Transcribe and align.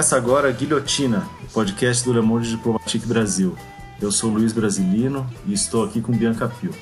Começa 0.00 0.16
agora 0.16 0.48
a 0.48 0.50
Guilhotina, 0.50 1.28
o 1.44 1.52
podcast 1.52 2.02
do 2.02 2.14
Le 2.14 2.22
Monde 2.22 2.48
Diplomatique 2.48 3.06
Brasil. 3.06 3.54
Eu 4.00 4.10
sou 4.10 4.30
Luiz 4.30 4.50
Brasilino 4.50 5.28
e 5.44 5.52
estou 5.52 5.84
aqui 5.84 6.00
com 6.00 6.10
Bianca 6.10 6.48
Pio. 6.48 6.74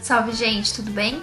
Salve, 0.00 0.30
gente, 0.30 0.72
tudo 0.72 0.92
bem? 0.92 1.20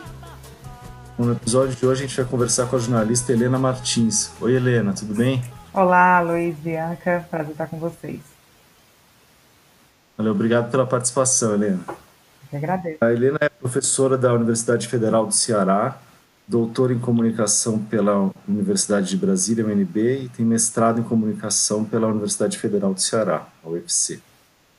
No 1.17 1.31
episódio 1.31 1.73
de 1.73 1.85
hoje 1.85 2.03
a 2.03 2.07
gente 2.07 2.17
vai 2.17 2.25
conversar 2.25 2.65
com 2.65 2.75
a 2.75 2.79
jornalista 2.79 3.31
Helena 3.31 3.57
Martins. 3.57 4.33
Oi, 4.41 4.53
Helena, 4.53 4.91
tudo 4.91 5.15
bem? 5.15 5.41
Olá, 5.71 6.19
Luiz, 6.19 6.57
Bianca, 6.57 7.25
prazer 7.31 7.53
estar 7.53 7.67
com 7.67 7.79
vocês. 7.79 8.19
Valeu, 10.17 10.33
obrigado 10.33 10.69
pela 10.69 10.85
participação, 10.85 11.53
Helena. 11.53 11.79
Eu 12.51 12.57
agradeço. 12.57 12.97
A 12.99 13.13
Helena 13.13 13.37
é 13.39 13.47
professora 13.47 14.17
da 14.17 14.33
Universidade 14.33 14.89
Federal 14.89 15.25
do 15.25 15.33
Ceará, 15.33 15.97
doutora 16.49 16.91
em 16.91 16.97
comunicação 16.97 17.77
pela 17.77 18.31
Universidade 18.47 19.09
de 19.09 19.17
Brasília, 19.17 19.63
UNB, 19.63 20.23
e 20.23 20.29
tem 20.29 20.43
mestrado 20.43 20.99
em 20.99 21.03
comunicação 21.03 21.85
pela 21.85 22.07
Universidade 22.07 22.57
Federal 22.57 22.91
do 22.91 22.99
Ceará, 22.99 23.47
UFC. 23.63 24.19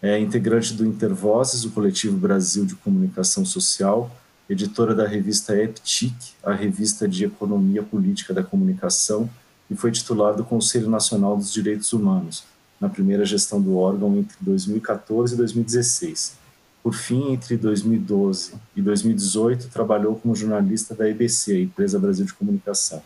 É 0.02 0.18
integrante 0.18 0.74
do 0.74 0.84
Intervozes, 0.84 1.64
o 1.64 1.70
coletivo 1.70 2.16
Brasil 2.16 2.66
de 2.66 2.74
Comunicação 2.74 3.44
Social, 3.44 4.10
editora 4.48 4.96
da 4.96 5.06
revista 5.06 5.56
EPTIC, 5.56 6.32
a 6.42 6.52
revista 6.52 7.06
de 7.06 7.24
Economia 7.24 7.84
Política 7.84 8.34
da 8.34 8.42
Comunicação, 8.42 9.30
e 9.70 9.77
foi 9.77 9.92
titular 9.92 10.34
do 10.34 10.42
Conselho 10.42 10.90
Nacional 10.90 11.36
dos 11.36 11.52
Direitos 11.52 11.92
Humanos, 11.92 12.42
na 12.80 12.88
primeira 12.88 13.24
gestão 13.24 13.62
do 13.62 13.77
órgão 13.77 14.16
entre 14.16 14.36
2014 14.40 15.34
e 15.34 15.36
2016. 15.36 16.39
Por 16.83 16.95
fim, 16.95 17.33
entre 17.33 17.59
2012 17.59 18.55
e 18.75 18.81
2018, 18.81 19.69
trabalhou 19.69 20.14
como 20.17 20.34
jornalista 20.34 20.95
da 20.95 21.09
EBC, 21.09 21.53
a 21.53 21.61
Empresa 21.61 21.98
Brasil 21.98 22.25
de 22.25 22.33
Comunicação. 22.33 23.03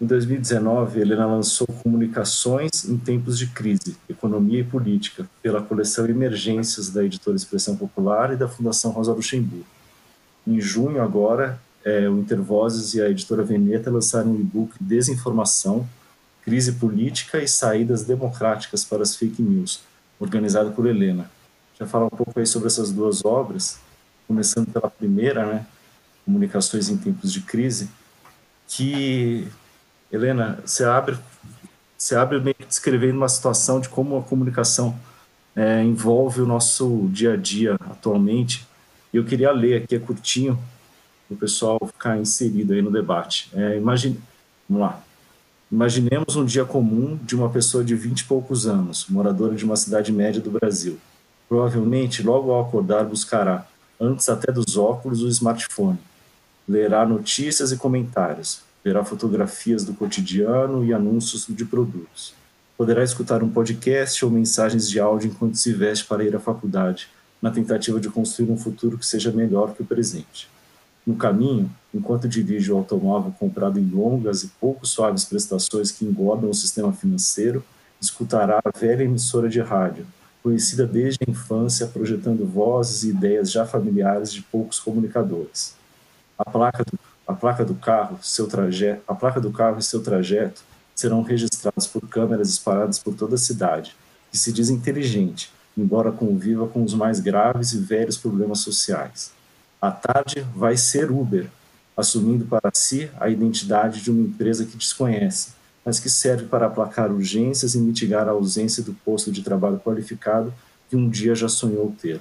Em 0.00 0.06
2019, 0.06 1.00
Helena 1.00 1.26
lançou 1.26 1.66
Comunicações 1.82 2.84
em 2.84 2.96
Tempos 2.96 3.38
de 3.38 3.46
Crise, 3.48 3.96
Economia 4.08 4.60
e 4.60 4.64
Política, 4.64 5.28
pela 5.40 5.62
coleção 5.62 6.08
Emergências 6.08 6.88
da 6.90 7.04
editora 7.04 7.36
Expressão 7.36 7.76
Popular 7.76 8.32
e 8.32 8.36
da 8.36 8.48
Fundação 8.48 8.90
Rosa 8.90 9.12
Luxemburgo. 9.12 9.66
Em 10.46 10.60
junho, 10.60 11.00
agora, 11.00 11.60
é, 11.84 12.08
o 12.08 12.18
Intervozes 12.18 12.94
e 12.94 13.02
a 13.02 13.08
editora 13.08 13.44
Veneta 13.44 13.90
lançaram 13.90 14.32
o 14.32 14.40
e-book 14.40 14.72
Desinformação, 14.80 15.88
Crise 16.42 16.72
Política 16.72 17.40
e 17.40 17.46
Saídas 17.46 18.02
Democráticas 18.04 18.84
para 18.84 19.02
as 19.02 19.14
Fake 19.14 19.42
News, 19.42 19.80
organizado 20.18 20.72
por 20.72 20.86
Helena 20.86 21.37
já 21.78 21.86
falar 21.86 22.06
um 22.06 22.10
pouco 22.10 22.38
aí 22.38 22.46
sobre 22.46 22.66
essas 22.66 22.90
duas 22.90 23.24
obras, 23.24 23.78
começando 24.26 24.66
pela 24.72 24.90
primeira, 24.90 25.46
né, 25.46 25.66
Comunicações 26.24 26.90
em 26.90 26.96
Tempos 26.96 27.32
de 27.32 27.40
Crise, 27.40 27.88
que, 28.66 29.48
Helena, 30.12 30.58
você 30.64 30.84
abre, 30.84 31.16
você 31.96 32.16
abre 32.16 32.38
meio 32.40 32.54
que 32.54 32.66
descrevendo 32.66 33.16
uma 33.16 33.28
situação 33.28 33.80
de 33.80 33.88
como 33.88 34.18
a 34.18 34.22
comunicação 34.22 34.98
é, 35.56 35.82
envolve 35.82 36.42
o 36.42 36.46
nosso 36.46 37.08
dia 37.12 37.32
a 37.32 37.36
dia 37.36 37.74
atualmente, 37.88 38.66
e 39.12 39.16
eu 39.16 39.24
queria 39.24 39.50
ler 39.52 39.82
aqui, 39.82 39.94
é 39.94 39.98
curtinho, 39.98 40.58
para 41.26 41.34
o 41.34 41.38
pessoal 41.38 41.78
ficar 41.86 42.18
inserido 42.18 42.72
aí 42.72 42.82
no 42.82 42.90
debate. 42.90 43.50
É, 43.54 43.76
imagine, 43.76 44.20
vamos 44.68 44.82
lá. 44.82 45.02
Imaginemos 45.70 46.36
um 46.36 46.44
dia 46.44 46.64
comum 46.64 47.18
de 47.22 47.36
uma 47.36 47.50
pessoa 47.50 47.84
de 47.84 47.94
vinte 47.94 48.20
e 48.20 48.24
poucos 48.24 48.66
anos, 48.66 49.06
moradora 49.08 49.54
de 49.54 49.64
uma 49.64 49.76
cidade 49.76 50.10
média 50.10 50.40
do 50.40 50.50
Brasil 50.50 50.98
Provavelmente, 51.48 52.22
logo 52.22 52.52
ao 52.52 52.62
acordar, 52.62 53.04
buscará, 53.04 53.66
antes 53.98 54.28
até 54.28 54.52
dos 54.52 54.76
óculos, 54.76 55.22
o 55.22 55.28
smartphone. 55.28 55.98
Lerá 56.68 57.06
notícias 57.06 57.72
e 57.72 57.76
comentários. 57.76 58.60
Verá 58.84 59.04
fotografias 59.04 59.82
do 59.82 59.94
cotidiano 59.94 60.84
e 60.84 60.92
anúncios 60.92 61.46
de 61.48 61.64
produtos. 61.64 62.34
Poderá 62.76 63.02
escutar 63.02 63.42
um 63.42 63.48
podcast 63.48 64.24
ou 64.24 64.30
mensagens 64.30 64.88
de 64.88 65.00
áudio 65.00 65.30
enquanto 65.30 65.56
se 65.56 65.72
veste 65.72 66.04
para 66.04 66.22
ir 66.22 66.36
à 66.36 66.38
faculdade, 66.38 67.08
na 67.40 67.50
tentativa 67.50 67.98
de 67.98 68.08
construir 68.08 68.50
um 68.50 68.56
futuro 68.56 68.98
que 68.98 69.06
seja 69.06 69.32
melhor 69.32 69.74
que 69.74 69.82
o 69.82 69.86
presente. 69.86 70.48
No 71.06 71.16
caminho, 71.16 71.70
enquanto 71.92 72.28
dirige 72.28 72.70
o 72.70 72.76
automóvel 72.76 73.34
comprado 73.38 73.80
em 73.80 73.88
longas 73.88 74.42
e 74.44 74.48
pouco 74.60 74.86
suaves 74.86 75.24
prestações 75.24 75.90
que 75.90 76.04
engordam 76.04 76.50
o 76.50 76.54
sistema 76.54 76.92
financeiro, 76.92 77.64
escutará 78.00 78.60
a 78.62 78.78
velha 78.78 79.02
emissora 79.02 79.48
de 79.48 79.60
rádio, 79.60 80.06
conhecida 80.42 80.86
desde 80.86 81.18
a 81.26 81.30
infância, 81.30 81.86
projetando 81.86 82.46
vozes 82.46 83.02
e 83.02 83.10
ideias 83.10 83.50
já 83.50 83.66
familiares 83.66 84.32
de 84.32 84.42
poucos 84.42 84.78
comunicadores. 84.80 85.74
A 86.38 86.48
placa 86.48 86.84
do, 86.84 86.98
a 87.26 87.32
placa 87.34 87.64
do 87.64 87.74
carro, 87.74 88.18
seu 88.22 88.46
trajeto, 88.46 89.02
a 89.06 89.14
placa 89.14 89.40
do 89.40 89.50
carro 89.50 89.78
e 89.78 89.82
seu 89.82 90.02
trajeto 90.02 90.62
serão 90.94 91.22
registrados 91.22 91.86
por 91.86 92.08
câmeras 92.08 92.48
espalhadas 92.48 92.98
por 92.98 93.14
toda 93.14 93.34
a 93.34 93.38
cidade, 93.38 93.94
que 94.30 94.38
se 94.38 94.52
diz 94.52 94.70
inteligente, 94.70 95.52
embora 95.76 96.10
conviva 96.10 96.66
com 96.66 96.82
os 96.82 96.94
mais 96.94 97.20
graves 97.20 97.72
e 97.72 97.78
velhos 97.78 98.16
problemas 98.16 98.60
sociais. 98.60 99.32
À 99.80 99.90
tarde 99.90 100.44
vai 100.54 100.76
ser 100.76 101.10
Uber, 101.10 101.48
assumindo 101.96 102.44
para 102.44 102.70
si 102.72 103.10
a 103.20 103.28
identidade 103.28 104.00
de 104.00 104.10
uma 104.10 104.22
empresa 104.22 104.64
que 104.64 104.76
desconhece, 104.76 105.57
mas 105.84 105.98
que 105.98 106.10
serve 106.10 106.46
para 106.46 106.66
aplacar 106.66 107.10
urgências 107.10 107.74
e 107.74 107.78
mitigar 107.78 108.28
a 108.28 108.32
ausência 108.32 108.82
do 108.82 108.92
posto 108.92 109.32
de 109.32 109.42
trabalho 109.42 109.78
qualificado 109.78 110.52
que 110.88 110.96
um 110.96 111.08
dia 111.08 111.34
já 111.34 111.48
sonhou 111.48 111.94
ter. 112.00 112.20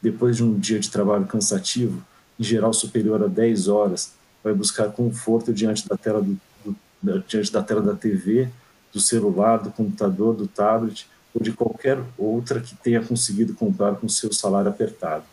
Depois 0.00 0.36
de 0.36 0.44
um 0.44 0.58
dia 0.58 0.78
de 0.78 0.90
trabalho 0.90 1.26
cansativo, 1.26 2.02
em 2.38 2.44
geral 2.44 2.72
superior 2.72 3.22
a 3.22 3.26
10 3.26 3.68
horas, 3.68 4.12
vai 4.42 4.54
buscar 4.54 4.92
conforto 4.92 5.52
diante 5.52 5.88
da 5.88 5.96
tela, 5.96 6.22
do, 6.22 6.38
do, 6.64 7.18
diante 7.26 7.52
da, 7.52 7.62
tela 7.62 7.82
da 7.82 7.94
TV, 7.94 8.48
do 8.92 9.00
celular, 9.00 9.58
do 9.58 9.70
computador, 9.70 10.34
do 10.34 10.46
tablet 10.46 11.08
ou 11.34 11.42
de 11.42 11.52
qualquer 11.52 11.98
outra 12.16 12.60
que 12.60 12.74
tenha 12.76 13.02
conseguido 13.02 13.54
comprar 13.54 13.96
com 13.96 14.08
seu 14.08 14.32
salário 14.32 14.70
apertado. 14.70 15.24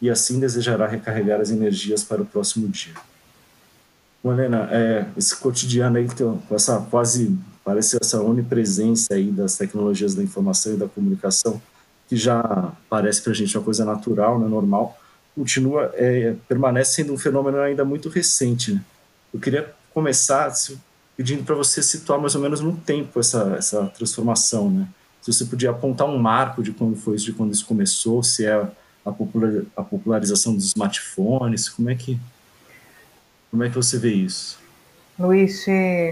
E 0.00 0.10
assim 0.10 0.40
desejará 0.40 0.86
recarregar 0.86 1.40
as 1.40 1.50
energias 1.50 2.02
para 2.02 2.22
o 2.22 2.26
próximo 2.26 2.68
dia. 2.68 2.94
Helena, 4.24 4.68
é, 4.72 5.06
esse 5.16 5.36
cotidiano 5.36 5.98
aí, 5.98 6.06
com 6.08 6.54
essa 6.54 6.80
quase, 6.90 7.36
parece 7.64 7.96
essa 8.00 8.20
onipresença 8.20 9.14
aí 9.14 9.30
das 9.30 9.56
tecnologias 9.56 10.14
da 10.14 10.22
informação 10.22 10.74
e 10.74 10.76
da 10.76 10.88
comunicação, 10.88 11.60
que 12.08 12.16
já 12.16 12.72
parece 12.88 13.22
para 13.22 13.32
a 13.32 13.34
gente 13.34 13.56
uma 13.56 13.64
coisa 13.64 13.84
natural, 13.84 14.38
né, 14.38 14.48
normal, 14.48 14.98
continua, 15.34 15.92
é, 15.94 16.34
permanece 16.48 16.94
sendo 16.94 17.12
um 17.12 17.18
fenômeno 17.18 17.58
ainda 17.58 17.84
muito 17.84 18.08
recente. 18.08 18.72
Né? 18.72 18.80
Eu 19.32 19.38
queria 19.38 19.74
começar 19.92 20.52
pedindo 21.16 21.44
para 21.44 21.54
você 21.54 21.82
situar 21.82 22.20
mais 22.20 22.34
ou 22.34 22.40
menos 22.40 22.60
no 22.60 22.76
tempo 22.76 23.20
essa, 23.20 23.54
essa 23.56 23.86
transformação, 23.86 24.70
né? 24.70 24.88
Se 25.22 25.32
você 25.32 25.44
podia 25.44 25.70
apontar 25.70 26.06
um 26.06 26.18
marco 26.18 26.62
de 26.62 26.70
quando 26.72 26.94
foi 26.94 27.16
isso, 27.16 27.24
de 27.24 27.32
quando 27.32 27.52
isso 27.52 27.66
começou, 27.66 28.22
se 28.22 28.44
é 28.44 28.52
a, 28.52 28.70
a 29.76 29.82
popularização 29.82 30.54
dos 30.54 30.66
smartphones, 30.66 31.68
como 31.68 31.90
é 31.90 31.96
que 31.96 32.16
como 33.56 33.64
é 33.64 33.70
que 33.70 33.74
você 33.74 33.98
vê 33.98 34.12
isso? 34.12 34.58
Luiz, 35.18 35.64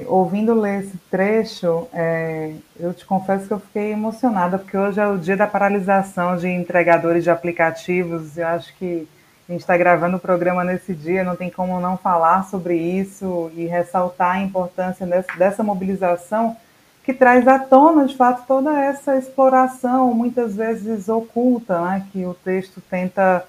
ouvindo 0.07 0.59
ler 0.59 0.81
esse 0.81 0.97
trecho, 1.11 1.87
é, 1.93 2.55
eu 2.81 2.95
te 2.95 3.05
confesso 3.05 3.47
que 3.47 3.53
eu 3.53 3.61
fiquei 3.61 3.93
emocionada, 3.93 4.57
porque 4.57 4.75
hoje 4.75 4.99
é 4.99 5.07
o 5.07 5.19
dia 5.19 5.37
da 5.37 5.47
paralisação 5.47 6.39
de 6.39 6.49
entregadores 6.49 7.23
de 7.23 7.29
aplicativos. 7.29 8.39
Eu 8.39 8.47
acho 8.47 8.75
que 8.77 9.07
a 9.47 9.53
gente 9.53 9.61
está 9.61 9.77
gravando 9.77 10.17
o 10.17 10.21
programa 10.21 10.65
nesse 10.65 10.95
dia, 10.95 11.23
não 11.23 11.37
tem 11.37 11.51
como 11.51 11.79
não 11.81 11.99
falar 11.99 12.45
sobre 12.45 12.79
isso 12.79 13.53
e 13.55 13.67
ressaltar 13.67 14.37
a 14.37 14.41
importância 14.41 15.07
dessa, 15.07 15.37
dessa 15.37 15.63
mobilização 15.63 16.57
que 17.05 17.13
traz 17.13 17.47
à 17.47 17.59
tona, 17.59 18.07
de 18.07 18.17
fato, 18.17 18.47
toda 18.47 18.73
essa 18.81 19.19
exploração, 19.19 20.15
muitas 20.15 20.57
vezes 20.57 21.11
oculta, 21.11 21.79
né, 21.83 22.07
que 22.11 22.25
o 22.25 22.33
texto 22.33 22.81
tenta 22.89 23.45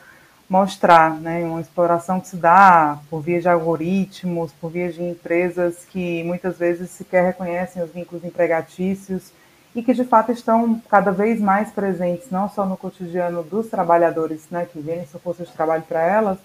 mostrar, 0.48 1.12
né, 1.16 1.44
uma 1.44 1.62
exploração 1.62 2.20
que 2.20 2.28
se 2.28 2.36
dá 2.36 3.00
por 3.10 3.22
via 3.22 3.42
de 3.42 3.50
algoritmos, 3.50 4.52
por 4.54 4.70
via 4.70 4.92
de 4.92 5.02
empresas 5.02 5.86
que 5.90 6.24
muitas 6.24 6.58
vezes 6.58 6.92
sequer 6.92 7.26
reconhecem 7.26 7.82
os 7.82 7.92
vínculos 7.92 8.24
empregatícios 8.24 9.32
e 9.76 9.82
que 9.82 9.94
de 9.94 10.04
fato 10.04 10.32
estão 10.32 10.80
cada 10.90 11.12
vez 11.12 11.42
mais 11.42 11.72
presentes 11.72 12.30
não 12.30 12.48
só 12.48 12.66
no 12.66 12.78
cotidiano 12.78 13.44
dos 13.44 13.68
trabalhadores, 13.68 14.44
né, 14.52 14.68
que 14.72 14.80
vêm 14.80 15.06
sua 15.08 15.20
força 15.20 15.44
de 15.44 15.52
trabalho 15.52 15.84
para 15.84 16.02
elas, 16.02 16.38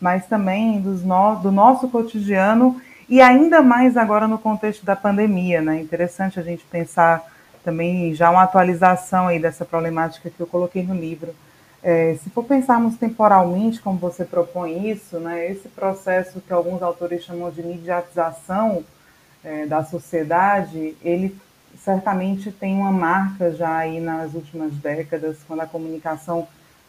mas 0.00 0.26
também 0.26 0.80
dos 0.80 1.04
no, 1.04 1.36
do 1.36 1.52
nosso 1.52 1.88
cotidiano 1.88 2.80
e 3.08 3.20
ainda 3.20 3.60
mais 3.60 3.96
agora 3.96 4.26
no 4.26 4.38
contexto 4.38 4.86
da 4.86 4.96
pandemia, 4.96 5.60
né? 5.60 5.80
Interessante 5.80 6.40
a 6.40 6.42
gente 6.42 6.64
pensar 6.64 7.22
também 7.62 8.14
já 8.14 8.30
uma 8.30 8.42
atualização 8.42 9.28
aí 9.28 9.38
dessa 9.38 9.64
problemática 9.64 10.30
que 10.30 10.40
eu 10.40 10.46
coloquei 10.46 10.82
no 10.82 10.94
livro. 10.94 11.34
É, 11.82 12.14
se 12.22 12.30
for 12.30 12.44
pensarmos 12.44 12.96
temporalmente, 12.96 13.80
como 13.80 13.98
você 13.98 14.24
propõe 14.24 14.90
isso, 14.90 15.18
né, 15.18 15.50
esse 15.50 15.68
processo 15.68 16.40
que 16.40 16.52
alguns 16.52 16.80
autores 16.80 17.24
chamam 17.24 17.50
de 17.50 17.60
mediatização 17.60 18.84
é, 19.42 19.66
da 19.66 19.82
sociedade, 19.82 20.96
ele 21.02 21.36
certamente 21.76 22.52
tem 22.52 22.76
uma 22.76 22.92
marca 22.92 23.50
já 23.50 23.78
aí 23.78 23.98
nas 23.98 24.32
últimas 24.34 24.72
décadas, 24.74 25.38
quando 25.46 25.60
a 25.60 25.66
comunicação 25.66 26.46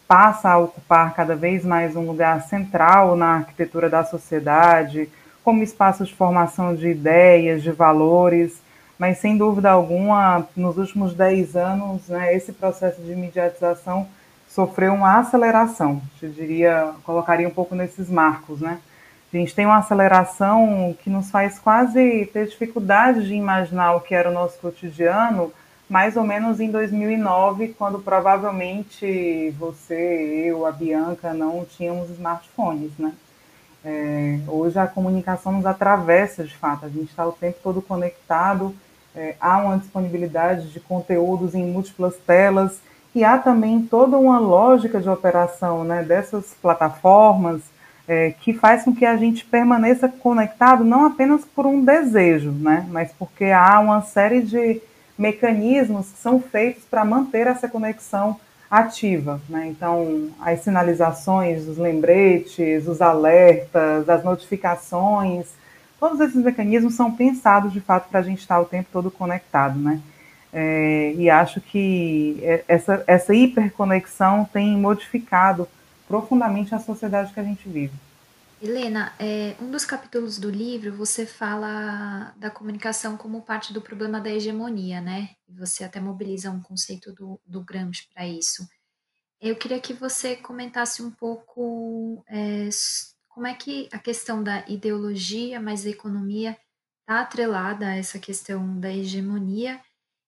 passa 0.07 0.49
a 0.49 0.59
ocupar 0.59 1.15
cada 1.15 1.35
vez 1.35 1.65
mais 1.65 1.95
um 1.95 2.05
lugar 2.05 2.43
central 2.43 3.15
na 3.15 3.37
arquitetura 3.37 3.89
da 3.89 4.03
sociedade, 4.03 5.09
como 5.43 5.63
espaço 5.63 6.05
de 6.05 6.13
formação 6.13 6.75
de 6.75 6.87
ideias, 6.87 7.63
de 7.63 7.71
valores, 7.71 8.61
mas 8.99 9.17
sem 9.17 9.35
dúvida 9.37 9.71
alguma, 9.71 10.47
nos 10.55 10.77
últimos 10.77 11.15
10 11.15 11.55
anos, 11.55 12.07
né, 12.09 12.35
esse 12.35 12.53
processo 12.53 13.01
de 13.01 13.15
mediatização 13.15 14.07
sofreu 14.53 14.94
uma 14.94 15.17
aceleração, 15.17 16.00
eu 16.21 16.29
diria, 16.29 16.94
colocaria 17.03 17.47
um 17.47 17.51
pouco 17.51 17.73
nesses 17.73 18.07
marcos, 18.07 18.61
né? 18.61 18.79
A 19.33 19.38
gente 19.38 19.55
tem 19.55 19.65
uma 19.65 19.79
aceleração 19.79 20.95
que 21.03 21.09
nos 21.09 21.31
faz 21.31 21.57
quase 21.57 22.29
ter 22.31 22.45
dificuldade 22.45 23.25
de 23.25 23.33
imaginar 23.33 23.95
o 23.95 24.01
que 24.01 24.13
era 24.13 24.29
o 24.29 24.33
nosso 24.33 24.59
cotidiano, 24.59 25.51
mais 25.89 26.15
ou 26.15 26.23
menos 26.23 26.59
em 26.59 26.69
2009, 26.69 27.69
quando 27.69 27.97
provavelmente 27.97 29.50
você, 29.57 30.45
eu, 30.45 30.67
a 30.67 30.71
Bianca 30.71 31.33
não 31.33 31.65
tínhamos 31.65 32.11
smartphones, 32.11 32.91
né? 33.00 33.11
É, 33.83 34.38
hoje 34.47 34.77
a 34.77 34.85
comunicação 34.85 35.53
nos 35.53 35.65
atravessa 35.65 36.44
de 36.44 36.55
fato, 36.55 36.85
a 36.85 36.89
gente 36.89 37.09
está 37.09 37.27
o 37.27 37.31
tempo 37.31 37.57
todo 37.63 37.81
conectado, 37.81 38.73
é, 39.15 39.35
há 39.41 39.57
uma 39.57 39.79
disponibilidade 39.79 40.71
de 40.71 40.79
conteúdos 40.79 41.55
em 41.55 41.65
múltiplas 41.65 42.15
telas 42.17 42.79
e 43.15 43.24
há 43.24 43.38
também 43.38 43.81
toda 43.81 44.18
uma 44.18 44.39
lógica 44.39 45.00
de 45.00 45.10
operação 45.10 45.83
né, 45.83 46.04
dessas 46.04 46.56
plataformas 46.62 47.62
é, 48.07 48.31
que 48.42 48.54
faz 48.54 48.83
com 48.83 48.94
que 48.94 49.06
a 49.06 49.15
gente 49.15 49.45
permaneça 49.45 50.10
conectado 50.10 50.83
não 50.83 51.06
apenas 51.06 51.45
por 51.45 51.65
um 51.65 51.83
desejo, 51.83 52.51
né, 52.51 52.86
mas 52.89 53.12
porque 53.18 53.45
há 53.45 53.80
uma 53.80 54.01
série 54.01 54.42
de 54.42 54.81
mecanismos 55.18 56.12
que 56.12 56.18
são 56.18 56.39
feitos 56.39 56.83
para 56.83 57.06
manter 57.06 57.48
essa 57.48 57.68
conexão 57.68 58.39
ativa. 58.69 59.39
Né? 59.48 59.68
Então, 59.68 60.30
as 60.42 60.62
sinalizações, 60.62 61.68
os 61.68 61.77
lembretes, 61.77 62.88
os 62.88 63.01
alertas, 63.01 64.10
as 64.10 64.24
notificações, 64.24 65.45
todos 66.00 66.19
esses 66.19 66.44
mecanismos 66.44 66.95
são 66.95 67.12
pensados 67.12 67.71
de 67.71 67.80
fato 67.80 68.10
para 68.10 68.19
a 68.19 68.24
gente 68.24 68.39
estar 68.39 68.60
o 68.60 68.65
tempo 68.65 68.89
todo 68.92 69.12
conectado. 69.12 69.77
Né? 69.77 70.01
É, 70.55 71.13
e 71.13 71.31
acho 71.31 71.59
que 71.59 72.39
essa, 72.67 73.03
essa 73.07 73.33
hiperconexão 73.33 74.45
tem 74.45 74.77
modificado 74.77 75.67
profundamente 76.07 76.75
a 76.75 76.79
sociedade 76.79 77.33
que 77.33 77.39
a 77.39 77.44
gente 77.44 77.67
vive. 77.67 77.94
Helena, 78.61 79.13
é, 79.19 79.55
um 79.59 79.69
dos 79.71 79.83
capítulos 79.83 80.38
do 80.38 80.50
livro 80.50 80.95
você 80.95 81.25
fala 81.25 82.33
da 82.38 82.50
comunicação 82.50 83.17
como 83.17 83.41
parte 83.41 83.73
do 83.73 83.81
problema 83.81 84.21
da 84.21 84.29
hegemonia, 84.29 85.01
né? 85.01 85.31
Você 85.50 85.83
até 85.83 86.00
mobiliza 86.00 86.51
um 86.51 86.61
conceito 86.61 87.11
do, 87.11 87.41
do 87.45 87.61
Gramsci 87.61 88.07
para 88.13 88.25
isso. 88.25 88.65
Eu 89.41 89.55
queria 89.57 89.81
que 89.81 89.94
você 89.94 90.35
comentasse 90.35 91.01
um 91.01 91.11
pouco 91.11 92.23
é, 92.29 92.69
como 93.27 93.47
é 93.47 93.53
que 93.53 93.89
a 93.91 94.00
questão 94.00 94.41
da 94.41 94.63
ideologia 94.67 95.59
mais 95.59 95.85
a 95.85 95.89
economia 95.89 96.57
está 97.01 97.19
atrelada 97.19 97.88
a 97.88 97.97
essa 97.97 98.19
questão 98.19 98.79
da 98.79 98.94
hegemonia 98.94 99.81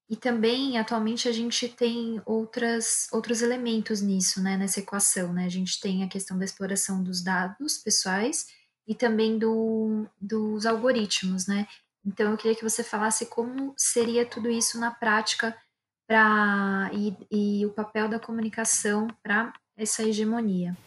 e 0.10 0.16
também, 0.16 0.78
atualmente, 0.78 1.28
a 1.28 1.31
gente 1.31 1.68
tem 1.68 2.22
outras, 2.25 3.07
outros 3.12 3.42
elementos 3.42 4.02
nisso, 4.02 4.42
né, 4.42 4.56
nessa 4.56 4.80
equação, 4.80 5.34
né? 5.34 5.46
A 5.46 5.50
gente 5.50 5.80
tem 5.80 6.04
a 6.04 6.07
questão 6.07 6.38
da 6.38 6.46
exploração 6.46 7.02
dos 7.02 7.24
dados 7.24 7.80
pessoais 7.80 8.46
e 8.88 8.94
também 8.94 9.40
do, 9.40 10.06
dos 10.22 10.68
algoritmos, 10.68 11.48
né? 11.48 11.68
Então, 12.06 12.31
eu 12.31 12.38
queria 12.38 12.56
que 12.56 12.63
você 12.63 12.84
falasse 12.84 13.25
como 13.25 13.74
seria 13.75 14.24
tudo 14.24 14.48
isso 14.48 14.80
na 14.80 14.92
prática 14.92 15.57
pra, 16.08 16.92
e, 16.94 17.18
e 17.31 17.66
o 17.66 17.72
papel 17.72 18.08
da 18.08 18.19
comunicação 18.19 19.08
para 19.24 19.51
essa 19.75 20.04
hegemonia. 20.04 20.78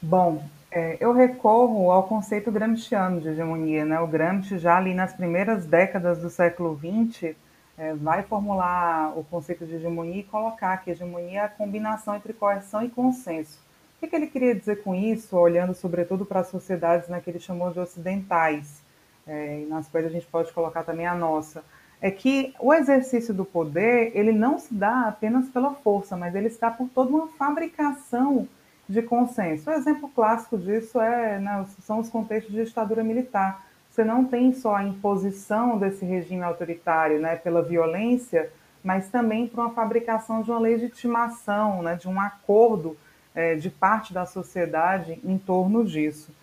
Bom, 0.00 0.48
é, 0.70 0.96
eu 1.00 1.12
recorro 1.12 1.90
ao 1.90 2.04
conceito 2.04 2.52
gramsciano 2.52 3.20
de 3.20 3.30
hegemonia, 3.30 3.84
né? 3.84 3.98
O 3.98 4.06
Gramsci, 4.06 4.58
já 4.58 4.76
ali 4.76 4.94
nas 4.94 5.12
primeiras 5.12 5.66
décadas 5.66 6.20
do 6.20 6.30
século 6.30 6.78
XX, 6.78 7.34
é, 7.80 7.94
vai 7.94 8.22
formular 8.22 9.18
o 9.18 9.24
conceito 9.24 9.64
de 9.64 9.76
hegemonia 9.76 10.20
e 10.20 10.24
colocar 10.24 10.76
que 10.76 10.90
hegemonia 10.90 11.40
é 11.40 11.44
a 11.44 11.48
combinação 11.48 12.14
entre 12.14 12.34
coerção 12.34 12.84
e 12.84 12.90
consenso. 12.90 13.58
O 13.96 14.00
que, 14.00 14.06
que 14.06 14.14
ele 14.14 14.26
queria 14.26 14.54
dizer 14.54 14.82
com 14.82 14.94
isso, 14.94 15.34
olhando 15.34 15.72
sobretudo 15.72 16.26
para 16.26 16.40
as 16.40 16.48
sociedades 16.48 17.08
né, 17.08 17.22
que 17.24 17.30
ele 17.30 17.38
chamou 17.38 17.72
de 17.72 17.80
ocidentais, 17.80 18.82
é, 19.26 19.64
nas 19.66 19.88
quais 19.88 20.04
a 20.04 20.10
gente 20.10 20.26
pode 20.26 20.52
colocar 20.52 20.82
também 20.82 21.06
a 21.06 21.14
nossa, 21.14 21.64
é 22.02 22.10
que 22.10 22.54
o 22.60 22.74
exercício 22.74 23.32
do 23.32 23.46
poder 23.46 24.12
ele 24.14 24.32
não 24.32 24.58
se 24.58 24.74
dá 24.74 25.08
apenas 25.08 25.48
pela 25.48 25.72
força, 25.72 26.18
mas 26.18 26.34
ele 26.34 26.48
está 26.48 26.70
por 26.70 26.86
toda 26.90 27.10
uma 27.10 27.28
fabricação 27.28 28.46
de 28.86 29.00
consenso. 29.00 29.70
O 29.70 29.72
exemplo 29.72 30.10
clássico 30.14 30.58
disso 30.58 31.00
é, 31.00 31.38
né, 31.38 31.64
são 31.80 31.98
os 31.98 32.10
contextos 32.10 32.54
de 32.54 32.62
ditadura 32.62 33.02
militar 33.02 33.69
você 34.00 34.04
não 34.04 34.24
tem 34.24 34.52
só 34.54 34.76
a 34.76 34.84
imposição 34.84 35.78
desse 35.78 36.06
regime 36.06 36.42
autoritário 36.42 37.20
né, 37.20 37.36
pela 37.36 37.60
violência, 37.60 38.50
mas 38.82 39.10
também 39.10 39.46
por 39.46 39.60
uma 39.60 39.74
fabricação 39.74 40.40
de 40.40 40.50
uma 40.50 40.58
legitimação, 40.58 41.82
né, 41.82 41.96
de 41.96 42.08
um 42.08 42.18
acordo 42.18 42.96
é, 43.34 43.56
de 43.56 43.68
parte 43.68 44.14
da 44.14 44.24
sociedade 44.24 45.20
em 45.22 45.36
torno 45.36 45.84
disso. 45.84 46.34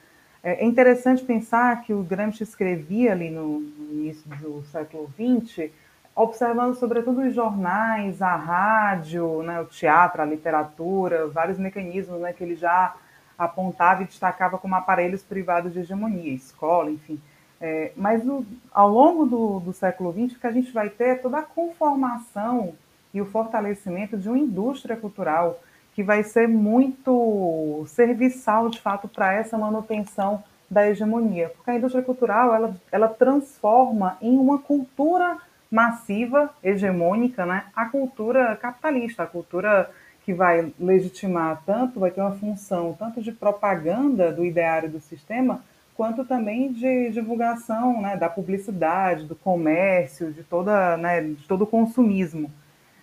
É, 0.43 0.63
é 0.63 0.65
interessante 0.65 1.23
pensar 1.23 1.81
que 1.81 1.93
o 1.93 2.03
Gramsci 2.03 2.43
escrevia 2.43 3.11
ali 3.11 3.31
no, 3.31 3.61
início 3.89 4.29
do 4.29 4.63
século 4.71 5.09
XX, 5.15 5.71
observando 6.15 6.75
sobretudo 6.75 7.21
os 7.21 7.33
jornais, 7.33 8.21
a 8.21 8.35
rádio, 8.35 9.41
né, 9.41 9.59
o 9.59 9.65
teatro, 9.65 10.21
a 10.21 10.25
literatura, 10.25 11.27
vários 11.27 11.57
mecanismos 11.57 12.21
né, 12.21 12.33
que 12.33 12.43
ele 12.43 12.55
já 12.55 12.93
apontava 13.35 14.03
e 14.03 14.05
destacava 14.05 14.59
como 14.59 14.75
aparelhos 14.75 15.23
privados 15.23 15.73
de 15.73 15.79
hegemonia, 15.79 16.33
escola, 16.33 16.91
enfim. 16.91 17.19
É, 17.59 17.91
mas 17.95 18.23
no, 18.23 18.45
ao 18.71 18.89
longo 18.89 19.25
do, 19.25 19.59
do 19.59 19.73
século 19.73 20.11
XX, 20.13 20.37
o 20.37 20.39
que 20.39 20.47
a 20.47 20.51
gente 20.51 20.71
vai 20.71 20.89
ter 20.89 21.05
é 21.05 21.15
toda 21.15 21.39
a 21.39 21.43
conformação 21.43 22.73
e 23.13 23.21
o 23.21 23.25
fortalecimento 23.25 24.17
de 24.17 24.29
uma 24.29 24.37
indústria 24.37 24.95
cultural 24.95 25.59
que 25.93 26.03
vai 26.03 26.23
ser 26.23 26.47
muito 26.47 27.83
serviçal, 27.87 28.69
de 28.69 28.79
fato, 28.79 29.07
para 29.07 29.33
essa 29.33 29.57
manutenção 29.57 30.43
da 30.69 30.87
hegemonia. 30.87 31.49
Porque 31.49 31.71
a 31.71 31.75
indústria 31.75 32.03
cultural, 32.03 32.53
ela, 32.53 32.75
ela 32.91 33.07
transforma 33.07 34.17
em 34.21 34.37
uma 34.37 34.59
cultura 34.59 35.37
massiva, 35.71 36.51
hegemônica, 36.63 37.45
né, 37.45 37.65
a 37.75 37.85
cultura 37.85 38.55
capitalista, 38.55 39.23
a 39.23 39.27
cultura 39.27 39.89
que 40.23 40.33
vai 40.33 40.71
legitimar 40.79 41.63
tanto, 41.65 41.99
vai 41.99 42.11
ter 42.11 42.21
uma 42.21 42.35
função 42.35 42.95
tanto 42.97 43.21
de 43.21 43.31
propaganda 43.31 44.31
do 44.31 44.45
ideário 44.45 44.89
do 44.89 44.99
sistema, 44.99 45.63
quanto 45.97 46.23
também 46.23 46.71
de 46.71 47.09
divulgação 47.09 47.99
né, 47.99 48.15
da 48.15 48.29
publicidade, 48.29 49.25
do 49.25 49.35
comércio, 49.35 50.31
de, 50.31 50.43
toda, 50.43 50.95
né, 50.95 51.21
de 51.21 51.47
todo 51.47 51.63
o 51.63 51.67
consumismo. 51.67 52.51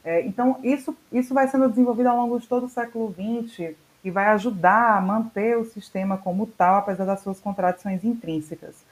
É, 0.04 0.24
então, 0.24 0.58
isso, 0.62 0.96
isso 1.12 1.34
vai 1.34 1.48
sendo 1.48 1.68
desenvolvido 1.68 2.08
ao 2.08 2.16
longo 2.16 2.38
de 2.38 2.46
todo 2.46 2.66
o 2.66 2.68
século 2.68 3.12
XX 3.12 3.74
e 4.04 4.10
vai 4.10 4.26
ajudar 4.26 4.96
a 4.96 5.00
manter 5.00 5.58
o 5.58 5.64
sistema 5.64 6.16
como 6.16 6.46
tal, 6.46 6.76
apesar 6.76 7.04
das 7.04 7.20
suas 7.20 7.40
contradições 7.40 8.04
intrínsecas. 8.04 8.84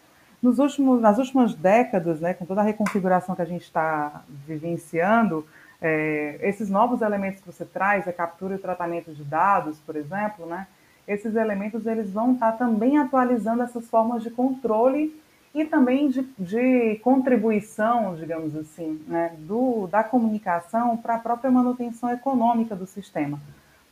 Nos 0.43 0.59
últimos, 0.59 1.01
nas 1.01 1.19
últimas 1.19 1.55
décadas, 1.55 2.21
né, 2.21 2.35
com 2.35 2.45
toda 2.45 2.61
a 2.61 2.65
reconfiguração 2.65 3.37
que 3.37 3.43
a 3.43 3.47
gente 3.47 3.63
está 3.63 4.25
vivenciando, 4.45 5.47
é, 5.81 6.39
esses 6.43 6.69
novos 6.69 7.03
elementos 7.03 7.41
que 7.41 7.47
você 7.47 7.65
traz, 7.65 8.09
a 8.09 8.13
captura 8.13 8.55
e 8.55 8.57
o 8.57 8.61
tratamento 8.61 9.13
de 9.13 9.23
dados, 9.23 9.79
por 9.79 9.95
exemplo, 9.95 10.45
né, 10.47 10.67
esses 11.07 11.35
elementos 11.35 11.87
eles 11.87 12.11
vão 12.11 12.35
estar 12.35 12.53
também 12.53 12.99
atualizando 12.99 13.63
essas 13.63 13.89
formas 13.89 14.23
de 14.23 14.31
controle 14.31 15.15
e 15.55 15.65
também 15.65 16.09
de, 16.09 16.23
de 16.39 16.97
contribuição, 17.03 18.15
digamos 18.15 18.57
assim, 18.57 19.03
né, 19.07 19.33
do, 19.39 19.87
da 19.89 20.03
comunicação 20.03 20.97
para 20.97 21.17
a 21.17 21.19
própria 21.19 21.51
manutenção 21.51 22.11
econômica 22.11 22.75
do 22.75 22.87
sistema. 22.87 23.39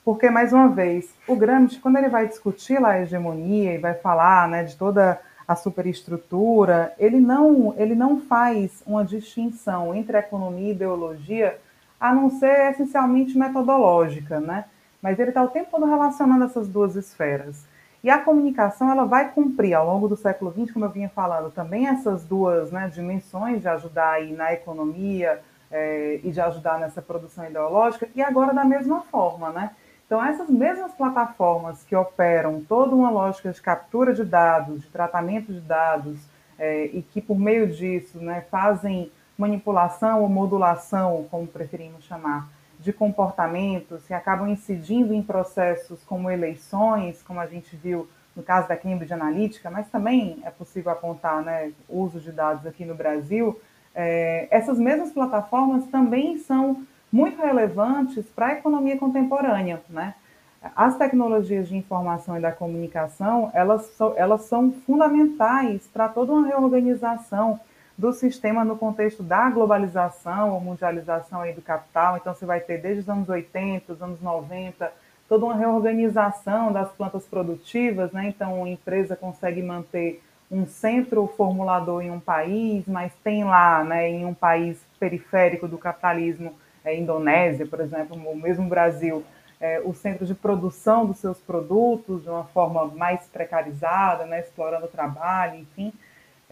Porque, 0.02 0.30
mais 0.30 0.52
uma 0.52 0.68
vez, 0.68 1.14
o 1.28 1.36
Gramsci, 1.36 1.78
quando 1.78 1.96
ele 1.98 2.08
vai 2.08 2.26
discutir 2.26 2.80
lá 2.80 2.92
a 2.92 3.02
hegemonia 3.02 3.74
e 3.74 3.78
vai 3.78 3.94
falar 3.94 4.48
né, 4.48 4.64
de 4.64 4.74
toda 4.76 5.20
a 5.46 5.54
superestrutura, 5.54 6.94
ele 6.98 7.20
não, 7.20 7.74
ele 7.76 7.94
não 7.94 8.20
faz 8.20 8.82
uma 8.86 9.04
distinção 9.04 9.94
entre 9.94 10.16
economia 10.16 10.68
e 10.68 10.70
ideologia, 10.70 11.58
a 12.00 12.14
não 12.14 12.30
ser 12.30 12.70
essencialmente 12.70 13.36
metodológica, 13.36 14.40
né? 14.40 14.64
Mas 15.02 15.18
ele 15.18 15.30
está 15.30 15.42
o 15.42 15.48
tempo 15.48 15.70
todo 15.70 15.86
relacionando 15.86 16.44
essas 16.44 16.68
duas 16.68 16.96
esferas. 16.96 17.64
E 18.02 18.08
a 18.08 18.18
comunicação 18.18 18.90
ela 18.90 19.04
vai 19.04 19.30
cumprir 19.30 19.74
ao 19.74 19.86
longo 19.86 20.08
do 20.08 20.16
século 20.16 20.52
XX, 20.52 20.72
como 20.72 20.86
eu 20.86 20.90
vinha 20.90 21.10
falando, 21.10 21.50
também 21.50 21.86
essas 21.86 22.24
duas 22.24 22.72
né, 22.72 22.90
dimensões 22.92 23.60
de 23.60 23.68
ajudar 23.68 24.12
aí 24.12 24.32
na 24.32 24.52
economia 24.52 25.40
é, 25.70 26.18
e 26.24 26.30
de 26.30 26.40
ajudar 26.40 26.78
nessa 26.78 27.02
produção 27.02 27.44
ideológica, 27.46 28.08
e 28.14 28.22
agora 28.22 28.54
da 28.54 28.64
mesma 28.64 29.02
forma, 29.02 29.50
né? 29.50 29.70
Então, 30.06 30.24
essas 30.24 30.50
mesmas 30.50 30.92
plataformas 30.92 31.84
que 31.84 31.94
operam 31.94 32.64
toda 32.68 32.96
uma 32.96 33.10
lógica 33.10 33.52
de 33.52 33.62
captura 33.62 34.12
de 34.12 34.24
dados, 34.24 34.82
de 34.82 34.88
tratamento 34.88 35.52
de 35.52 35.60
dados, 35.60 36.18
é, 36.58 36.86
e 36.86 37.00
que 37.00 37.20
por 37.20 37.38
meio 37.38 37.68
disso 37.68 38.18
né, 38.18 38.44
fazem 38.50 39.12
manipulação 39.38 40.22
ou 40.22 40.28
modulação, 40.28 41.26
como 41.30 41.46
preferimos 41.46 42.04
chamar, 42.04 42.48
de 42.80 42.92
comportamentos 42.92 44.06
que 44.06 44.14
acabam 44.14 44.48
incidindo 44.48 45.12
em 45.12 45.22
processos 45.22 46.02
como 46.04 46.30
eleições, 46.30 47.22
como 47.22 47.38
a 47.38 47.46
gente 47.46 47.76
viu 47.76 48.08
no 48.34 48.42
caso 48.42 48.68
da 48.68 48.76
Cambridge 48.76 49.12
Analytica, 49.12 49.70
mas 49.70 49.88
também 49.88 50.40
é 50.44 50.50
possível 50.50 50.90
apontar 50.90 51.42
né, 51.42 51.72
o 51.88 52.00
uso 52.00 52.18
de 52.18 52.32
dados 52.32 52.66
aqui 52.66 52.84
no 52.84 52.94
Brasil, 52.94 53.60
é, 53.94 54.48
essas 54.50 54.78
mesmas 54.78 55.12
plataformas 55.12 55.86
também 55.88 56.38
são 56.38 56.84
muito 57.12 57.42
relevantes 57.42 58.24
para 58.26 58.46
a 58.46 58.52
economia 58.52 58.96
contemporânea, 58.96 59.82
né? 59.88 60.14
As 60.76 60.96
tecnologias 60.96 61.68
de 61.68 61.76
informação 61.76 62.36
e 62.36 62.40
da 62.40 62.52
comunicação, 62.52 63.50
elas, 63.54 63.90
elas 64.14 64.42
são 64.42 64.70
fundamentais 64.70 65.86
para 65.86 66.06
toda 66.08 66.32
uma 66.32 66.46
reorganização 66.46 67.58
do 68.00 68.14
sistema 68.14 68.64
no 68.64 68.78
contexto 68.78 69.22
da 69.22 69.50
globalização 69.50 70.54
ou 70.54 70.60
mundialização 70.60 71.42
aí 71.42 71.52
do 71.52 71.60
capital. 71.60 72.16
Então, 72.16 72.34
você 72.34 72.46
vai 72.46 72.58
ter 72.58 72.78
desde 72.78 73.02
os 73.02 73.08
anos 73.10 73.28
80, 73.28 73.92
os 73.92 74.00
anos 74.00 74.22
90, 74.22 74.90
toda 75.28 75.44
uma 75.44 75.54
reorganização 75.54 76.72
das 76.72 76.90
plantas 76.92 77.26
produtivas, 77.26 78.10
né? 78.10 78.26
Então, 78.28 78.64
a 78.64 78.68
empresa 78.70 79.14
consegue 79.14 79.60
manter 79.62 80.22
um 80.50 80.66
centro 80.66 81.26
formulador 81.36 82.02
em 82.02 82.10
um 82.10 82.18
país, 82.18 82.84
mas 82.88 83.12
tem 83.22 83.44
lá, 83.44 83.84
né, 83.84 84.08
em 84.08 84.24
um 84.24 84.32
país 84.32 84.82
periférico 84.98 85.68
do 85.68 85.76
capitalismo, 85.76 86.54
é, 86.82 86.96
Indonésia, 86.96 87.66
por 87.66 87.80
exemplo, 87.80 88.16
o 88.16 88.34
mesmo 88.34 88.66
Brasil, 88.66 89.22
é, 89.60 89.78
o 89.84 89.92
centro 89.92 90.24
de 90.24 90.34
produção 90.34 91.04
dos 91.04 91.18
seus 91.18 91.38
produtos 91.38 92.22
de 92.22 92.30
uma 92.30 92.44
forma 92.44 92.86
mais 92.86 93.26
precarizada, 93.26 94.24
né, 94.24 94.40
explorando 94.40 94.86
o 94.86 94.88
trabalho, 94.88 95.56
enfim. 95.56 95.92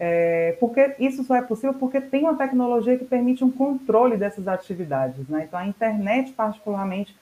É, 0.01 0.55
porque 0.61 0.95
isso 0.97 1.25
só 1.25 1.35
é 1.35 1.41
possível 1.41 1.73
porque 1.73 1.99
tem 1.99 2.23
uma 2.23 2.37
tecnologia 2.37 2.97
que 2.97 3.03
permite 3.03 3.43
um 3.43 3.51
controle 3.51 4.15
dessas 4.15 4.47
atividades. 4.47 5.27
Né? 5.27 5.43
Então, 5.43 5.59
a 5.59 5.67
internet, 5.67 6.31
particularmente, 6.31 7.15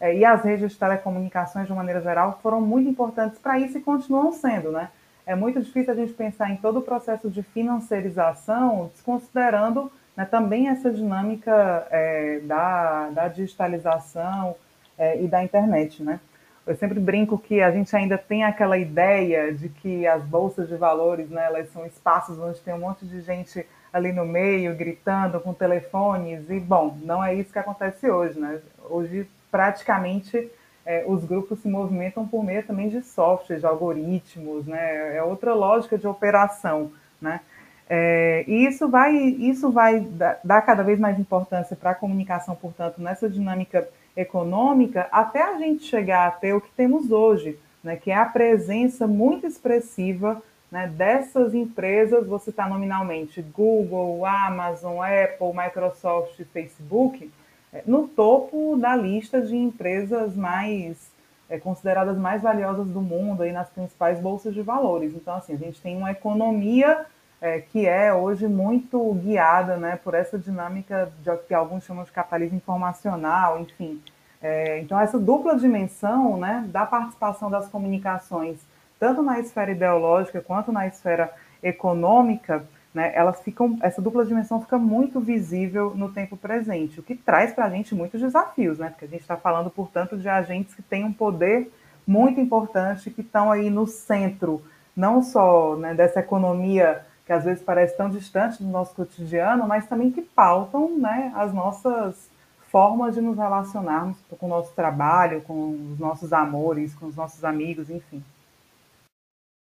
é, 0.00 0.16
e 0.16 0.24
as 0.24 0.42
redes 0.42 0.72
de 0.72 0.78
telecomunicações, 0.78 1.68
de 1.68 1.72
maneira 1.72 2.00
geral, 2.00 2.40
foram 2.42 2.60
muito 2.60 2.90
importantes 2.90 3.38
para 3.38 3.58
isso 3.60 3.78
e 3.78 3.80
continuam 3.80 4.32
sendo. 4.32 4.72
Né? 4.72 4.88
É 5.24 5.36
muito 5.36 5.62
difícil 5.62 5.92
a 5.92 5.96
gente 5.96 6.12
pensar 6.12 6.50
em 6.50 6.56
todo 6.56 6.80
o 6.80 6.82
processo 6.82 7.30
de 7.30 7.42
financiarização, 7.42 8.90
desconsiderando 8.92 9.90
né, 10.16 10.24
também 10.24 10.68
essa 10.68 10.90
dinâmica 10.90 11.86
é, 11.88 12.40
da, 12.40 13.10
da 13.10 13.28
digitalização 13.28 14.56
é, 14.98 15.22
e 15.22 15.28
da 15.28 15.42
internet. 15.44 16.02
Né? 16.02 16.18
Eu 16.66 16.74
sempre 16.76 16.98
brinco 16.98 17.36
que 17.36 17.60
a 17.60 17.70
gente 17.70 17.94
ainda 17.94 18.16
tem 18.16 18.42
aquela 18.42 18.78
ideia 18.78 19.52
de 19.52 19.68
que 19.68 20.06
as 20.06 20.22
bolsas 20.22 20.68
de 20.68 20.76
valores, 20.76 21.28
né, 21.28 21.44
elas 21.44 21.70
são 21.70 21.84
espaços 21.84 22.38
onde 22.38 22.60
tem 22.60 22.72
um 22.72 22.78
monte 22.78 23.04
de 23.04 23.20
gente 23.20 23.66
ali 23.92 24.12
no 24.12 24.24
meio, 24.24 24.74
gritando 24.74 25.38
com 25.40 25.52
telefones, 25.52 26.50
e 26.50 26.58
bom, 26.58 26.98
não 27.02 27.22
é 27.22 27.34
isso 27.34 27.52
que 27.52 27.58
acontece 27.58 28.10
hoje, 28.10 28.40
né? 28.40 28.60
Hoje, 28.90 29.28
praticamente, 29.52 30.50
é, 30.84 31.04
os 31.06 31.24
grupos 31.24 31.60
se 31.60 31.68
movimentam 31.68 32.26
por 32.26 32.42
meio 32.42 32.66
também 32.66 32.88
de 32.88 33.02
softwares, 33.02 33.60
de 33.60 33.66
algoritmos, 33.66 34.66
né? 34.66 35.16
É 35.16 35.22
outra 35.22 35.54
lógica 35.54 35.96
de 35.96 36.08
operação, 36.08 36.90
né? 37.20 37.40
É, 37.88 38.44
e 38.48 38.66
isso 38.66 38.88
vai, 38.88 39.14
isso 39.14 39.70
vai 39.70 40.00
dar 40.42 40.62
cada 40.62 40.82
vez 40.82 40.98
mais 40.98 41.18
importância 41.18 41.76
para 41.76 41.90
a 41.90 41.94
comunicação, 41.94 42.56
portanto, 42.56 43.00
nessa 43.00 43.28
dinâmica 43.28 43.86
econômica, 44.16 45.08
até 45.10 45.42
a 45.42 45.58
gente 45.58 45.84
chegar 45.84 46.26
a 46.26 46.30
ter 46.30 46.52
o 46.52 46.60
que 46.60 46.70
temos 46.76 47.10
hoje, 47.10 47.58
né, 47.82 47.96
que 47.96 48.10
é 48.10 48.16
a 48.16 48.24
presença 48.24 49.06
muito 49.06 49.46
expressiva 49.46 50.42
né, 50.70 50.88
dessas 50.88 51.54
empresas, 51.54 52.26
você 52.26 52.50
está 52.50 52.68
nominalmente 52.68 53.40
Google, 53.40 54.24
Amazon, 54.26 54.98
Apple, 55.02 55.52
Microsoft, 55.54 56.40
Facebook, 56.52 57.30
é, 57.72 57.82
no 57.86 58.08
topo 58.08 58.76
da 58.76 58.96
lista 58.96 59.40
de 59.40 59.56
empresas 59.56 60.34
mais 60.34 61.12
é, 61.48 61.58
consideradas 61.58 62.16
mais 62.16 62.42
valiosas 62.42 62.86
do 62.88 63.00
mundo 63.00 63.42
aí 63.42 63.52
nas 63.52 63.68
principais 63.68 64.18
bolsas 64.18 64.54
de 64.54 64.62
valores. 64.62 65.12
Então, 65.14 65.36
assim, 65.36 65.54
a 65.54 65.58
gente 65.58 65.80
tem 65.80 65.96
uma 65.96 66.10
economia 66.10 67.06
é, 67.44 67.60
que 67.60 67.86
é 67.86 68.10
hoje 68.10 68.48
muito 68.48 69.12
guiada 69.16 69.76
né, 69.76 70.00
por 70.02 70.14
essa 70.14 70.38
dinâmica 70.38 71.12
de, 71.22 71.36
que 71.46 71.52
alguns 71.52 71.84
chamam 71.84 72.02
de 72.02 72.10
capitalismo 72.10 72.56
informacional, 72.56 73.60
enfim. 73.60 74.00
É, 74.40 74.80
então, 74.80 74.98
essa 74.98 75.18
dupla 75.18 75.54
dimensão 75.54 76.38
né, 76.38 76.64
da 76.68 76.86
participação 76.86 77.50
das 77.50 77.68
comunicações, 77.68 78.60
tanto 78.98 79.22
na 79.22 79.38
esfera 79.38 79.72
ideológica 79.72 80.40
quanto 80.40 80.72
na 80.72 80.86
esfera 80.86 81.30
econômica, 81.62 82.64
né, 82.94 83.12
elas 83.14 83.42
ficam, 83.42 83.76
essa 83.82 84.00
dupla 84.00 84.24
dimensão 84.24 84.62
fica 84.62 84.78
muito 84.78 85.20
visível 85.20 85.92
no 85.94 86.10
tempo 86.10 86.38
presente, 86.38 86.98
o 86.98 87.02
que 87.02 87.14
traz 87.14 87.52
para 87.52 87.66
a 87.66 87.70
gente 87.70 87.94
muitos 87.94 88.22
desafios, 88.22 88.78
né, 88.78 88.88
porque 88.88 89.04
a 89.04 89.08
gente 89.08 89.20
está 89.20 89.36
falando, 89.36 89.68
portanto, 89.68 90.16
de 90.16 90.30
agentes 90.30 90.74
que 90.74 90.82
têm 90.82 91.04
um 91.04 91.12
poder 91.12 91.70
muito 92.06 92.40
importante, 92.40 93.10
que 93.10 93.20
estão 93.20 93.52
aí 93.52 93.68
no 93.68 93.86
centro, 93.86 94.62
não 94.96 95.22
só 95.22 95.76
né, 95.76 95.92
dessa 95.92 96.20
economia 96.20 97.04
que 97.24 97.32
às 97.32 97.44
vezes 97.44 97.62
parece 97.62 97.96
tão 97.96 98.10
distante 98.10 98.62
do 98.62 98.68
nosso 98.68 98.94
cotidiano, 98.94 99.66
mas 99.66 99.86
também 99.86 100.10
que 100.10 100.22
pautam 100.22 100.98
né, 100.98 101.32
as 101.34 101.52
nossas 101.52 102.30
formas 102.74 103.14
de 103.14 103.20
nos 103.20 103.36
relacionarmos 103.36 104.18
com 104.38 104.46
o 104.46 104.48
nosso 104.48 104.74
trabalho, 104.74 105.42
com 105.42 105.92
os 105.92 105.98
nossos 105.98 106.32
amores, 106.32 106.94
com 106.94 107.06
os 107.06 107.16
nossos 107.16 107.44
amigos, 107.44 107.88
enfim. 107.88 108.22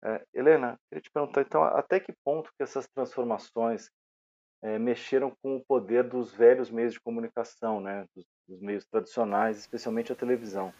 É, 0.04 0.24
Helena, 0.34 0.76
queria 0.88 1.02
te 1.02 1.10
perguntar, 1.10 1.42
então, 1.42 1.62
até 1.62 2.00
que 2.00 2.12
ponto 2.24 2.50
que 2.56 2.62
essas 2.62 2.86
transformações 2.88 3.90
é, 4.62 4.78
mexeram 4.78 5.32
com 5.42 5.56
o 5.56 5.64
poder 5.64 6.04
dos 6.04 6.32
velhos 6.32 6.70
meios 6.70 6.92
de 6.92 7.00
comunicação, 7.00 7.80
né, 7.80 8.04
dos, 8.14 8.24
dos 8.48 8.60
meios 8.60 8.84
tradicionais, 8.84 9.58
especialmente 9.58 10.12
a 10.12 10.16
televisão? 10.16 10.72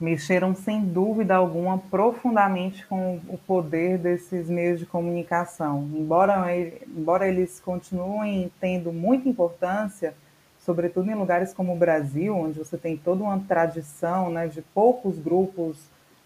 Mexeram 0.00 0.54
sem 0.54 0.82
dúvida 0.82 1.36
alguma 1.36 1.76
profundamente 1.78 2.86
com 2.86 3.20
o 3.28 3.36
poder 3.36 3.98
desses 3.98 4.48
meios 4.48 4.78
de 4.78 4.86
comunicação. 4.86 5.86
Embora, 5.92 6.46
embora 6.56 7.28
eles 7.28 7.60
continuem 7.60 8.50
tendo 8.58 8.92
muita 8.92 9.28
importância, 9.28 10.14
sobretudo 10.58 11.10
em 11.10 11.14
lugares 11.14 11.52
como 11.52 11.74
o 11.74 11.76
Brasil, 11.76 12.34
onde 12.34 12.58
você 12.58 12.78
tem 12.78 12.96
toda 12.96 13.22
uma 13.22 13.38
tradição 13.40 14.30
né, 14.30 14.48
de 14.48 14.62
poucos 14.62 15.18
grupos 15.18 15.78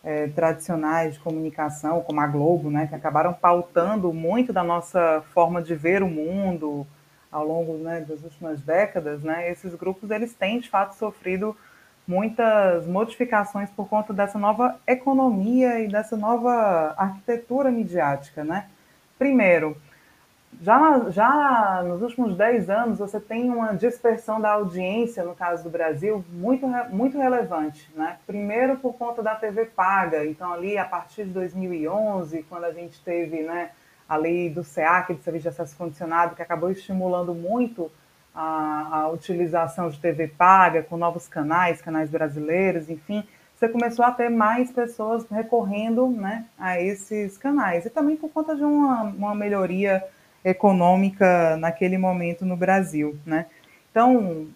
é, 0.04 0.28
tradicionais 0.28 1.14
de 1.14 1.20
comunicação, 1.20 2.00
como 2.02 2.20
a 2.20 2.26
Globo, 2.28 2.70
né, 2.70 2.86
que 2.86 2.94
acabaram 2.94 3.32
pautando 3.32 4.12
muito 4.12 4.52
da 4.52 4.62
nossa 4.62 5.24
forma 5.32 5.60
de 5.60 5.74
ver 5.74 6.00
o 6.00 6.08
mundo 6.08 6.86
ao 7.32 7.44
longo 7.44 7.76
né, 7.78 8.04
das 8.08 8.22
últimas 8.22 8.60
décadas, 8.60 9.24
né, 9.24 9.50
esses 9.50 9.74
grupos 9.74 10.12
eles 10.12 10.32
têm 10.32 10.60
de 10.60 10.70
fato 10.70 10.94
sofrido 10.94 11.56
muitas 12.06 12.86
modificações 12.86 13.70
por 13.70 13.88
conta 13.88 14.12
dessa 14.12 14.38
nova 14.38 14.78
economia 14.86 15.80
e 15.80 15.88
dessa 15.88 16.16
nova 16.16 16.94
arquitetura 16.96 17.70
midiática, 17.70 18.44
né? 18.44 18.66
Primeiro, 19.18 19.76
já, 20.60 21.10
já 21.10 21.82
nos 21.84 22.02
últimos 22.02 22.36
10 22.36 22.70
anos 22.70 22.98
você 22.98 23.18
tem 23.18 23.50
uma 23.50 23.74
dispersão 23.74 24.40
da 24.40 24.52
audiência, 24.52 25.24
no 25.24 25.34
caso 25.34 25.64
do 25.64 25.70
Brasil, 25.70 26.24
muito, 26.30 26.66
muito 26.90 27.18
relevante, 27.18 27.90
né? 27.94 28.18
Primeiro 28.26 28.76
por 28.76 28.94
conta 28.94 29.22
da 29.22 29.34
TV 29.34 29.64
paga, 29.66 30.24
então 30.26 30.52
ali 30.52 30.76
a 30.76 30.84
partir 30.84 31.24
de 31.24 31.30
2011, 31.30 32.44
quando 32.48 32.64
a 32.64 32.72
gente 32.72 33.00
teve, 33.02 33.42
né, 33.42 33.70
a 34.08 34.16
lei 34.16 34.50
do 34.50 34.62
SEAC, 34.62 35.14
de 35.14 35.22
Serviço 35.22 35.44
de 35.44 35.48
Acesso 35.48 35.76
Condicionado, 35.76 36.36
que 36.36 36.42
acabou 36.42 36.70
estimulando 36.70 37.34
muito 37.34 37.90
a, 38.34 39.02
a 39.02 39.08
utilização 39.08 39.88
de 39.88 39.98
TV 39.98 40.28
paga, 40.28 40.82
com 40.82 40.96
novos 40.96 41.28
canais, 41.28 41.80
canais 41.80 42.10
brasileiros, 42.10 42.90
enfim, 42.90 43.24
você 43.54 43.68
começou 43.68 44.04
a 44.04 44.10
ter 44.10 44.28
mais 44.28 44.72
pessoas 44.72 45.24
recorrendo 45.30 46.08
né, 46.08 46.44
a 46.58 46.80
esses 46.80 47.38
canais. 47.38 47.86
E 47.86 47.90
também 47.90 48.16
por 48.16 48.30
conta 48.30 48.56
de 48.56 48.64
uma, 48.64 49.02
uma 49.04 49.34
melhoria 49.34 50.04
econômica 50.44 51.56
naquele 51.56 51.96
momento 51.96 52.44
no 52.44 52.56
Brasil. 52.56 53.16
Né? 53.24 53.46
Então, 53.90 54.48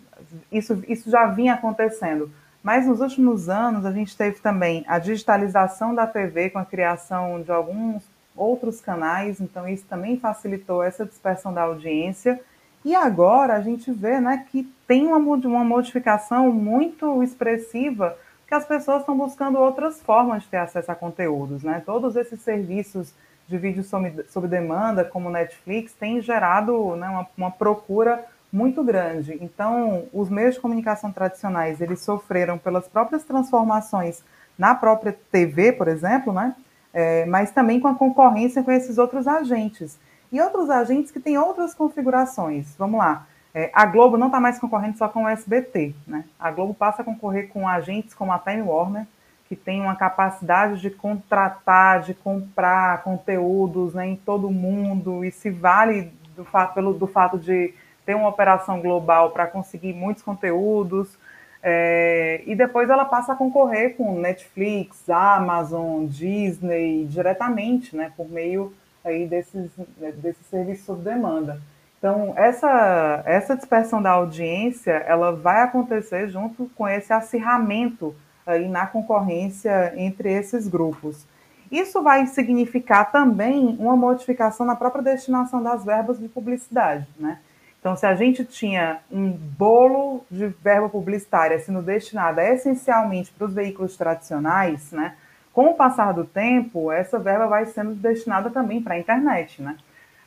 isso, 0.50 0.82
isso 0.88 1.10
já 1.10 1.26
vinha 1.26 1.54
acontecendo. 1.54 2.30
Mas 2.62 2.86
nos 2.86 3.00
últimos 3.00 3.48
anos, 3.48 3.86
a 3.86 3.92
gente 3.92 4.16
teve 4.16 4.40
também 4.40 4.84
a 4.88 4.98
digitalização 4.98 5.94
da 5.94 6.06
TV 6.06 6.50
com 6.50 6.58
a 6.58 6.64
criação 6.64 7.40
de 7.40 7.52
alguns 7.52 8.02
outros 8.36 8.80
canais, 8.80 9.40
então 9.40 9.68
isso 9.68 9.84
também 9.86 10.18
facilitou 10.18 10.82
essa 10.82 11.04
dispersão 11.04 11.52
da 11.52 11.62
audiência 11.62 12.40
e 12.84 12.94
agora 12.94 13.54
a 13.54 13.60
gente 13.60 13.90
vê 13.90 14.20
né, 14.20 14.46
que 14.50 14.62
tem 14.86 15.06
uma, 15.06 15.16
uma 15.16 15.64
modificação 15.64 16.50
muito 16.52 17.22
expressiva 17.22 18.16
que 18.46 18.54
as 18.54 18.64
pessoas 18.64 19.00
estão 19.00 19.16
buscando 19.16 19.58
outras 19.58 20.00
formas 20.00 20.42
de 20.42 20.48
ter 20.48 20.56
acesso 20.56 20.90
a 20.90 20.94
conteúdos. 20.94 21.62
Né? 21.62 21.82
Todos 21.84 22.16
esses 22.16 22.40
serviços 22.40 23.12
de 23.46 23.58
vídeo 23.58 23.82
sob, 23.82 24.24
sob 24.28 24.48
demanda, 24.48 25.04
como 25.04 25.28
Netflix, 25.28 25.92
têm 25.92 26.20
gerado 26.20 26.96
né, 26.96 27.08
uma, 27.08 27.26
uma 27.36 27.50
procura 27.50 28.24
muito 28.50 28.82
grande. 28.82 29.36
Então, 29.40 30.06
os 30.12 30.30
meios 30.30 30.54
de 30.54 30.60
comunicação 30.60 31.12
tradicionais, 31.12 31.80
eles 31.80 32.00
sofreram 32.00 32.56
pelas 32.56 32.88
próprias 32.88 33.22
transformações 33.24 34.22
na 34.58 34.74
própria 34.74 35.16
TV, 35.30 35.72
por 35.72 35.88
exemplo, 35.88 36.32
né? 36.32 36.54
É, 36.92 37.26
mas 37.26 37.50
também 37.50 37.78
com 37.78 37.86
a 37.86 37.94
concorrência 37.94 38.62
com 38.62 38.72
esses 38.72 38.96
outros 38.96 39.28
agentes 39.28 39.98
e 40.30 40.40
outros 40.40 40.70
agentes 40.70 41.10
que 41.10 41.20
têm 41.20 41.38
outras 41.38 41.74
configurações. 41.74 42.74
Vamos 42.76 42.98
lá. 42.98 43.26
É, 43.54 43.70
a 43.72 43.86
Globo 43.86 44.16
não 44.16 44.26
está 44.26 44.38
mais 44.38 44.58
concorrendo 44.58 44.98
só 44.98 45.08
com 45.08 45.24
o 45.24 45.28
SBT. 45.28 45.94
Né? 46.06 46.24
A 46.38 46.50
Globo 46.50 46.74
passa 46.74 47.02
a 47.02 47.04
concorrer 47.04 47.48
com 47.48 47.66
agentes 47.66 48.14
como 48.14 48.32
a 48.32 48.38
Time 48.38 48.62
Warner, 48.62 49.06
que 49.48 49.56
tem 49.56 49.80
uma 49.80 49.96
capacidade 49.96 50.80
de 50.80 50.90
contratar, 50.90 52.02
de 52.02 52.12
comprar 52.12 53.02
conteúdos 53.02 53.94
né, 53.94 54.06
em 54.06 54.16
todo 54.16 54.50
mundo 54.50 55.24
e 55.24 55.32
se 55.32 55.50
vale 55.50 56.12
do 56.36 56.44
fato, 56.44 56.74
pelo, 56.74 56.92
do 56.92 57.06
fato 57.06 57.38
de 57.38 57.74
ter 58.04 58.14
uma 58.14 58.28
operação 58.28 58.80
global 58.80 59.30
para 59.30 59.46
conseguir 59.46 59.92
muitos 59.92 60.22
conteúdos, 60.22 61.18
é, 61.62 62.42
e 62.46 62.54
depois 62.54 62.88
ela 62.88 63.04
passa 63.04 63.32
a 63.32 63.36
concorrer 63.36 63.96
com 63.96 64.20
Netflix, 64.20 65.08
Amazon, 65.10 66.06
Disney, 66.06 67.06
diretamente, 67.06 67.96
né, 67.96 68.12
por 68.16 68.30
meio 68.30 68.72
aí 69.08 69.26
desses, 69.26 69.70
desses 70.16 70.46
serviços 70.46 70.86
sob 70.86 71.02
demanda. 71.02 71.60
Então, 71.98 72.32
essa, 72.36 73.22
essa 73.26 73.56
dispersão 73.56 74.00
da 74.00 74.12
audiência, 74.12 74.92
ela 74.92 75.32
vai 75.32 75.62
acontecer 75.62 76.28
junto 76.28 76.70
com 76.76 76.86
esse 76.88 77.12
acirramento 77.12 78.14
aí 78.46 78.68
na 78.68 78.86
concorrência 78.86 79.92
entre 79.96 80.32
esses 80.32 80.68
grupos. 80.68 81.26
Isso 81.70 82.02
vai 82.02 82.26
significar 82.26 83.10
também 83.10 83.76
uma 83.78 83.96
modificação 83.96 84.64
na 84.64 84.76
própria 84.76 85.02
destinação 85.02 85.62
das 85.62 85.84
verbas 85.84 86.18
de 86.18 86.28
publicidade, 86.28 87.06
né? 87.18 87.38
Então, 87.80 87.94
se 87.94 88.06
a 88.06 88.14
gente 88.14 88.44
tinha 88.44 89.00
um 89.10 89.30
bolo 89.30 90.24
de 90.30 90.48
verba 90.62 90.88
publicitária 90.88 91.58
sendo 91.60 91.80
destinada 91.80 92.42
essencialmente 92.42 93.32
para 93.32 93.46
os 93.46 93.54
veículos 93.54 93.96
tradicionais, 93.96 94.90
né? 94.92 95.14
Com 95.58 95.70
o 95.70 95.74
passar 95.74 96.12
do 96.14 96.24
tempo, 96.24 96.92
essa 96.92 97.18
verba 97.18 97.48
vai 97.48 97.66
sendo 97.66 97.92
destinada 97.92 98.48
também 98.48 98.80
para 98.80 98.94
a 98.94 98.98
internet, 99.00 99.60
né? 99.60 99.76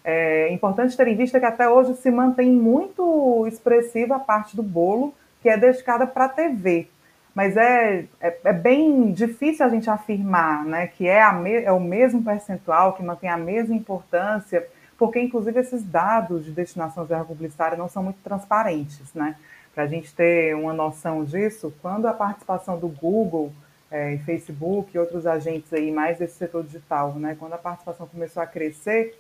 É 0.04 0.52
importante 0.52 0.98
ter 0.98 1.08
em 1.08 1.16
vista 1.16 1.40
que 1.40 1.46
até 1.46 1.70
hoje 1.70 1.96
se 1.96 2.12
mantém 2.12 2.52
muito 2.52 3.48
expressiva 3.48 4.18
a 4.18 4.20
parte 4.20 4.58
do 4.58 4.62
bolo 4.62 5.14
que 5.42 5.48
é 5.48 5.56
dedicada 5.56 6.06
para 6.06 6.26
a 6.26 6.28
TV. 6.28 6.90
Mas 7.34 7.56
é, 7.56 8.08
é, 8.20 8.40
é, 8.44 8.52
bem 8.52 9.14
difícil 9.14 9.66
a 9.66 9.70
gente 9.70 9.90
afirmar 9.90 10.66
né, 10.66 10.88
que 10.88 11.08
é, 11.08 11.22
a 11.22 11.32
me, 11.32 11.64
é 11.64 11.72
o 11.72 11.80
mesmo 11.80 12.22
percentual, 12.22 12.92
que 12.92 13.02
mantém 13.02 13.30
a 13.30 13.38
mesma 13.38 13.74
importância, 13.74 14.68
porque, 14.98 15.18
inclusive, 15.22 15.62
esses 15.62 15.82
dados 15.82 16.44
de 16.44 16.52
destinação 16.52 17.04
de 17.04 17.10
verba 17.10 17.24
publicitária 17.24 17.78
não 17.78 17.88
são 17.88 18.04
muito 18.04 18.20
transparentes. 18.22 19.14
Né? 19.14 19.38
Para 19.74 19.86
a 19.86 19.88
gente 19.88 20.14
ter 20.14 20.54
uma 20.58 20.74
noção 20.74 21.24
disso, 21.24 21.74
quando 21.82 22.06
a 22.06 22.14
participação 22.14 22.78
do 22.78 22.90
Google 22.90 23.54
é, 23.92 24.18
Facebook 24.26 24.96
e 24.96 25.00
outros 25.00 25.28
agentes 25.28 25.72
aí 25.74 25.92
mais 25.92 26.18
desse 26.18 26.36
setor 26.36 26.64
digital, 26.64 27.14
né, 27.16 27.36
quando 27.38 27.54
a 27.54 27.58
participação 27.58 28.08
começou 28.08 28.42
a 28.42 28.48
crescer, 28.48 29.20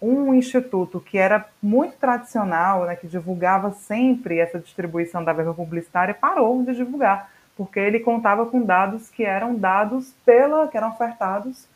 um 0.00 0.34
instituto 0.34 1.00
que 1.00 1.18
era 1.18 1.46
muito 1.62 1.96
tradicional, 1.96 2.84
né, 2.86 2.96
que 2.96 3.06
divulgava 3.06 3.70
sempre 3.72 4.38
essa 4.38 4.58
distribuição 4.58 5.22
da 5.22 5.32
verba 5.32 5.54
publicitária, 5.54 6.14
parou 6.14 6.62
de 6.62 6.74
divulgar, 6.74 7.30
porque 7.56 7.78
ele 7.78 8.00
contava 8.00 8.46
com 8.46 8.62
dados 8.62 9.10
que 9.10 9.24
eram 9.24 9.54
dados 9.54 10.14
pela, 10.24 10.68
que 10.68 10.76
eram 10.76 10.90
ofertados 10.90 11.68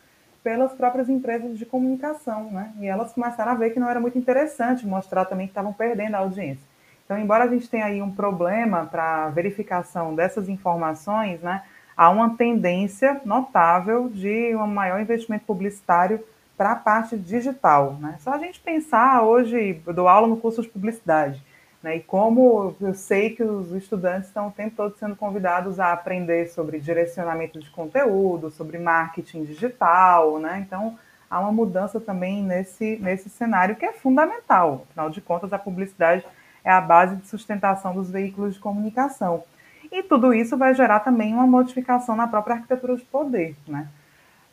pelas 0.42 0.72
próprias 0.72 1.08
empresas 1.08 1.58
de 1.58 1.66
comunicação, 1.66 2.50
né? 2.50 2.72
E 2.80 2.86
elas 2.86 3.12
começaram 3.12 3.52
a 3.52 3.54
ver 3.54 3.70
que 3.70 3.80
não 3.80 3.90
era 3.90 4.00
muito 4.00 4.18
interessante 4.18 4.86
mostrar 4.86 5.26
também 5.26 5.46
que 5.46 5.50
estavam 5.50 5.72
perdendo 5.72 6.14
a 6.14 6.18
audiência. 6.18 6.64
Então, 7.04 7.18
embora 7.18 7.44
a 7.44 7.48
gente 7.48 7.68
tenha 7.68 7.86
aí 7.86 8.00
um 8.00 8.10
problema 8.10 8.86
para 8.86 9.28
verificação 9.30 10.14
dessas 10.14 10.48
informações, 10.48 11.40
né, 11.40 11.62
há 12.00 12.08
uma 12.08 12.34
tendência 12.34 13.20
notável 13.26 14.08
de 14.08 14.56
um 14.56 14.66
maior 14.66 15.02
investimento 15.02 15.44
publicitário 15.44 16.24
para 16.56 16.72
a 16.72 16.76
parte 16.76 17.14
digital. 17.14 17.98
Né? 18.00 18.16
Só 18.20 18.32
a 18.32 18.38
gente 18.38 18.58
pensar 18.58 19.22
hoje, 19.22 19.82
eu 19.86 19.92
dou 19.92 20.08
aula 20.08 20.26
no 20.26 20.38
curso 20.38 20.62
de 20.62 20.68
publicidade, 20.68 21.44
né? 21.82 21.96
e 21.96 22.00
como 22.00 22.74
eu 22.80 22.94
sei 22.94 23.28
que 23.36 23.42
os 23.42 23.72
estudantes 23.72 24.28
estão 24.28 24.48
o 24.48 24.50
tempo 24.50 24.76
todo 24.76 24.96
sendo 24.96 25.14
convidados 25.14 25.78
a 25.78 25.92
aprender 25.92 26.46
sobre 26.46 26.80
direcionamento 26.80 27.60
de 27.60 27.68
conteúdo, 27.68 28.50
sobre 28.50 28.78
marketing 28.78 29.44
digital, 29.44 30.38
né? 30.38 30.64
então 30.66 30.98
há 31.30 31.38
uma 31.38 31.52
mudança 31.52 32.00
também 32.00 32.42
nesse, 32.42 32.96
nesse 32.96 33.28
cenário 33.28 33.76
que 33.76 33.84
é 33.84 33.92
fundamental. 33.92 34.86
Afinal 34.88 35.10
de 35.10 35.20
contas, 35.20 35.52
a 35.52 35.58
publicidade 35.58 36.24
é 36.64 36.70
a 36.70 36.80
base 36.80 37.16
de 37.16 37.28
sustentação 37.28 37.92
dos 37.92 38.10
veículos 38.10 38.54
de 38.54 38.60
comunicação. 38.60 39.44
E 39.90 40.02
tudo 40.02 40.32
isso 40.32 40.56
vai 40.56 40.74
gerar 40.74 41.00
também 41.00 41.34
uma 41.34 41.46
modificação 41.46 42.14
na 42.14 42.28
própria 42.28 42.56
arquitetura 42.56 42.96
de 42.96 43.04
poder. 43.04 43.56
Né? 43.66 43.88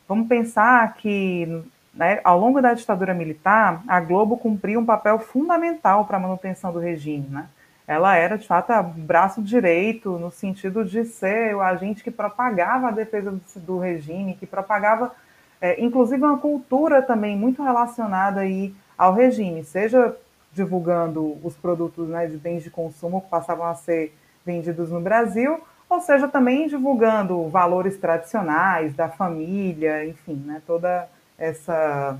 Vamos 0.08 0.26
pensar 0.26 0.94
que 0.94 1.62
né, 1.94 2.20
ao 2.24 2.38
longo 2.38 2.60
da 2.60 2.74
ditadura 2.74 3.14
militar, 3.14 3.82
a 3.86 4.00
Globo 4.00 4.36
cumpriu 4.36 4.80
um 4.80 4.86
papel 4.86 5.18
fundamental 5.18 6.04
para 6.04 6.16
a 6.16 6.20
manutenção 6.20 6.72
do 6.72 6.78
regime. 6.78 7.26
Né? 7.28 7.46
Ela 7.86 8.16
era, 8.16 8.36
de 8.36 8.46
fato, 8.46 8.72
o 8.72 8.82
braço 8.82 9.42
direito, 9.42 10.18
no 10.18 10.30
sentido 10.30 10.84
de 10.84 11.04
ser 11.04 11.56
o 11.56 11.60
agente 11.60 12.04
que 12.04 12.10
propagava 12.10 12.88
a 12.88 12.92
defesa 12.92 13.34
do, 13.56 13.78
regime, 13.78 14.34
que 14.34 14.46
propagava, 14.46 15.12
é, 15.60 15.82
inclusive, 15.82 16.22
uma 16.22 16.38
cultura 16.38 17.00
também 17.00 17.36
muito 17.36 17.62
relacionada 17.62 18.40
aí 18.40 18.74
ao 18.96 19.14
regime, 19.14 19.64
seja 19.64 20.14
divulgando 20.52 21.38
os 21.42 21.56
produtos 21.56 22.08
né, 22.08 22.26
de 22.26 22.36
bens 22.36 22.62
de 22.62 22.70
consumo 22.70 23.22
que 23.22 23.28
passavam 23.28 23.66
a 23.66 23.74
ser 23.74 24.14
vendidos 24.48 24.90
no 24.90 24.98
Brasil, 24.98 25.60
ou 25.90 26.00
seja, 26.00 26.26
também 26.26 26.66
divulgando 26.66 27.48
valores 27.48 27.98
tradicionais 27.98 28.94
da 28.94 29.10
família, 29.10 30.06
enfim, 30.06 30.42
né, 30.46 30.62
toda 30.66 31.06
essa, 31.38 32.18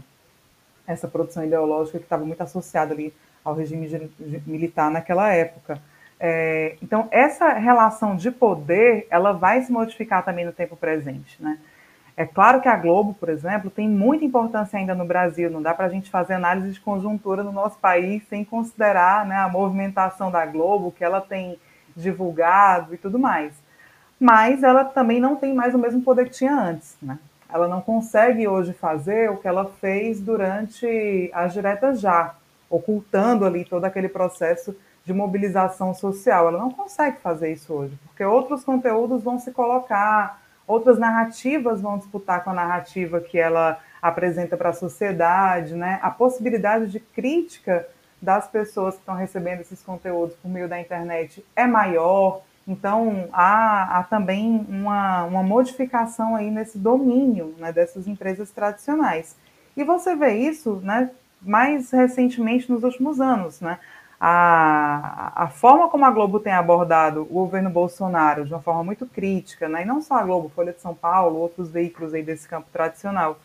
essa 0.86 1.08
produção 1.08 1.42
ideológica 1.42 1.98
que 1.98 2.04
estava 2.04 2.24
muito 2.26 2.42
associada 2.42 2.92
ali 2.92 3.14
ao 3.42 3.54
regime 3.54 4.10
militar 4.46 4.90
naquela 4.90 5.32
época. 5.32 5.80
É, 6.20 6.76
então, 6.82 7.08
essa 7.10 7.54
relação 7.54 8.14
de 8.14 8.30
poder, 8.30 9.06
ela 9.10 9.32
vai 9.32 9.62
se 9.62 9.72
modificar 9.72 10.22
também 10.22 10.44
no 10.44 10.52
tempo 10.52 10.76
presente, 10.76 11.42
né? 11.42 11.58
É 12.14 12.26
claro 12.26 12.60
que 12.60 12.68
a 12.68 12.74
Globo, 12.74 13.14
por 13.14 13.28
exemplo, 13.28 13.70
tem 13.70 13.88
muita 13.88 14.24
importância 14.24 14.76
ainda 14.76 14.92
no 14.92 15.04
Brasil. 15.04 15.48
Não 15.48 15.62
dá 15.62 15.72
para 15.72 15.86
a 15.86 15.88
gente 15.88 16.10
fazer 16.10 16.34
análise 16.34 16.72
de 16.72 16.80
conjuntura 16.80 17.44
no 17.44 17.52
nosso 17.52 17.78
país 17.78 18.26
sem 18.28 18.44
considerar 18.44 19.24
né, 19.24 19.36
a 19.36 19.48
movimentação 19.48 20.28
da 20.28 20.44
Globo, 20.44 20.90
que 20.90 21.04
ela 21.04 21.20
tem 21.20 21.56
divulgado 22.02 22.94
e 22.94 22.98
tudo 22.98 23.18
mais. 23.18 23.52
Mas 24.18 24.62
ela 24.62 24.84
também 24.84 25.20
não 25.20 25.37
tem 25.37 25.54
mais 25.54 25.74
o 25.74 25.78
mesmo 25.78 26.02
poder 26.02 26.26
que 26.26 26.32
tinha 26.32 26.54
antes. 26.54 26.96
Né? 27.02 27.18
ela 27.48 27.66
não 27.66 27.80
consegue 27.80 28.46
hoje 28.46 28.72
fazer 28.72 29.30
o 29.30 29.38
que 29.38 29.48
ela 29.48 29.64
fez 29.80 30.20
durante 30.20 31.30
as 31.32 31.54
diretas 31.54 32.00
já, 32.00 32.34
ocultando 32.68 33.46
ali 33.46 33.64
todo 33.64 33.84
aquele 33.84 34.08
processo 34.08 34.76
de 35.04 35.14
mobilização 35.14 35.94
social. 35.94 36.48
Ela 36.48 36.58
não 36.58 36.70
consegue 36.70 37.18
fazer 37.20 37.52
isso 37.52 37.72
hoje, 37.72 37.98
porque 38.06 38.22
outros 38.22 38.62
conteúdos 38.62 39.22
vão 39.22 39.38
se 39.38 39.50
colocar, 39.50 40.42
outras 40.66 40.98
narrativas 40.98 41.80
vão 41.80 41.96
disputar 41.96 42.44
com 42.44 42.50
a 42.50 42.54
narrativa 42.54 43.20
que 43.20 43.38
ela 43.38 43.80
apresenta 44.02 44.56
para 44.56 44.68
a 44.68 44.74
sociedade, 44.74 45.74
né? 45.74 45.98
A 46.02 46.11
possibilidade 46.11 46.88
de 46.88 47.00
crítica 47.00 47.88
das 48.20 48.48
pessoas 48.48 48.94
que 48.94 49.00
estão 49.00 49.14
recebendo 49.14 49.61
esses 49.61 49.83
conteúdos 49.83 50.35
por 50.37 50.48
meio 50.48 50.68
da 50.68 50.81
internet 50.81 51.44
é 51.54 51.66
maior, 51.66 52.42
então, 52.68 53.31
há, 53.33 53.98
há 53.98 54.02
também 54.02 54.66
uma, 54.68 55.24
uma, 55.24 55.42
modificação 55.42 56.37
aí 56.37 56.50
nesse 56.50 56.76
domínio 56.76 57.54
né, 57.57 57.72
dessas 57.72 58.07
empresas 58.07 58.50
tradicionais. 58.50 59.35
E 59.74 59.83
você 59.83 60.14
vê 60.14 60.35
isso 60.35 60.74
né, 60.85 61.11
mais 61.40 61.90
recentemente 61.90 62.70
nos 62.70 62.85
últimos 62.85 63.22
anos. 63.22 63.62
Né? 63.62 63.78
A, 64.20 65.33
a 65.44 65.48
forma 65.48 65.88
como 65.88 66.04
a 66.04 66.11
Globo 66.11 66.40
tem 66.40 66.52
abordado 66.52 67.22
o 67.22 67.24
governo 67.24 67.70
Bolsonaro 67.70 68.44
de 68.44 68.52
uma 68.52 68.61
forma 68.61 68.85
muito 68.85 69.07
crítica, 69.07 69.66
né, 69.66 69.83
e 69.83 69.87
não 69.87 70.02
só 70.02 70.16
a 70.16 70.22
Globo, 70.22 70.50
Folha 70.50 70.74
de 70.74 70.83
São 70.83 70.94
Paulo, 70.94 71.38
outros 71.38 71.70
veículos 71.70 72.12
aí 72.12 72.22
desse 72.22 72.46
campo 72.46 72.68
tradicional, 72.70 73.38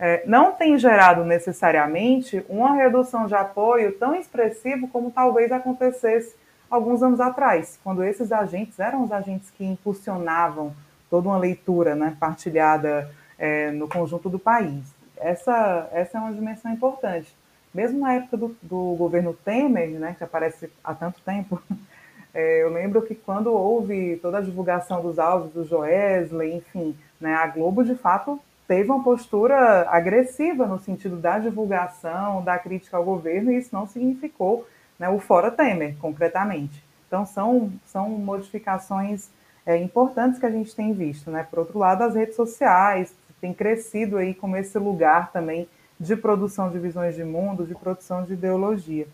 é, 0.00 0.22
não 0.24 0.52
tem 0.52 0.78
gerado 0.78 1.26
necessariamente 1.26 2.42
uma 2.48 2.72
redução 2.72 3.26
de 3.26 3.34
apoio 3.34 3.92
tão 3.98 4.14
expressivo 4.14 4.88
como 4.88 5.10
talvez 5.10 5.52
acontecesse 5.52 6.34
alguns 6.70 7.02
anos 7.02 7.20
atrás, 7.20 7.78
quando 7.84 8.02
esses 8.02 8.32
agentes 8.32 8.80
eram 8.80 9.04
os 9.04 9.12
agentes 9.12 9.50
que 9.50 9.62
impulsionavam 9.62 10.72
toda 11.10 11.28
uma 11.28 11.36
leitura 11.36 11.94
né, 11.94 12.16
partilhada 12.18 13.10
é, 13.38 13.70
no 13.72 13.86
conjunto 13.86 14.30
do 14.30 14.38
país. 14.38 14.82
Essa, 15.18 15.90
essa 15.92 16.16
é 16.16 16.20
uma 16.20 16.32
dimensão 16.32 16.72
importante. 16.72 17.36
Mesmo 17.74 18.00
na 18.00 18.14
época 18.14 18.38
do, 18.38 18.56
do 18.62 18.94
governo 18.96 19.34
Temer, 19.34 19.90
né, 19.90 20.14
que 20.16 20.24
aparece 20.24 20.70
há 20.82 20.94
tanto 20.94 21.20
tempo, 21.20 21.60
é, 22.32 22.62
eu 22.62 22.70
lembro 22.72 23.02
que 23.02 23.14
quando 23.14 23.52
houve 23.52 24.16
toda 24.22 24.38
a 24.38 24.42
divulgação 24.42 25.02
dos 25.02 25.18
áudios 25.18 25.52
do 25.52 25.64
Joesley, 25.64 26.54
enfim, 26.54 26.96
né, 27.20 27.34
a 27.34 27.46
Globo 27.48 27.84
de 27.84 27.94
fato 27.96 28.40
teve 28.70 28.88
uma 28.88 29.02
postura 29.02 29.90
agressiva 29.90 30.64
no 30.64 30.78
sentido 30.78 31.16
da 31.16 31.40
divulgação, 31.40 32.40
da 32.44 32.56
crítica 32.56 32.96
ao 32.96 33.02
governo, 33.02 33.50
e 33.50 33.58
isso 33.58 33.70
não 33.72 33.84
significou 33.84 34.64
né, 34.96 35.08
o 35.08 35.18
fora 35.18 35.50
Temer, 35.50 35.96
concretamente. 35.98 36.80
Então, 37.08 37.26
são, 37.26 37.72
são 37.84 38.08
modificações 38.10 39.28
é, 39.66 39.76
importantes 39.76 40.38
que 40.38 40.46
a 40.46 40.50
gente 40.50 40.72
tem 40.72 40.92
visto. 40.92 41.32
Né? 41.32 41.44
Por 41.50 41.58
outro 41.58 41.80
lado, 41.80 42.04
as 42.04 42.14
redes 42.14 42.36
sociais 42.36 43.12
têm 43.40 43.52
crescido 43.52 44.18
aí 44.18 44.34
como 44.34 44.56
esse 44.56 44.78
lugar 44.78 45.32
também 45.32 45.68
de 45.98 46.14
produção 46.14 46.70
de 46.70 46.78
visões 46.78 47.16
de 47.16 47.24
mundo, 47.24 47.66
de 47.66 47.74
produção 47.74 48.22
de 48.22 48.34
ideologia. 48.34 49.08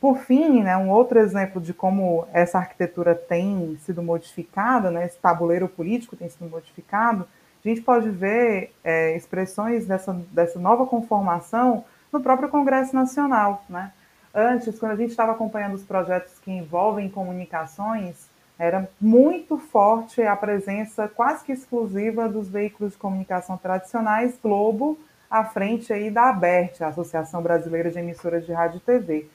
Por 0.00 0.18
fim, 0.18 0.64
né, 0.64 0.76
um 0.76 0.90
outro 0.90 1.20
exemplo 1.20 1.60
de 1.60 1.72
como 1.72 2.26
essa 2.32 2.58
arquitetura 2.58 3.14
tem 3.14 3.78
sido 3.84 4.02
modificada, 4.02 4.90
né, 4.90 5.06
esse 5.06 5.18
tabuleiro 5.18 5.68
político 5.68 6.16
tem 6.16 6.28
sido 6.28 6.50
modificado, 6.50 7.28
a 7.64 7.68
gente 7.68 7.82
pode 7.82 8.08
ver 8.08 8.74
é, 8.82 9.16
expressões 9.16 9.86
dessa, 9.86 10.12
dessa 10.32 10.58
nova 10.58 10.86
conformação 10.86 11.84
no 12.12 12.20
próprio 12.20 12.48
Congresso 12.48 12.94
Nacional. 12.94 13.64
Né? 13.68 13.92
Antes, 14.34 14.78
quando 14.78 14.92
a 14.92 14.96
gente 14.96 15.10
estava 15.10 15.32
acompanhando 15.32 15.74
os 15.74 15.82
projetos 15.82 16.38
que 16.38 16.50
envolvem 16.50 17.08
comunicações, 17.08 18.28
era 18.58 18.88
muito 19.00 19.56
forte 19.58 20.22
a 20.22 20.36
presença 20.36 21.08
quase 21.08 21.44
que 21.44 21.52
exclusiva 21.52 22.28
dos 22.28 22.48
veículos 22.48 22.92
de 22.92 22.98
comunicação 22.98 23.56
tradicionais, 23.56 24.38
Globo, 24.42 24.98
à 25.30 25.44
frente 25.44 25.92
aí 25.92 26.10
da 26.10 26.28
ABERT, 26.28 26.82
Associação 26.82 27.40
Brasileira 27.40 27.90
de 27.90 27.98
Emissoras 27.98 28.44
de 28.44 28.52
Rádio 28.52 28.78
e 28.78 28.80
TV. 28.80 29.26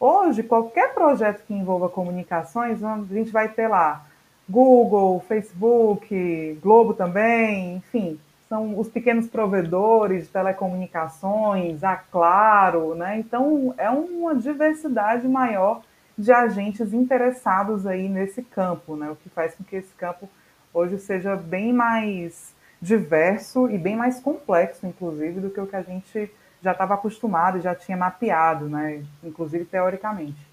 Hoje, 0.00 0.42
qualquer 0.42 0.94
projeto 0.94 1.44
que 1.46 1.54
envolva 1.54 1.88
comunicações, 1.88 2.82
a 2.82 2.98
gente 3.10 3.30
vai 3.30 3.48
ter 3.48 3.68
lá 3.68 4.04
Google, 4.52 5.24
Facebook, 5.26 6.58
Globo 6.62 6.92
também, 6.92 7.76
enfim, 7.76 8.20
são 8.50 8.78
os 8.78 8.86
pequenos 8.86 9.26
provedores 9.26 10.24
de 10.24 10.28
telecomunicações, 10.30 11.82
a 11.82 11.96
Claro, 11.96 12.94
né? 12.94 13.18
Então 13.18 13.72
é 13.78 13.88
uma 13.88 14.34
diversidade 14.34 15.26
maior 15.26 15.80
de 16.18 16.30
agentes 16.30 16.92
interessados 16.92 17.86
aí 17.86 18.10
nesse 18.10 18.42
campo, 18.42 18.94
né? 18.94 19.10
O 19.10 19.16
que 19.16 19.30
faz 19.30 19.54
com 19.54 19.64
que 19.64 19.76
esse 19.76 19.94
campo 19.94 20.28
hoje 20.74 20.98
seja 20.98 21.34
bem 21.34 21.72
mais 21.72 22.54
diverso 22.78 23.70
e 23.70 23.78
bem 23.78 23.96
mais 23.96 24.20
complexo, 24.20 24.86
inclusive, 24.86 25.40
do 25.40 25.48
que 25.48 25.60
o 25.60 25.66
que 25.66 25.76
a 25.76 25.82
gente 25.82 26.30
já 26.60 26.72
estava 26.72 26.92
acostumado 26.92 27.56
e 27.56 27.62
já 27.62 27.74
tinha 27.74 27.96
mapeado, 27.96 28.68
né? 28.68 29.02
Inclusive 29.24 29.64
teoricamente. 29.64 30.51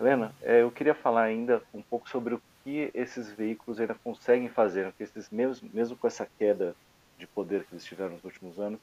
Helena, 0.00 0.34
é, 0.40 0.62
eu 0.62 0.70
queria 0.70 0.94
falar 0.94 1.24
ainda 1.24 1.62
um 1.74 1.82
pouco 1.82 2.08
sobre 2.08 2.34
o 2.34 2.42
que 2.64 2.90
esses 2.94 3.32
veículos 3.32 3.80
ainda 3.80 3.98
conseguem 4.04 4.48
fazer, 4.48 4.86
porque 4.86 5.02
esses 5.02 5.28
mesmo, 5.30 5.68
mesmo 5.72 5.96
com 5.98 6.06
essa 6.06 6.28
queda 6.38 6.76
de 7.18 7.26
poder 7.28 7.66
que 7.66 7.74
eles 7.74 7.84
tiveram 7.84 8.12
nos 8.14 8.24
últimos 8.24 8.60
anos, 8.60 8.80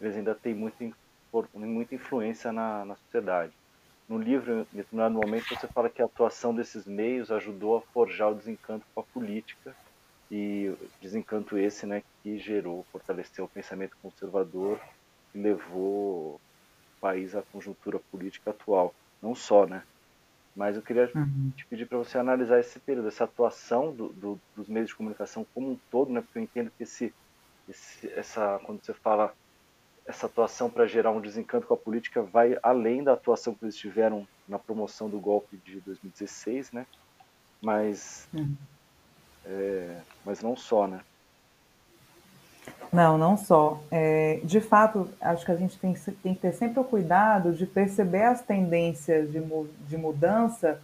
eles 0.00 0.16
ainda 0.16 0.34
têm 0.34 0.54
muita, 0.54 0.84
muita 1.54 1.94
influência 1.94 2.52
na, 2.52 2.84
na 2.84 2.96
sociedade. 2.96 3.54
No 4.08 4.18
livro, 4.18 4.68
em 4.72 4.76
determinado 4.76 5.14
momento, 5.14 5.48
você 5.54 5.68
fala 5.68 5.90
que 5.90 6.02
a 6.02 6.06
atuação 6.06 6.54
desses 6.54 6.86
meios 6.86 7.30
ajudou 7.30 7.76
a 7.78 7.82
forjar 7.92 8.30
o 8.32 8.34
desencanto 8.36 8.86
com 8.94 9.00
a 9.02 9.06
política 9.14 9.76
e 10.30 10.74
desencanto 11.00 11.58
esse, 11.58 11.86
né, 11.86 12.02
que 12.22 12.38
gerou, 12.38 12.86
fortaleceu 12.92 13.44
o 13.46 13.50
pensamento 13.50 13.96
conservador 14.02 14.80
e 15.34 15.38
levou 15.40 16.36
o 16.36 16.40
país 17.00 17.34
à 17.36 17.42
conjuntura 17.42 18.00
política 18.10 18.50
atual. 18.50 18.94
Não 19.22 19.34
só, 19.34 19.66
né, 19.66 19.84
mas 20.58 20.74
eu 20.74 20.82
queria 20.82 21.08
uhum. 21.14 21.52
te 21.56 21.64
pedir 21.66 21.86
para 21.86 21.98
você 21.98 22.18
analisar 22.18 22.58
esse 22.58 22.80
período, 22.80 23.06
essa 23.06 23.22
atuação 23.22 23.92
do, 23.94 24.08
do, 24.08 24.40
dos 24.56 24.68
meios 24.68 24.88
de 24.88 24.96
comunicação 24.96 25.46
como 25.54 25.70
um 25.70 25.78
todo, 25.88 26.12
né? 26.12 26.20
Porque 26.20 26.36
eu 26.36 26.42
entendo 26.42 26.72
que 26.76 26.82
esse, 26.82 27.14
esse 27.68 28.12
essa, 28.12 28.60
quando 28.64 28.84
você 28.84 28.92
fala 28.92 29.32
essa 30.04 30.26
atuação 30.26 30.68
para 30.68 30.84
gerar 30.84 31.12
um 31.12 31.20
desencanto 31.20 31.64
com 31.64 31.74
a 31.74 31.76
política 31.76 32.22
vai 32.22 32.58
além 32.60 33.04
da 33.04 33.12
atuação 33.12 33.54
que 33.54 33.64
eles 33.64 33.76
tiveram 33.76 34.26
na 34.48 34.58
promoção 34.58 35.08
do 35.08 35.20
golpe 35.20 35.58
de 35.58 35.78
2016, 35.80 36.72
né? 36.72 36.84
Mas, 37.62 38.28
uhum. 38.34 38.56
é, 39.46 40.00
mas 40.24 40.42
não 40.42 40.56
só, 40.56 40.88
né? 40.88 41.00
Não, 42.92 43.18
não 43.18 43.36
só. 43.36 43.80
É, 43.90 44.40
de 44.42 44.60
fato, 44.60 45.08
acho 45.20 45.44
que 45.44 45.52
a 45.52 45.56
gente 45.56 45.78
tem, 45.78 45.94
tem, 46.22 46.34
que 46.34 46.40
ter 46.40 46.52
sempre 46.52 46.80
o 46.80 46.84
cuidado 46.84 47.52
de 47.52 47.66
perceber 47.66 48.24
as 48.24 48.40
tendências 48.40 49.30
de, 49.30 49.42
de 49.86 49.96
mudança 49.96 50.80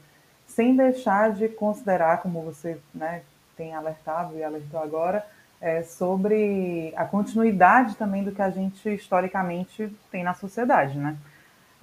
sem 0.46 0.76
deixar 0.76 1.32
de 1.32 1.48
considerar, 1.48 2.20
como 2.20 2.42
você 2.42 2.78
né, 2.94 3.22
tem 3.56 3.74
alertado 3.74 4.36
e 4.36 4.44
alertou 4.44 4.80
agora, 4.80 5.24
é, 5.60 5.82
sobre 5.82 6.92
a 6.94 7.04
continuidade 7.04 7.96
também 7.96 8.22
do 8.22 8.32
que 8.32 8.42
a 8.42 8.50
gente 8.50 8.88
historicamente 8.94 9.90
tem 10.10 10.22
na 10.22 10.34
sociedade, 10.34 10.98
né? 10.98 11.16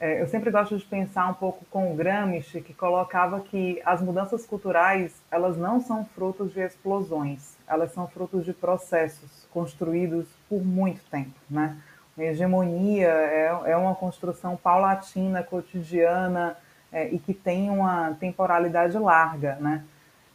É, 0.02 0.20
eu 0.20 0.26
sempre 0.26 0.50
gosto 0.50 0.76
de 0.76 0.84
pensar 0.84 1.28
um 1.28 1.36
pouco 1.36 1.64
com 1.70 1.96
Gramsci, 1.96 2.60
que 2.60 2.74
colocava 2.74 3.40
que 3.40 3.80
as 3.86 4.02
mudanças 4.02 4.48
culturais 4.48 5.22
elas 5.30 5.56
não 5.56 5.80
são 5.80 6.04
frutos 6.04 6.52
de 6.52 6.60
explosões, 6.60 7.56
elas 7.68 7.92
são 7.92 8.08
frutos 8.08 8.44
de 8.44 8.52
processos 8.52 9.48
construídos 9.52 10.28
por 10.50 10.66
muito 10.66 11.04
tempo, 11.12 11.36
né? 11.48 11.78
A 12.18 12.24
hegemonia 12.24 13.10
é, 13.10 13.54
é 13.68 13.78
uma 13.78 13.94
construção 13.94 14.58
paulatina, 14.58 15.44
cotidiana 15.44 16.58
é, 16.92 17.08
e 17.08 17.20
que 17.20 17.36
tem 17.36 17.70
uma 17.70 18.18
temporalidade 18.20 18.98
larga, 18.98 19.58
né? 19.60 19.84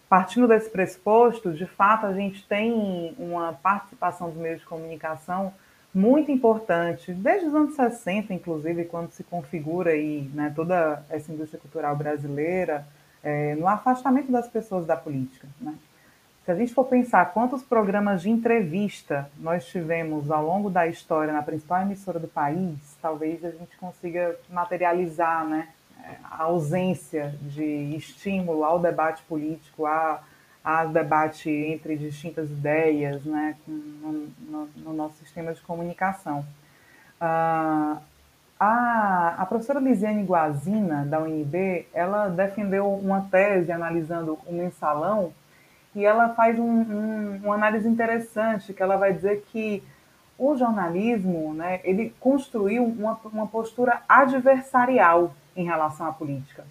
Partindo 0.09 0.47
desse 0.47 0.71
pressuposto, 0.71 1.53
de 1.53 1.67
fato, 1.67 2.07
a 2.07 2.13
gente 2.13 2.47
tem 2.47 3.17
uma 3.19 3.53
participação 3.53 4.31
dos 4.31 4.39
meios 4.39 4.61
de 4.61 4.67
comunicação 4.67 5.53
muito 5.97 6.31
importante, 6.31 7.11
desde 7.11 7.47
os 7.47 7.55
anos 7.55 7.75
60, 7.75 8.35
inclusive, 8.35 8.85
quando 8.85 9.13
se 9.13 9.25
configura 9.25 9.93
aí, 9.93 10.31
né, 10.35 10.53
toda 10.55 11.03
essa 11.09 11.33
indústria 11.33 11.59
cultural 11.59 11.97
brasileira, 11.97 12.87
é, 13.25 13.55
no 13.55 13.67
afastamento 13.67 14.31
das 14.31 14.47
pessoas 14.47 14.85
da 14.85 14.95
política. 14.95 15.49
Né? 15.59 15.75
Se 16.45 16.51
a 16.51 16.55
gente 16.55 16.75
for 16.75 16.85
pensar 16.85 17.33
quantos 17.33 17.63
programas 17.63 18.21
de 18.21 18.29
entrevista 18.29 19.31
nós 19.39 19.65
tivemos 19.65 20.31
ao 20.31 20.45
longo 20.45 20.69
da 20.69 20.87
história 20.87 21.33
na 21.33 21.43
principal 21.43 21.81
emissora 21.81 22.19
do 22.19 22.29
país, 22.29 22.77
talvez 23.01 23.43
a 23.43 23.51
gente 23.51 23.75
consiga 23.79 24.37
materializar 24.51 25.47
né, 25.47 25.69
a 26.23 26.43
ausência 26.43 27.35
de 27.41 27.97
estímulo 27.97 28.65
ao 28.65 28.79
debate 28.79 29.23
político, 29.23 29.87
a 29.87 30.23
a 30.67 30.85
debate 30.85 31.49
entre 31.49 31.97
distintas 31.97 32.51
ideias 32.51 33.25
né, 33.25 33.57
no, 33.69 34.29
no, 34.51 34.69
no 34.79 34.93
nosso 34.93 35.15
sistema 35.19 35.55
de 35.55 35.61
comunicação. 35.61 36.45
Uh, 37.21 37.97
a, 38.59 39.35
a 39.39 39.47
professora 39.47 39.79
Lisiane 39.79 40.25
Guazina, 40.25 41.07
da 41.07 41.21
UNB, 41.21 41.87
ela 41.95 42.29
defendeu 42.29 42.93
uma 42.93 43.21
tese 43.31 43.71
analisando 43.71 44.41
o 44.45 44.53
mensalão 44.53 45.33
e 45.95 46.05
ela 46.05 46.31
faz 46.31 46.59
um, 46.59 46.65
um, 46.65 47.41
uma 47.45 47.55
análise 47.55 47.87
interessante, 47.87 48.75
que 48.75 48.83
ela 48.83 48.97
vai 48.97 49.13
dizer 49.13 49.45
que 49.53 49.85
o 50.37 50.57
jornalismo, 50.57 51.55
né, 51.55 51.81
ele 51.85 52.13
construiu 52.19 52.85
uma, 52.85 53.17
uma 53.33 53.47
postura 53.47 54.03
adversarial 54.09 55.33
em 55.57 55.65
relação 55.65 56.09
à 56.09 56.13
política 56.13 56.65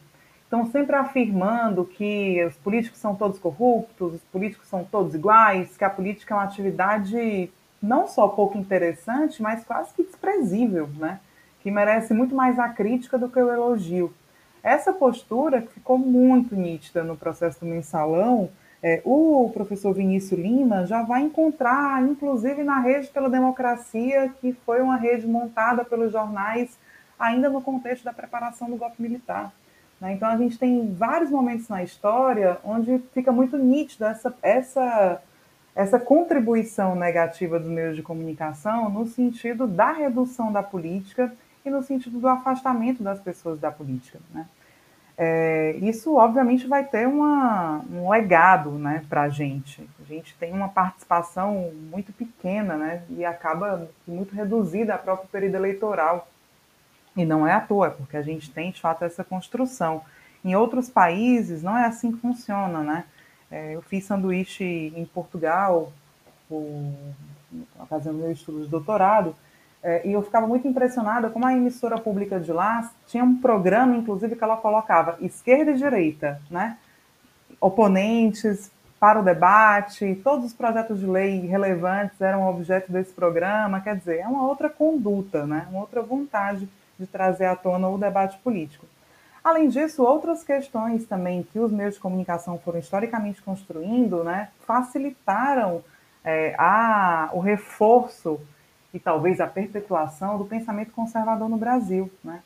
estão 0.55 0.65
sempre 0.67 0.95
afirmando 0.95 1.83
que 1.83 2.43
os 2.45 2.55
políticos 2.55 2.99
são 2.99 3.13
todos 3.13 3.37
corruptos, 3.37 4.13
os 4.13 4.21
políticos 4.23 4.67
são 4.67 4.85
todos 4.85 5.13
iguais, 5.13 5.75
que 5.75 5.83
a 5.83 5.89
política 5.89 6.33
é 6.33 6.37
uma 6.37 6.43
atividade 6.45 7.51
não 7.81 8.07
só 8.07 8.27
pouco 8.29 8.57
interessante, 8.57 9.41
mas 9.41 9.65
quase 9.65 9.93
que 9.93 10.03
desprezível, 10.03 10.89
né? 10.97 11.19
que 11.61 11.69
merece 11.69 12.13
muito 12.13 12.33
mais 12.33 12.57
a 12.57 12.69
crítica 12.69 13.17
do 13.17 13.27
que 13.27 13.39
o 13.39 13.51
elogio. 13.51 14.13
Essa 14.63 14.93
postura 14.93 15.61
ficou 15.61 15.97
muito 15.97 16.55
nítida 16.55 17.03
no 17.03 17.17
processo 17.17 17.59
do 17.59 17.65
mensalão. 17.65 18.49
É, 18.81 19.01
o 19.03 19.49
professor 19.53 19.93
Vinícius 19.93 20.39
Lima 20.39 20.85
já 20.85 21.01
vai 21.01 21.21
encontrar, 21.21 22.01
inclusive 22.03 22.63
na 22.63 22.79
Rede 22.79 23.07
pela 23.07 23.29
Democracia, 23.29 24.31
que 24.39 24.53
foi 24.65 24.81
uma 24.81 24.95
rede 24.95 25.27
montada 25.27 25.83
pelos 25.83 26.11
jornais 26.11 26.77
ainda 27.19 27.49
no 27.49 27.61
contexto 27.61 28.03
da 28.03 28.13
preparação 28.13 28.69
do 28.69 28.77
golpe 28.77 29.01
militar. 29.01 29.51
Né? 29.99 30.13
Então, 30.13 30.29
a 30.29 30.37
gente 30.37 30.57
tem 30.57 30.93
vários 30.93 31.29
momentos 31.29 31.67
na 31.69 31.83
história 31.83 32.57
onde 32.63 32.99
fica 33.13 33.31
muito 33.31 33.57
nítida 33.57 34.09
essa, 34.09 34.35
essa, 34.41 35.21
essa 35.75 35.99
contribuição 35.99 36.95
negativa 36.95 37.59
dos 37.59 37.69
meios 37.69 37.95
de 37.95 38.03
comunicação 38.03 38.89
no 38.89 39.05
sentido 39.05 39.67
da 39.67 39.91
redução 39.91 40.51
da 40.51 40.63
política 40.63 41.33
e 41.65 41.69
no 41.69 41.81
sentido 41.81 42.19
do 42.19 42.27
afastamento 42.27 43.01
das 43.01 43.19
pessoas 43.19 43.59
da 43.59 43.71
política. 43.71 44.19
Né? 44.33 44.45
É, 45.17 45.77
isso, 45.81 46.15
obviamente, 46.15 46.67
vai 46.67 46.83
ter 46.83 47.07
uma, 47.07 47.81
um 47.89 48.09
legado 48.09 48.71
né, 48.71 49.03
para 49.07 49.23
a 49.23 49.29
gente. 49.29 49.87
A 49.99 50.03
gente 50.03 50.35
tem 50.37 50.51
uma 50.51 50.67
participação 50.67 51.71
muito 51.89 52.11
pequena 52.11 52.75
né, 52.75 53.03
e 53.09 53.23
acaba 53.23 53.89
muito 54.05 54.35
reduzida 54.35 54.93
a 54.93 54.97
próprio 54.97 55.29
período 55.29 55.55
eleitoral. 55.55 56.27
E 57.15 57.23
não 57.25 57.47
é 57.47 57.53
à 57.53 57.61
toa, 57.61 57.91
porque 57.91 58.17
a 58.17 58.21
gente 58.21 58.51
tem 58.51 58.71
de 58.71 58.81
fato 58.81 59.03
essa 59.03 59.23
construção. 59.23 60.01
Em 60.43 60.55
outros 60.55 60.89
países 60.89 61.63
não 61.63 61.77
é 61.77 61.85
assim 61.85 62.11
que 62.11 62.19
funciona, 62.19 62.81
né? 62.81 63.05
É, 63.49 63.75
eu 63.75 63.81
fiz 63.81 64.05
sanduíche 64.05 64.93
em 64.95 65.05
Portugal, 65.05 65.91
fazendo 67.89 68.17
meu 68.17 68.31
estudo 68.31 68.63
de 68.63 68.67
doutorado, 68.67 69.35
é, 69.81 70.07
e 70.07 70.13
eu 70.13 70.21
ficava 70.21 70.47
muito 70.47 70.67
impressionada 70.67 71.29
como 71.29 71.45
a 71.45 71.53
emissora 71.53 71.97
pública 71.97 72.39
de 72.39 72.51
lá 72.51 72.91
tinha 73.05 73.23
um 73.23 73.37
programa, 73.37 73.95
inclusive, 73.95 74.35
que 74.35 74.43
ela 74.43 74.57
colocava 74.57 75.17
esquerda 75.21 75.71
e 75.71 75.77
direita, 75.77 76.41
né? 76.49 76.77
Oponentes 77.61 78.71
para 78.99 79.19
o 79.19 79.23
debate, 79.23 80.15
todos 80.23 80.45
os 80.45 80.53
projetos 80.53 80.99
de 80.99 81.05
lei 81.05 81.45
relevantes 81.45 82.19
eram 82.19 82.47
objeto 82.49 82.91
desse 82.91 83.13
programa, 83.13 83.79
quer 83.79 83.95
dizer, 83.95 84.19
é 84.19 84.27
uma 84.27 84.47
outra 84.47 84.69
conduta, 84.69 85.45
né? 85.45 85.67
Uma 85.69 85.81
outra 85.81 86.01
vontade 86.01 86.67
de 86.99 87.05
trazer 87.07 87.45
à 87.45 87.55
tona 87.55 87.87
o 87.89 87.97
debate 87.97 88.37
político. 88.39 88.85
Além 89.43 89.69
disso, 89.69 90.03
outras 90.03 90.43
questões 90.43 91.05
também 91.05 91.43
que 91.43 91.59
os 91.59 91.71
meios 91.71 91.95
de 91.95 91.99
comunicação 91.99 92.57
foram 92.57 92.79
historicamente 92.79 93.41
construindo, 93.41 94.23
né, 94.23 94.49
facilitaram 94.65 95.83
é, 96.23 96.55
a, 96.57 97.29
o 97.31 97.39
reforço 97.39 98.39
e 98.91 98.99
talvez 98.99 99.39
a 99.39 99.45
perpetuação 99.45 100.37
do 100.37 100.45
pensamento 100.45 100.91
conservador 100.91 101.47
no 101.47 101.57
Brasil. 101.57 102.09
Né? 102.23 102.41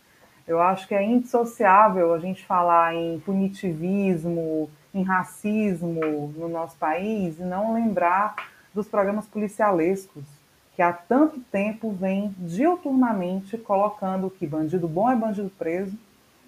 Eu 0.46 0.60
acho 0.60 0.88
que 0.88 0.96
é 0.96 1.02
indissociável 1.02 2.14
a 2.14 2.20
gente 2.20 2.46
falar 2.46 2.94
em 2.94 3.20
punitivismo, 3.20 4.70
em 4.94 5.04
racismo 5.04 6.34
no 6.36 6.50
nosso 6.50 6.76
país 6.76 7.40
e 7.40 7.44
não 7.44 7.74
lembrar 7.74 8.36
dos 8.74 8.88
programas 8.88 9.26
policialescos 9.28 10.39
que 10.80 10.84
há 10.84 10.94
tanto 10.94 11.42
tempo 11.52 11.92
vem 11.92 12.34
diuturnamente 12.38 13.58
colocando 13.58 14.30
que 14.30 14.48
bandido 14.48 14.88
bom 14.88 15.12
é 15.12 15.14
bandido 15.14 15.52
preso, 15.60 15.92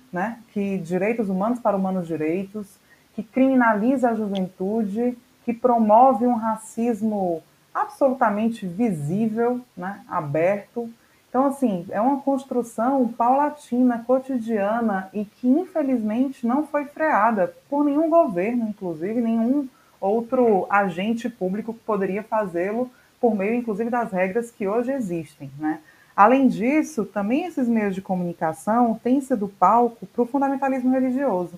né? 0.09 0.39
que 0.53 0.77
direitos 0.77 1.27
humanos 1.27 1.59
para 1.59 1.75
humanos 1.75 2.07
direitos, 2.07 2.79
que 3.13 3.23
criminaliza 3.23 4.09
a 4.09 4.15
juventude, 4.15 5.17
que 5.43 5.53
promove 5.53 6.25
um 6.25 6.35
racismo 6.35 7.43
absolutamente 7.73 8.65
visível, 8.65 9.59
né? 9.75 10.01
aberto. 10.07 10.89
Então, 11.27 11.47
assim, 11.47 11.85
é 11.89 11.99
uma 11.99 12.21
construção 12.21 13.09
paulatina, 13.09 14.01
cotidiana 14.07 15.09
e 15.11 15.25
que, 15.25 15.45
infelizmente, 15.45 16.47
não 16.47 16.65
foi 16.65 16.85
freada 16.85 17.53
por 17.69 17.83
nenhum 17.83 18.09
governo, 18.09 18.69
inclusive, 18.69 19.19
nenhum 19.19 19.67
outro 19.99 20.67
agente 20.69 21.27
público 21.27 21.73
que 21.73 21.81
poderia 21.81 22.23
fazê-lo 22.23 22.89
por 23.21 23.35
meio, 23.35 23.53
inclusive, 23.53 23.89
das 23.89 24.11
regras 24.11 24.49
que 24.49 24.67
hoje 24.67 24.91
existem. 24.91 25.51
Né? 25.59 25.79
Além 26.15 26.47
disso, 26.47 27.05
também 27.05 27.45
esses 27.45 27.67
meios 27.67 27.93
de 27.93 28.01
comunicação 28.01 28.99
têm 29.01 29.21
sido 29.21 29.47
palco 29.47 30.07
para 30.07 30.23
o 30.23 30.25
fundamentalismo 30.25 30.91
religioso. 30.91 31.57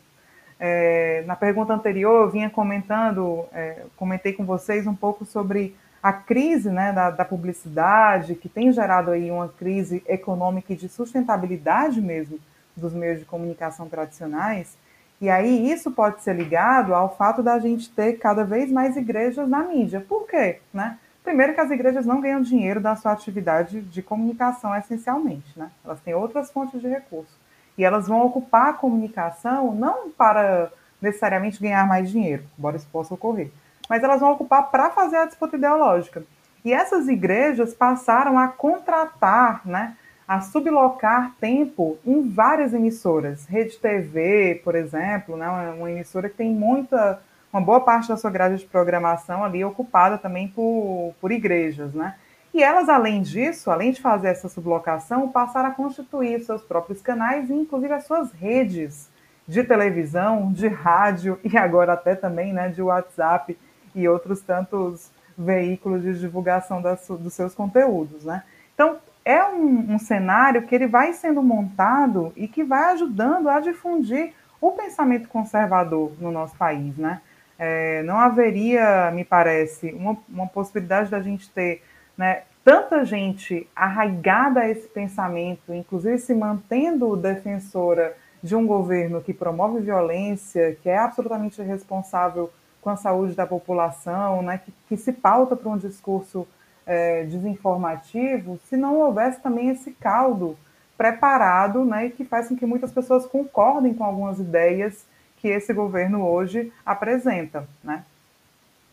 É, 0.59 1.23
na 1.25 1.35
pergunta 1.35 1.73
anterior, 1.73 2.25
eu 2.25 2.29
vinha 2.29 2.49
comentando, 2.49 3.45
é, 3.53 3.83
comentei 3.95 4.33
com 4.33 4.45
vocês 4.45 4.85
um 4.85 4.95
pouco 4.95 5.25
sobre 5.25 5.75
a 6.01 6.11
crise 6.11 6.69
né, 6.69 6.91
da, 6.91 7.09
da, 7.09 7.25
publicidade, 7.25 8.35
que 8.35 8.49
tem 8.49 8.71
gerado 8.71 9.11
aí 9.11 9.31
uma 9.31 9.47
crise 9.47 10.03
econômica 10.05 10.73
e 10.73 10.75
de 10.75 10.89
sustentabilidade 10.89 12.01
mesmo 12.01 12.37
dos 12.75 12.93
meios 12.93 13.19
de 13.19 13.25
comunicação 13.25 13.87
tradicionais. 13.87 14.77
E 15.21 15.29
aí 15.29 15.71
isso 15.71 15.91
pode 15.91 16.21
ser 16.21 16.35
ligado 16.35 16.93
ao 16.93 17.15
fato 17.15 17.41
da 17.41 17.57
gente 17.57 17.89
ter 17.89 18.13
cada 18.13 18.43
vez 18.43 18.69
mais 18.69 18.97
igrejas 18.97 19.47
na 19.47 19.63
mídia. 19.63 20.01
Por 20.01 20.27
quê? 20.27 20.59
Né? 20.73 20.97
Primeiro 21.23 21.53
que 21.53 21.61
as 21.61 21.71
igrejas 21.71 22.05
não 22.05 22.19
ganham 22.19 22.41
dinheiro 22.41 22.81
da 22.81 22.95
sua 22.95 23.13
atividade 23.13 23.81
de 23.81 24.01
comunicação 24.01 24.75
essencialmente, 24.75 25.57
né? 25.57 25.71
Elas 25.83 26.01
têm 26.01 26.13
outras 26.13 26.51
fontes 26.51 26.81
de 26.81 26.87
recurso. 26.87 27.39
E 27.77 27.83
elas 27.83 28.07
vão 28.07 28.25
ocupar 28.25 28.69
a 28.69 28.73
comunicação 28.73 29.73
não 29.73 30.11
para 30.11 30.71
necessariamente 31.01 31.61
ganhar 31.61 31.87
mais 31.87 32.09
dinheiro, 32.09 32.43
embora 32.57 32.77
isso 32.77 32.87
possa 32.91 33.13
ocorrer, 33.13 33.51
mas 33.89 34.03
elas 34.03 34.21
vão 34.21 34.31
ocupar 34.31 34.69
para 34.69 34.89
fazer 34.89 35.17
a 35.17 35.25
disputa 35.25 35.57
ideológica. 35.57 36.23
E 36.63 36.71
essas 36.71 37.07
igrejas 37.07 37.73
passaram 37.73 38.39
a 38.39 38.47
contratar, 38.47 39.61
né, 39.65 39.97
a 40.25 40.39
sublocar 40.39 41.33
tempo 41.39 41.97
em 42.05 42.29
várias 42.29 42.73
emissoras. 42.73 43.45
Rede 43.45 43.77
TV, 43.77 44.61
por 44.63 44.75
exemplo, 44.75 45.35
né, 45.35 45.49
uma 45.77 45.91
emissora 45.91 46.29
que 46.29 46.37
tem 46.37 46.49
muita 46.49 47.21
uma 47.53 47.61
boa 47.61 47.79
parte 47.79 48.09
da 48.09 48.17
sua 48.17 48.31
grade 48.31 48.57
de 48.57 48.65
programação 48.65 49.43
ali 49.43 49.63
ocupada 49.63 50.17
também 50.17 50.47
por, 50.47 51.13
por 51.21 51.31
igrejas, 51.31 51.93
né? 51.93 52.15
E 52.51 52.61
elas, 52.61 52.89
além 52.89 53.21
disso, 53.21 53.71
além 53.71 53.91
de 53.91 54.01
fazer 54.01 54.29
essa 54.29 54.49
sublocação, 54.49 55.29
passaram 55.29 55.69
a 55.69 55.73
constituir 55.73 56.43
seus 56.43 56.63
próprios 56.63 57.01
canais 57.01 57.49
e, 57.49 57.53
inclusive, 57.53 57.93
as 57.93 58.05
suas 58.05 58.31
redes 58.31 59.09
de 59.47 59.63
televisão, 59.63 60.51
de 60.51 60.67
rádio 60.67 61.39
e 61.43 61.57
agora 61.57 61.93
até 61.93 62.15
também 62.15 62.53
né, 62.53 62.69
de 62.69 62.81
WhatsApp 62.81 63.57
e 63.95 64.07
outros 64.07 64.41
tantos 64.41 65.11
veículos 65.37 66.03
de 66.03 66.19
divulgação 66.19 66.81
das, 66.81 67.07
dos 67.07 67.33
seus 67.33 67.53
conteúdos, 67.55 68.23
né? 68.23 68.43
Então, 68.73 68.97
é 69.25 69.43
um, 69.45 69.93
um 69.93 69.99
cenário 69.99 70.63
que 70.63 70.75
ele 70.75 70.87
vai 70.87 71.13
sendo 71.13 71.41
montado 71.41 72.33
e 72.35 72.47
que 72.47 72.63
vai 72.63 72.93
ajudando 72.93 73.49
a 73.49 73.59
difundir 73.59 74.33
o 74.59 74.71
pensamento 74.71 75.27
conservador 75.27 76.11
no 76.19 76.31
nosso 76.31 76.55
país, 76.55 76.95
né? 76.97 77.21
É, 77.57 78.01
não 78.03 78.17
haveria, 78.17 79.11
me 79.11 79.23
parece, 79.23 79.91
uma, 79.91 80.17
uma 80.27 80.47
possibilidade 80.47 81.09
da 81.09 81.21
gente 81.21 81.49
ter 81.49 81.83
né, 82.17 82.43
tanta 82.63 83.03
gente 83.05 83.67
arraigada 83.75 84.61
a 84.61 84.69
esse 84.69 84.87
pensamento, 84.87 85.73
inclusive 85.73 86.17
se 86.17 86.33
mantendo 86.33 87.15
defensora 87.15 88.15
de 88.41 88.55
um 88.55 88.65
governo 88.65 89.21
que 89.21 89.33
promove 89.33 89.81
violência, 89.81 90.77
que 90.81 90.89
é 90.89 90.97
absolutamente 90.97 91.61
responsável 91.61 92.51
com 92.81 92.89
a 92.89 92.97
saúde 92.97 93.33
da 93.33 93.47
população, 93.47 94.41
né, 94.41 94.59
que, 94.63 94.73
que 94.89 94.97
se 94.97 95.13
pauta 95.13 95.55
para 95.55 95.69
um 95.69 95.77
discurso 95.77 96.45
é, 96.85 97.23
desinformativo, 97.23 98.59
se 98.65 98.75
não 98.75 98.99
houvesse 98.99 99.39
também 99.39 99.69
esse 99.69 99.91
caldo 99.91 100.57
preparado 100.97 101.85
né, 101.85 102.09
que 102.09 102.23
faz 102.23 102.49
com 102.49 102.55
que 102.55 102.65
muitas 102.65 102.91
pessoas 102.91 103.25
concordem 103.25 103.93
com 103.93 104.03
algumas 104.03 104.39
ideias 104.39 105.05
que 105.43 105.49
esse 105.49 105.73
governo 105.73 106.25
hoje 106.25 106.71
apresenta. 106.85 107.67
Né? 107.83 108.05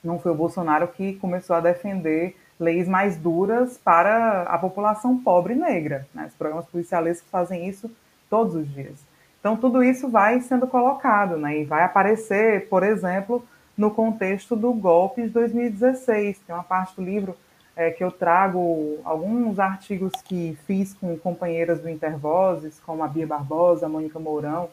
Não 0.03 0.19
foi 0.19 0.33
o 0.33 0.35
Bolsonaro 0.35 0.89
que 0.89 1.15
começou 1.15 1.55
a 1.55 1.61
defender 1.61 2.37
leis 2.59 2.89
mais 2.89 3.17
duras 3.17 3.79
para 3.79 4.43
a 4.43 4.59
população 4.59 5.17
pobre 5.17 5.55
negra. 5.55 6.09
Né? 6.13 6.27
Os 6.27 6.35
programas 6.35 6.67
policiais 6.67 7.21
que 7.21 7.31
fazem 7.31 7.69
isso 7.69 7.89
todos 8.29 8.57
os 8.57 8.69
dias. 8.69 8.99
Então, 9.39 9.57
tudo 9.57 9.81
isso 9.81 10.09
vai 10.09 10.41
sendo 10.41 10.67
colocado 10.67 11.37
né? 11.37 11.61
e 11.61 11.65
vai 11.65 11.85
aparecer, 11.85 12.69
por 12.69 12.83
exemplo, 12.83 13.45
no 13.79 13.93
contexto 13.93 14.57
do 14.57 14.73
golpe 14.73 15.23
de 15.23 15.29
2016. 15.29 16.41
Tem 16.41 16.55
uma 16.55 16.65
parte 16.65 16.97
do 16.97 17.03
livro 17.03 17.37
é, 17.77 17.91
que 17.93 18.03
eu 18.03 18.11
trago 18.11 18.99
alguns 19.05 19.61
artigos 19.61 20.11
que 20.25 20.59
fiz 20.67 20.95
com 20.95 21.17
companheiras 21.17 21.81
do 21.81 21.89
Intervozes, 21.89 22.81
como 22.85 23.05
a 23.05 23.09
Bia 23.09 23.27
Barbosa, 23.27 23.87
a 23.87 23.89
Mônica 23.89 24.19
Mourão, 24.19 24.69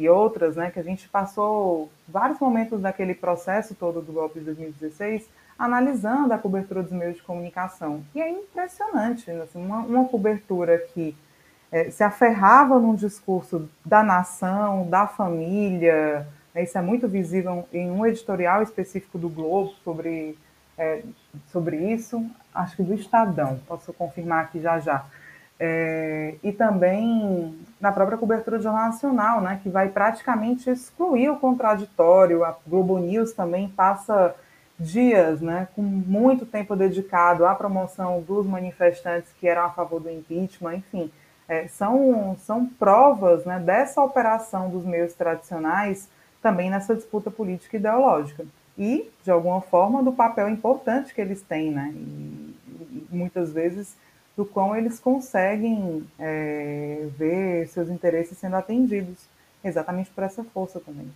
e 0.00 0.08
outras, 0.08 0.56
né, 0.56 0.70
que 0.70 0.80
a 0.80 0.82
gente 0.82 1.08
passou 1.08 1.90
vários 2.08 2.40
momentos 2.40 2.80
daquele 2.80 3.14
processo 3.14 3.74
todo 3.74 4.00
do 4.00 4.12
golpe 4.12 4.38
de 4.38 4.46
2016 4.46 5.28
analisando 5.60 6.32
a 6.32 6.38
cobertura 6.38 6.82
dos 6.82 6.90
meios 6.90 7.16
de 7.16 7.22
comunicação. 7.22 8.02
E 8.14 8.22
é 8.22 8.30
impressionante, 8.30 9.30
assim, 9.30 9.62
uma, 9.62 9.80
uma 9.80 10.08
cobertura 10.08 10.78
que 10.78 11.14
é, 11.70 11.90
se 11.90 12.02
aferrava 12.02 12.78
num 12.78 12.94
discurso 12.94 13.68
da 13.84 14.02
nação, 14.02 14.88
da 14.88 15.06
família, 15.06 16.26
né, 16.54 16.62
isso 16.62 16.78
é 16.78 16.80
muito 16.80 17.06
visível 17.06 17.68
em 17.70 17.90
um 17.90 18.06
editorial 18.06 18.62
específico 18.62 19.18
do 19.18 19.28
Globo 19.28 19.74
sobre, 19.84 20.38
é, 20.78 21.02
sobre 21.52 21.76
isso, 21.76 22.24
acho 22.54 22.76
que 22.76 22.82
do 22.82 22.94
Estadão, 22.94 23.60
posso 23.68 23.92
confirmar 23.92 24.44
aqui 24.44 24.60
já 24.60 24.78
já 24.80 25.04
é, 25.62 26.36
e 26.42 26.52
também 26.52 27.54
na 27.78 27.92
própria 27.92 28.16
cobertura 28.16 28.56
do 28.56 28.62
Jornal 28.62 28.86
Nacional, 28.86 29.42
né, 29.42 29.60
que 29.62 29.68
vai 29.68 29.90
praticamente 29.90 30.70
excluir 30.70 31.28
o 31.28 31.36
contraditório. 31.36 32.42
A 32.42 32.56
Globo 32.66 32.98
News 32.98 33.34
também 33.34 33.68
passa 33.68 34.34
dias, 34.78 35.42
né, 35.42 35.68
com 35.76 35.82
muito 35.82 36.46
tempo 36.46 36.74
dedicado 36.74 37.44
à 37.44 37.54
promoção 37.54 38.22
dos 38.22 38.46
manifestantes 38.46 39.30
que 39.38 39.46
eram 39.46 39.66
a 39.66 39.70
favor 39.70 40.00
do 40.00 40.10
impeachment, 40.10 40.76
enfim, 40.76 41.12
é, 41.46 41.68
são, 41.68 42.36
são 42.40 42.64
provas 42.64 43.44
né, 43.44 43.58
dessa 43.58 44.00
operação 44.00 44.70
dos 44.70 44.86
meios 44.86 45.12
tradicionais 45.12 46.08
também 46.40 46.70
nessa 46.70 46.94
disputa 46.94 47.30
política 47.30 47.76
e 47.76 47.80
ideológica. 47.80 48.46
E, 48.78 49.10
de 49.22 49.30
alguma 49.30 49.60
forma, 49.60 50.02
do 50.02 50.12
papel 50.12 50.48
importante 50.48 51.12
que 51.12 51.20
eles 51.20 51.42
têm, 51.42 51.70
né, 51.70 51.92
e, 51.94 52.54
muitas 53.10 53.52
vezes 53.52 53.94
do 54.40 54.46
quão 54.46 54.74
eles 54.74 54.98
conseguem 54.98 56.08
é, 56.18 57.06
ver 57.18 57.68
seus 57.68 57.90
interesses 57.90 58.38
sendo 58.38 58.56
atendidos, 58.56 59.18
exatamente 59.62 60.08
por 60.08 60.24
essa 60.24 60.42
força 60.42 60.80
também. 60.80 61.12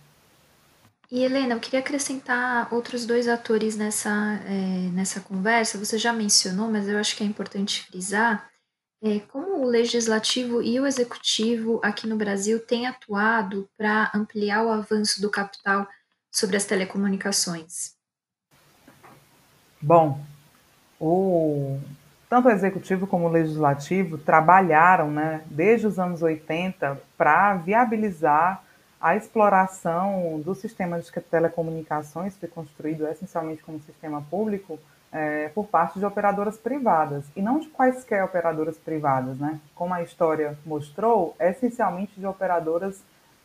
E 1.11 1.23
Helena, 1.23 1.55
eu 1.55 1.59
queria 1.59 1.79
acrescentar 1.79 2.71
outros 2.71 3.03
dois 3.03 3.27
atores 3.27 3.75
nessa, 3.75 4.39
é, 4.45 4.89
nessa 4.91 5.21
conversa. 5.21 5.79
Você 5.79 5.97
já 5.97 6.13
mencionou, 6.13 6.69
mas 6.69 6.87
eu 6.87 6.99
acho 6.99 7.15
que 7.15 7.23
é 7.23 7.25
importante 7.25 7.81
frisar 7.87 8.47
é, 9.01 9.19
como 9.21 9.63
o 9.63 9.65
legislativo 9.65 10.61
e 10.61 10.79
o 10.79 10.85
executivo 10.85 11.79
aqui 11.83 12.05
no 12.05 12.15
Brasil 12.15 12.59
têm 12.59 12.85
atuado 12.85 13.67
para 13.75 14.11
ampliar 14.13 14.63
o 14.63 14.69
avanço 14.69 15.19
do 15.19 15.31
capital 15.31 15.87
sobre 16.31 16.57
as 16.57 16.65
telecomunicações. 16.65 17.95
Bom, 19.81 20.23
o 20.99 21.79
tanto 22.29 22.47
o 22.47 22.51
executivo 22.51 23.05
como 23.07 23.27
o 23.27 23.31
legislativo 23.31 24.17
trabalharam 24.17 25.11
né, 25.11 25.41
desde 25.45 25.87
os 25.87 25.99
anos 25.99 26.21
80 26.21 26.99
para 27.17 27.55
viabilizar 27.55 28.63
a 28.99 29.15
exploração 29.15 30.41
do 30.43 30.55
sistema 30.55 30.99
de 30.99 31.11
telecomunicações, 31.11 32.33
que 32.33 32.39
foi 32.39 32.49
construído 32.49 33.07
essencialmente 33.07 33.63
como 33.63 33.79
sistema 33.81 34.21
público, 34.29 34.79
é, 35.11 35.49
por 35.49 35.67
parte 35.67 35.99
de 35.99 36.05
operadoras 36.05 36.57
privadas, 36.57 37.23
e 37.35 37.41
não 37.41 37.59
de 37.59 37.67
quaisquer 37.67 38.23
operadoras 38.23 38.77
privadas, 38.77 39.37
né? 39.37 39.59
Como 39.73 39.93
a 39.93 40.01
história 40.01 40.57
mostrou, 40.65 41.35
essencialmente 41.39 42.19
de 42.19 42.25
operadoras 42.25 43.01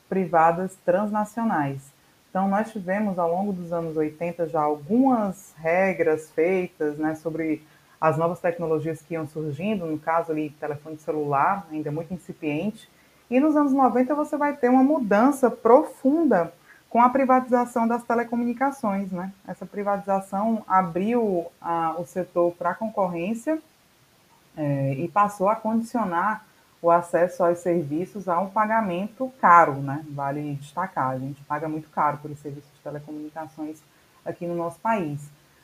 privadas 0.08 0.74
transnacionais. 0.84 1.92
Então, 2.30 2.48
nós 2.48 2.72
tivemos 2.72 3.18
ao 3.18 3.30
longo 3.30 3.52
dos 3.52 3.72
anos 3.72 3.96
80 3.96 4.48
já 4.48 4.60
algumas 4.60 5.54
regras 5.58 6.30
feitas 6.30 6.96
né, 6.96 7.14
sobre 7.16 7.62
as 8.00 8.16
novas 8.16 8.40
tecnologias 8.40 9.02
que 9.02 9.14
iam 9.14 9.26
surgindo, 9.26 9.84
no 9.84 9.98
caso 9.98 10.32
ali, 10.32 10.50
telefone 10.58 10.96
celular, 10.98 11.66
ainda 11.70 11.90
muito 11.90 12.14
incipiente, 12.14 12.88
E 13.30 13.38
nos 13.38 13.54
anos 13.54 13.72
90 13.72 14.12
você 14.14 14.36
vai 14.36 14.56
ter 14.56 14.68
uma 14.68 14.82
mudança 14.82 15.48
profunda 15.48 16.52
com 16.88 17.00
a 17.00 17.08
privatização 17.08 17.86
das 17.86 18.02
telecomunicações. 18.02 19.12
Né? 19.12 19.32
Essa 19.46 19.64
privatização 19.64 20.64
abriu 20.66 21.46
a, 21.60 21.94
o 21.96 22.04
setor 22.04 22.52
para 22.56 22.70
a 22.70 22.74
concorrência 22.74 23.62
é, 24.56 24.94
e 24.94 25.06
passou 25.06 25.48
a 25.48 25.54
condicionar 25.54 26.44
o 26.82 26.90
acesso 26.90 27.44
aos 27.44 27.58
serviços 27.58 28.28
a 28.28 28.40
um 28.40 28.48
pagamento 28.48 29.30
caro, 29.40 29.74
né? 29.74 30.04
Vale 30.10 30.54
destacar, 30.54 31.10
a 31.10 31.18
gente 31.18 31.42
paga 31.42 31.68
muito 31.68 31.90
caro 31.90 32.16
por 32.18 32.34
serviço 32.36 32.68
de 32.74 32.80
telecomunicações 32.80 33.78
aqui 34.24 34.46
no 34.46 34.56
nosso 34.56 34.80
país. 34.80 35.20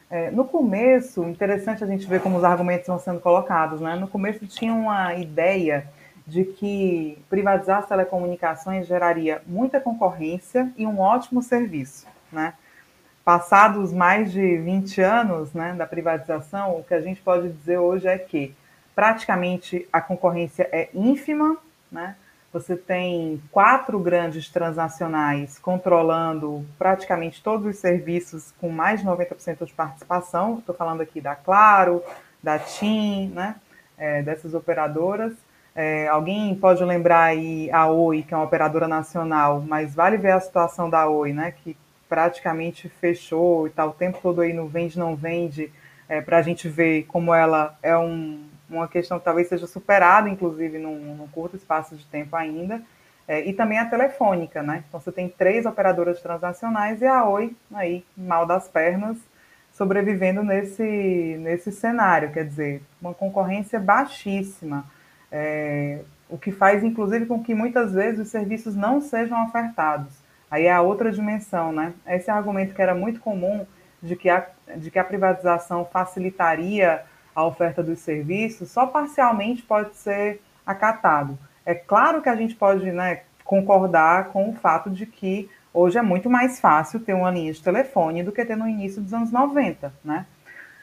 É, 0.09 0.31
no 0.31 0.45
começo, 0.45 1.25
interessante 1.25 1.83
a 1.83 1.87
gente 1.87 2.07
ver 2.07 2.21
como 2.21 2.37
os 2.37 2.45
argumentos 2.45 2.87
vão 2.87 2.99
sendo 2.99 3.21
colocados, 3.21 3.81
né? 3.81 3.97
No 3.97 4.07
começo 4.07 4.47
tinha 4.47 4.73
uma 4.73 5.15
ideia 5.15 5.89
de 6.27 6.45
que 6.45 7.19
privatizar 7.29 7.79
as 7.79 7.87
telecomunicações 7.87 8.87
geraria 8.87 9.43
muita 9.47 9.81
concorrência 9.81 10.73
e 10.77 10.87
um 10.87 11.01
ótimo 11.01 11.43
serviço, 11.43 12.07
né? 12.31 12.55
Passados 13.25 13.93
mais 13.93 14.31
de 14.31 14.57
20 14.59 15.01
anos 15.01 15.53
né, 15.53 15.75
da 15.75 15.85
privatização, 15.85 16.79
o 16.79 16.85
que 16.85 16.95
a 16.95 17.01
gente 17.01 17.21
pode 17.21 17.49
dizer 17.49 17.79
hoje 17.79 18.07
é 18.07 18.17
que 18.17 18.55
praticamente 18.95 19.89
a 19.93 20.01
concorrência 20.01 20.69
é 20.71 20.89
ínfima, 20.95 21.57
né? 21.91 22.15
Você 22.57 22.75
tem 22.75 23.39
quatro 23.53 23.99
grandes 24.01 24.49
transnacionais 24.49 25.59
controlando 25.59 26.65
praticamente 26.79 27.43
todos 27.43 27.67
os 27.67 27.77
serviços 27.77 28.51
com 28.59 28.71
mais 28.71 29.01
de 29.01 29.07
90% 29.07 29.67
de 29.67 29.75
participação. 29.75 30.59
Estou 30.59 30.75
falando 30.75 31.03
aqui 31.03 31.21
da 31.21 31.35
Claro, 31.35 32.03
da 32.43 32.59
TIM, 32.59 33.29
né? 33.29 33.57
É, 33.99 34.23
dessas 34.23 34.55
operadoras. 34.55 35.35
É, 35.75 36.09
alguém 36.09 36.55
pode 36.55 36.83
lembrar 36.83 37.25
aí 37.25 37.71
a 37.71 37.89
Oi, 37.89 38.23
que 38.23 38.33
é 38.33 38.37
uma 38.39 38.47
operadora 38.47 38.89
nacional, 38.89 39.61
mas 39.61 39.95
vale 39.95 40.17
ver 40.17 40.31
a 40.31 40.41
situação 40.41 40.89
da 40.89 41.07
Oi, 41.11 41.35
né? 41.35 41.53
Que 41.63 41.77
praticamente 42.09 42.89
fechou 42.89 43.67
e 43.67 43.71
está 43.71 43.85
o 43.85 43.93
tempo 43.93 44.19
todo 44.23 44.41
aí 44.41 44.55
no 44.55 44.67
vende, 44.67 44.99
não 44.99 45.15
vende, 45.15 45.71
é, 46.09 46.23
para 46.23 46.39
a 46.39 46.43
gente 46.43 46.71
ver 46.71 47.03
como 47.03 47.35
ela 47.35 47.77
é 47.83 47.95
um, 47.99 48.41
uma 48.69 48.89
questão 48.89 49.19
que 49.19 49.25
talvez 49.25 49.49
seja 49.49 49.67
superada, 49.67 50.29
inclusive, 50.29 50.79
num, 50.79 51.17
num 51.17 51.29
curto 51.29 51.57
espaço 51.57 51.97
de 51.97 52.05
tempo 52.07 52.35
ainda, 52.37 52.83
é, 53.29 53.45
e 53.45 53.53
também 53.53 53.79
a 53.79 53.87
telefônica, 53.87 54.63
né? 54.63 54.85
Então 54.89 55.01
você 55.01 55.11
tem 55.11 55.29
três 55.29 55.67
operadoras 55.67 56.21
transnacionais 56.21 57.03
e 57.03 57.07
a 57.07 57.25
Oi, 57.25 57.57
aí, 57.75 58.05
mal 58.17 58.47
das 58.47 58.69
pernas, 58.69 59.17
sobrevivendo 59.73 60.43
nesse, 60.43 61.37
nesse 61.41 61.71
cenário, 61.73 62.33
quer 62.33 62.45
dizer, 62.45 62.83
uma 63.01 63.13
concorrência 63.13 63.79
baixíssima, 63.79 64.85
é, 65.31 66.01
o 66.29 66.39
que 66.39 66.51
faz, 66.51 66.83
inclusive, 66.83 67.27
com 67.27 67.43
que 67.43 67.55
muitas 67.55 67.93
vezes 67.93 68.21
os 68.21 68.29
serviços 68.29 68.75
não 68.75 69.01
sejam 69.01 69.45
ofertados. 69.45 70.15
Aí 70.51 70.67
é 70.67 70.73
a 70.73 70.81
outra 70.81 71.11
dimensão, 71.11 71.73
né? 71.73 71.93
Esse 72.07 72.31
argumento 72.31 72.75
que 72.75 72.83
era 72.83 72.95
muito 72.95 73.21
comum 73.21 73.67
de 74.03 74.15
que 74.15 74.31
a, 74.31 74.47
de 74.77 74.91
que 74.91 74.99
a 74.99 75.05
privatização 75.05 75.85
facilitaria 75.85 77.05
a 77.37 77.45
oferta 77.45 77.83
dos 77.83 77.99
serviços, 77.99 78.71
só 78.71 78.87
parcialmente 78.87 79.61
pode 79.61 79.95
ser 79.95 80.41
acatado. 80.67 81.39
É 81.67 81.75
claro 81.75 82.23
que 82.23 82.31
a 82.31 82.35
gente 82.35 82.55
pode 82.55 82.91
né, 82.91 83.21
concordar 83.45 84.29
com 84.29 84.49
o 84.49 84.55
fato 84.55 84.89
de 84.89 85.05
que 85.05 85.51
hoje 85.73 85.99
é 85.99 86.03
muito 86.03 86.31
mais 86.31 86.59
fácil 86.59 86.99
ter 86.99 87.13
uma 87.13 87.31
linha 87.31 87.53
de 87.53 87.63
telefone 87.63 88.23
do 88.23 88.33
que 88.33 88.43
ter 88.43 88.57
no 88.57 88.67
início 88.67 89.03
dos 89.03 89.13
anos 89.13 89.31
90, 89.31 89.93
né? 90.03 90.25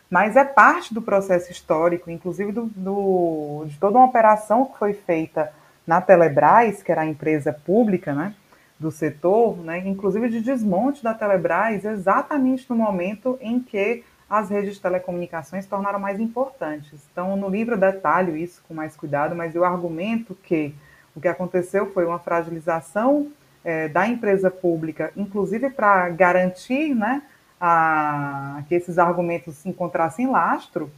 Mas 0.08 0.36
é 0.36 0.44
parte 0.46 0.94
do 0.94 1.02
processo 1.02 1.52
histórico, 1.52 2.12
inclusive 2.12 2.52
do, 2.52 2.66
do, 2.76 3.66
de 3.66 3.80
toda 3.80 3.98
uma 3.98 4.06
operação 4.06 4.66
que 4.66 4.78
foi 4.78 4.94
feita 4.94 5.52
na 5.88 6.02
Telebrás, 6.02 6.84
que 6.84 6.92
era 6.92 7.02
a 7.02 7.06
empresa 7.06 7.52
pública 7.52 8.14
né, 8.14 8.36
do 8.80 8.92
setor, 8.92 9.58
né, 9.58 9.80
inclusive 9.80 10.30
de 10.30 10.40
desmonte 10.40 11.04
da 11.04 11.16
Telebrás, 11.16 11.84
exatamente 11.84 12.70
no 12.70 12.76
momento 12.76 13.40
em 13.42 13.60
que 13.60 14.04
as 14.34 14.50
redes 14.50 14.74
de 14.74 14.82
telecomunicações 14.82 15.64
se 15.64 15.70
tornaram 15.70 16.00
mais 16.00 16.20
importantes. 16.20 17.00
Então, 17.12 17.38
no 17.38 17.48
livro 17.48 17.76
eu 17.76 17.80
detalho 17.80 18.36
isso 18.36 18.64
com 18.68 18.74
mais 18.74 18.96
cuidado, 18.96 19.36
mas 19.36 19.54
eu 19.54 19.64
argumento 19.64 20.34
que 20.34 20.74
o 21.16 21.22
que 21.22 21.28
aconteceu 21.28 21.92
foi 21.92 22.04
uma 22.04 22.18
fragilização 22.18 23.28
é, 23.64 23.88
da 23.88 24.08
empresa 24.08 24.50
pública, 24.50 25.14
inclusive 25.16 25.70
para 25.70 26.10
garantir 26.10 26.96
né, 26.96 27.22
a, 27.62 28.64
que 28.68 28.74
esses 28.74 28.98
argumentos 28.98 29.64
encontrassem 29.68 30.28
lastro, 30.28 30.90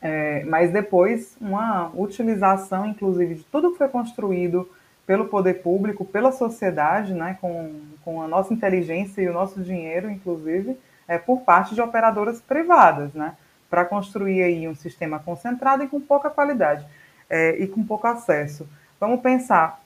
é, 0.00 0.42
mas 0.44 0.72
depois 0.72 1.36
uma 1.38 1.92
utilização, 1.94 2.86
inclusive, 2.86 3.34
de 3.34 3.44
tudo 3.44 3.72
que 3.72 3.78
foi 3.78 3.88
construído 3.88 4.66
pelo 5.06 5.26
poder 5.26 5.60
público, 5.62 6.06
pela 6.06 6.32
sociedade, 6.32 7.12
né, 7.12 7.36
com, 7.38 7.74
com 8.02 8.22
a 8.22 8.26
nossa 8.26 8.54
inteligência 8.54 9.20
e 9.20 9.28
o 9.28 9.32
nosso 9.34 9.60
dinheiro, 9.60 10.10
inclusive, 10.10 10.78
é, 11.10 11.18
por 11.18 11.40
parte 11.40 11.74
de 11.74 11.82
operadoras 11.82 12.40
privadas, 12.40 13.12
né? 13.12 13.34
Para 13.68 13.84
construir 13.84 14.44
aí 14.44 14.68
um 14.68 14.76
sistema 14.76 15.18
concentrado 15.18 15.82
e 15.82 15.88
com 15.88 16.00
pouca 16.00 16.30
qualidade 16.30 16.86
é, 17.28 17.56
e 17.58 17.66
com 17.66 17.82
pouco 17.82 18.06
acesso. 18.06 18.68
Vamos 19.00 19.20
pensar, 19.20 19.80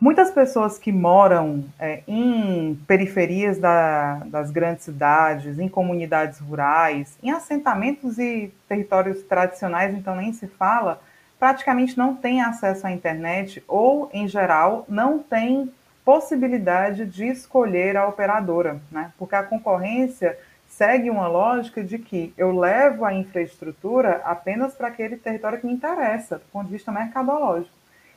muitas 0.00 0.30
pessoas 0.30 0.78
que 0.78 0.90
moram 0.90 1.66
é, 1.78 2.02
em 2.08 2.80
periferias 2.86 3.58
da, 3.58 4.22
das 4.24 4.50
grandes 4.50 4.84
cidades, 4.84 5.58
em 5.58 5.68
comunidades 5.68 6.38
rurais, 6.38 7.18
em 7.22 7.30
assentamentos 7.30 8.18
e 8.18 8.50
territórios 8.66 9.22
tradicionais, 9.22 9.94
então 9.94 10.16
nem 10.16 10.32
se 10.32 10.46
fala, 10.46 10.98
praticamente 11.38 11.98
não 11.98 12.14
têm 12.14 12.40
acesso 12.40 12.86
à 12.86 12.90
internet 12.90 13.62
ou, 13.68 14.08
em 14.14 14.26
geral, 14.26 14.86
não 14.88 15.18
têm 15.18 15.70
possibilidade 16.02 17.04
de 17.04 17.26
escolher 17.26 17.98
a 17.98 18.06
operadora, 18.06 18.80
né? 18.90 19.12
Porque 19.18 19.34
a 19.34 19.42
concorrência 19.42 20.38
segue 20.76 21.08
uma 21.08 21.28
lógica 21.28 21.84
de 21.84 21.98
que 21.98 22.34
eu 22.36 22.56
levo 22.56 23.04
a 23.04 23.14
infraestrutura 23.14 24.20
apenas 24.24 24.74
para 24.74 24.88
aquele 24.88 25.16
território 25.16 25.60
que 25.60 25.66
me 25.66 25.72
interessa, 25.72 26.38
do 26.38 26.44
ponto 26.52 26.66
de 26.66 26.72
vista 26.72 26.90
mercadológico. 26.90 27.74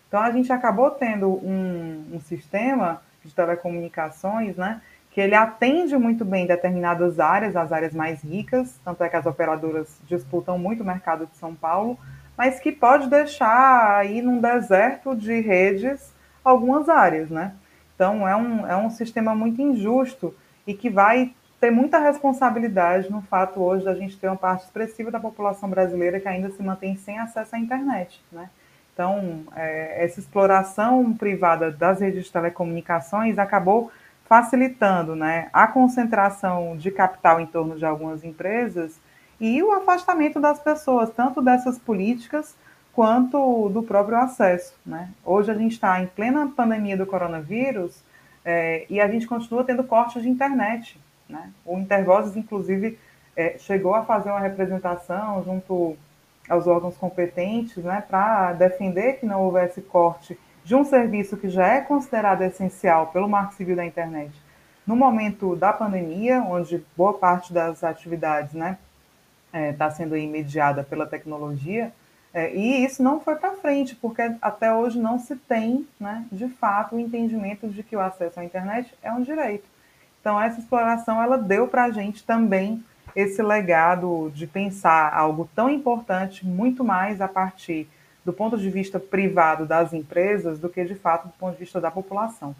Então, 0.07 0.19
a 0.19 0.31
gente 0.31 0.51
acabou 0.51 0.89
tendo 0.89 1.27
um, 1.29 2.13
um 2.13 2.19
sistema 2.19 3.01
de 3.23 3.33
telecomunicações, 3.33 4.55
né, 4.55 4.81
que 5.11 5.21
ele 5.21 5.35
atende 5.35 5.95
muito 5.97 6.23
bem 6.23 6.47
determinadas 6.47 7.19
áreas, 7.19 7.55
as 7.55 7.71
áreas 7.71 7.93
mais 7.93 8.23
ricas, 8.23 8.79
tanto 8.83 9.03
é 9.03 9.09
que 9.09 9.15
as 9.15 9.25
operadoras 9.25 9.99
disputam 10.07 10.57
muito 10.57 10.81
o 10.81 10.85
mercado 10.85 11.27
de 11.27 11.35
São 11.37 11.53
Paulo, 11.53 11.97
mas 12.35 12.59
que 12.59 12.71
pode 12.71 13.07
deixar 13.07 13.97
aí 13.97 14.21
num 14.21 14.39
deserto 14.39 15.15
de 15.15 15.39
redes 15.41 16.13
algumas 16.43 16.87
áreas, 16.87 17.29
né? 17.29 17.53
Então, 17.93 18.27
é 18.27 18.35
um, 18.35 18.67
é 18.67 18.77
um 18.77 18.89
sistema 18.89 19.35
muito 19.35 19.61
injusto 19.61 20.33
e 20.65 20.73
que 20.73 20.89
vai 20.89 21.33
tem 21.59 21.71
muita 21.71 21.97
responsabilidade 21.99 23.11
no 23.11 23.21
fato 23.21 23.59
hoje 23.61 23.83
da 23.83 23.95
gente 23.95 24.17
ter 24.17 24.27
uma 24.27 24.37
parte 24.37 24.65
expressiva 24.65 25.09
da 25.09 25.19
população 25.19 25.69
brasileira 25.69 26.19
que 26.19 26.27
ainda 26.27 26.51
se 26.51 26.61
mantém 26.61 26.95
sem 26.95 27.17
acesso 27.17 27.55
à 27.55 27.59
internet, 27.59 28.21
né? 28.31 28.49
Então, 28.93 29.43
é, 29.55 30.03
essa 30.03 30.19
exploração 30.19 31.13
privada 31.13 31.69
das 31.69 31.99
redes 31.99 32.25
de 32.25 32.31
telecomunicações 32.31 33.37
acabou 33.37 33.91
facilitando 34.27 35.15
né, 35.15 35.49
a 35.53 35.67
concentração 35.67 36.75
de 36.75 36.89
capital 36.89 37.39
em 37.39 37.45
torno 37.45 37.77
de 37.77 37.85
algumas 37.85 38.23
empresas 38.23 38.99
e 39.39 39.61
o 39.61 39.71
afastamento 39.71 40.39
das 40.39 40.59
pessoas, 40.59 41.11
tanto 41.11 41.43
dessas 41.43 41.77
políticas 41.77 42.55
quanto 42.91 43.69
do 43.69 43.83
próprio 43.83 44.17
acesso. 44.17 44.73
Né? 44.83 45.09
Hoje 45.23 45.51
a 45.51 45.53
gente 45.53 45.73
está 45.73 46.01
em 46.01 46.07
plena 46.07 46.51
pandemia 46.55 46.97
do 46.97 47.05
coronavírus 47.05 48.03
é, 48.43 48.87
e 48.89 48.99
a 48.99 49.07
gente 49.07 49.27
continua 49.27 49.63
tendo 49.63 49.83
cortes 49.83 50.23
de 50.23 50.29
internet. 50.29 50.99
Né? 51.29 51.51
O 51.65 51.77
Intervozes, 51.77 52.35
inclusive, 52.35 52.97
é, 53.35 53.57
chegou 53.57 53.93
a 53.93 54.03
fazer 54.03 54.29
uma 54.29 54.39
representação 54.39 55.43
junto 55.43 55.97
aos 56.49 56.65
órgãos 56.65 56.95
competentes 56.95 57.83
né, 57.83 58.03
para 58.07 58.53
defender 58.53 59.19
que 59.19 59.25
não 59.25 59.41
houvesse 59.41 59.81
corte 59.81 60.39
de 60.63 60.75
um 60.75 60.83
serviço 60.83 61.37
que 61.37 61.49
já 61.49 61.67
é 61.67 61.81
considerado 61.81 62.41
essencial 62.41 63.07
pelo 63.07 63.27
Marco 63.27 63.53
Civil 63.53 63.75
da 63.75 63.85
Internet 63.85 64.31
no 64.87 64.95
momento 64.95 65.53
da 65.53 65.73
pandemia, 65.73 66.41
onde 66.41 66.83
boa 66.95 67.13
parte 67.13 67.51
das 67.51 67.83
atividades 67.83 68.53
está 68.53 68.65
né, 68.65 68.77
é, 69.51 69.73
tá 69.73 69.91
sendo 69.91 70.15
mediada 70.15 70.81
pela 70.81 71.05
tecnologia, 71.05 71.91
é, 72.33 72.55
e 72.55 72.85
isso 72.85 73.03
não 73.03 73.19
foi 73.19 73.35
para 73.35 73.53
frente, 73.53 73.95
porque 73.95 74.21
até 74.41 74.73
hoje 74.73 74.97
não 74.97 75.19
se 75.19 75.35
tem, 75.35 75.85
né, 75.99 76.25
de 76.31 76.47
fato, 76.47 76.95
o 76.95 76.99
entendimento 76.99 77.67
de 77.67 77.83
que 77.83 77.97
o 77.97 77.99
acesso 77.99 78.39
à 78.39 78.45
internet 78.45 78.93
é 79.03 79.11
um 79.11 79.21
direito. 79.21 79.65
Então, 80.27 80.41
essa 80.41 80.59
exploração 80.59 81.23
ela 81.23 81.37
deu 81.37 81.69
para 81.69 81.85
a 81.85 81.89
gente 81.89 82.21
também 82.21 82.83
esse 83.15 83.41
legado 83.41 84.29
de 84.35 84.45
pensar 84.45 85.13
algo 85.13 85.49
tão 85.55 85.69
importante, 85.69 86.45
muito 86.45 86.83
mais 86.83 87.21
a 87.21 87.29
partir 87.29 87.87
do 88.25 88.33
ponto 88.33 88.57
de 88.57 88.69
vista 88.69 88.99
privado 88.99 89.65
das 89.65 89.93
empresas 89.93 90.59
do 90.59 90.67
que 90.67 90.83
de 90.83 90.95
fato 90.95 91.29
do 91.29 91.33
ponto 91.35 91.53
de 91.53 91.59
vista 91.59 91.79
da 91.79 91.89
população. 91.89 92.53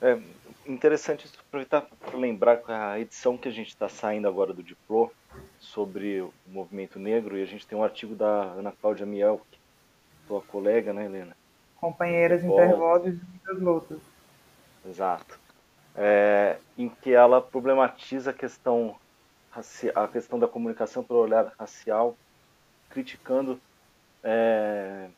É, 0.00 0.18
interessante 0.66 1.28
aproveitar 1.46 1.82
para 1.82 2.16
lembrar 2.16 2.62
a 2.66 2.98
edição 2.98 3.36
que 3.36 3.48
a 3.48 3.52
gente 3.52 3.68
está 3.68 3.90
saindo 3.90 4.26
agora 4.26 4.54
do 4.54 4.62
Diplo 4.62 5.12
sobre 5.58 6.22
o 6.22 6.32
movimento 6.46 6.98
negro 6.98 7.36
e 7.36 7.42
a 7.42 7.46
gente 7.46 7.66
tem 7.66 7.76
um 7.76 7.84
artigo 7.84 8.14
da 8.14 8.26
Ana 8.26 8.72
Cláudia 8.72 9.04
Miel, 9.04 9.38
tua 10.26 10.40
colega, 10.40 10.94
né, 10.94 11.04
Helena? 11.04 11.39
Companheira 11.80 12.38
de 12.38 12.46
intervoz 12.46 13.04
de 13.04 13.24
muitas 13.24 13.60
lutas. 13.60 13.98
Exato. 14.86 15.38
É, 15.96 16.58
em 16.76 16.88
que 16.88 17.12
ela 17.12 17.40
problematiza 17.40 18.30
a 18.30 18.34
questão 18.34 18.96
a 19.94 20.06
questão 20.06 20.38
da 20.38 20.46
comunicação 20.46 21.02
pelo 21.02 21.18
olhar 21.18 21.52
racial, 21.58 22.16
criticando 22.88 23.60
é, 24.22 25.08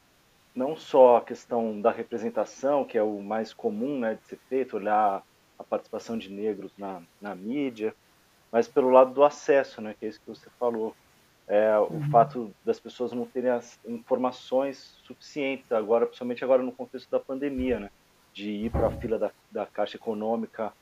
não 0.55 0.77
só 0.77 1.19
a 1.19 1.21
questão 1.21 1.81
da 1.81 1.91
representação, 1.91 2.85
que 2.85 2.97
é 2.97 3.03
o 3.03 3.21
mais 3.21 3.53
comum 3.53 3.99
né, 3.99 4.15
de 4.15 4.25
ser 4.25 4.39
feito, 4.49 4.77
olhar 4.77 5.23
a 5.59 5.65
participação 5.65 6.17
de 6.17 6.31
negros 6.31 6.73
na, 6.79 7.03
na 7.21 7.35
mídia, 7.35 7.95
mas 8.51 8.69
pelo 8.69 8.91
lado 8.91 9.13
do 9.13 9.25
acesso, 9.25 9.81
né, 9.81 9.95
que 9.99 10.07
é 10.07 10.09
isso 10.09 10.21
que 10.21 10.29
você 10.29 10.49
falou. 10.59 10.95
É, 11.49 11.77
o 11.77 11.93
uhum. 11.93 12.11
fato 12.11 12.55
das 12.65 12.79
pessoas 12.79 13.13
não 13.13 13.27
terem 13.27 13.51
as 13.51 13.79
informações 13.87 14.97
suficientes, 15.05 15.71
agora, 15.73 16.07
principalmente 16.07 16.45
agora 16.45 16.63
no 16.63 16.73
contexto 16.73 17.11
da 17.11 17.19
pandemia, 17.19 17.81
né, 17.81 17.91
de 18.33 18.51
ir 18.51 18.71
para 18.71 18.87
a 18.87 18.91
fila 18.91 19.19
da, 19.19 19.31
da 19.51 19.67
Caixa 19.67 19.97
Econômica 19.97 20.73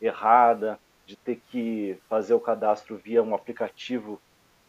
errada, 0.00 0.78
de 1.06 1.16
ter 1.16 1.40
que 1.50 1.98
fazer 2.08 2.34
o 2.34 2.40
cadastro 2.40 2.96
via 2.96 3.22
um 3.22 3.34
aplicativo 3.34 4.20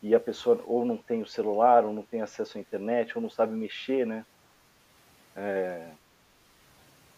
e 0.02 0.16
a 0.16 0.20
pessoa 0.20 0.60
ou 0.66 0.84
não 0.84 0.98
tem 0.98 1.22
o 1.22 1.28
celular, 1.28 1.86
ou 1.86 1.94
não 1.94 2.02
tem 2.02 2.22
acesso 2.22 2.58
à 2.58 2.62
internet, 2.62 3.16
ou 3.16 3.22
não 3.22 3.30
sabe 3.30 3.54
mexer, 3.54 4.08
né? 4.08 4.26
É... 5.36 5.90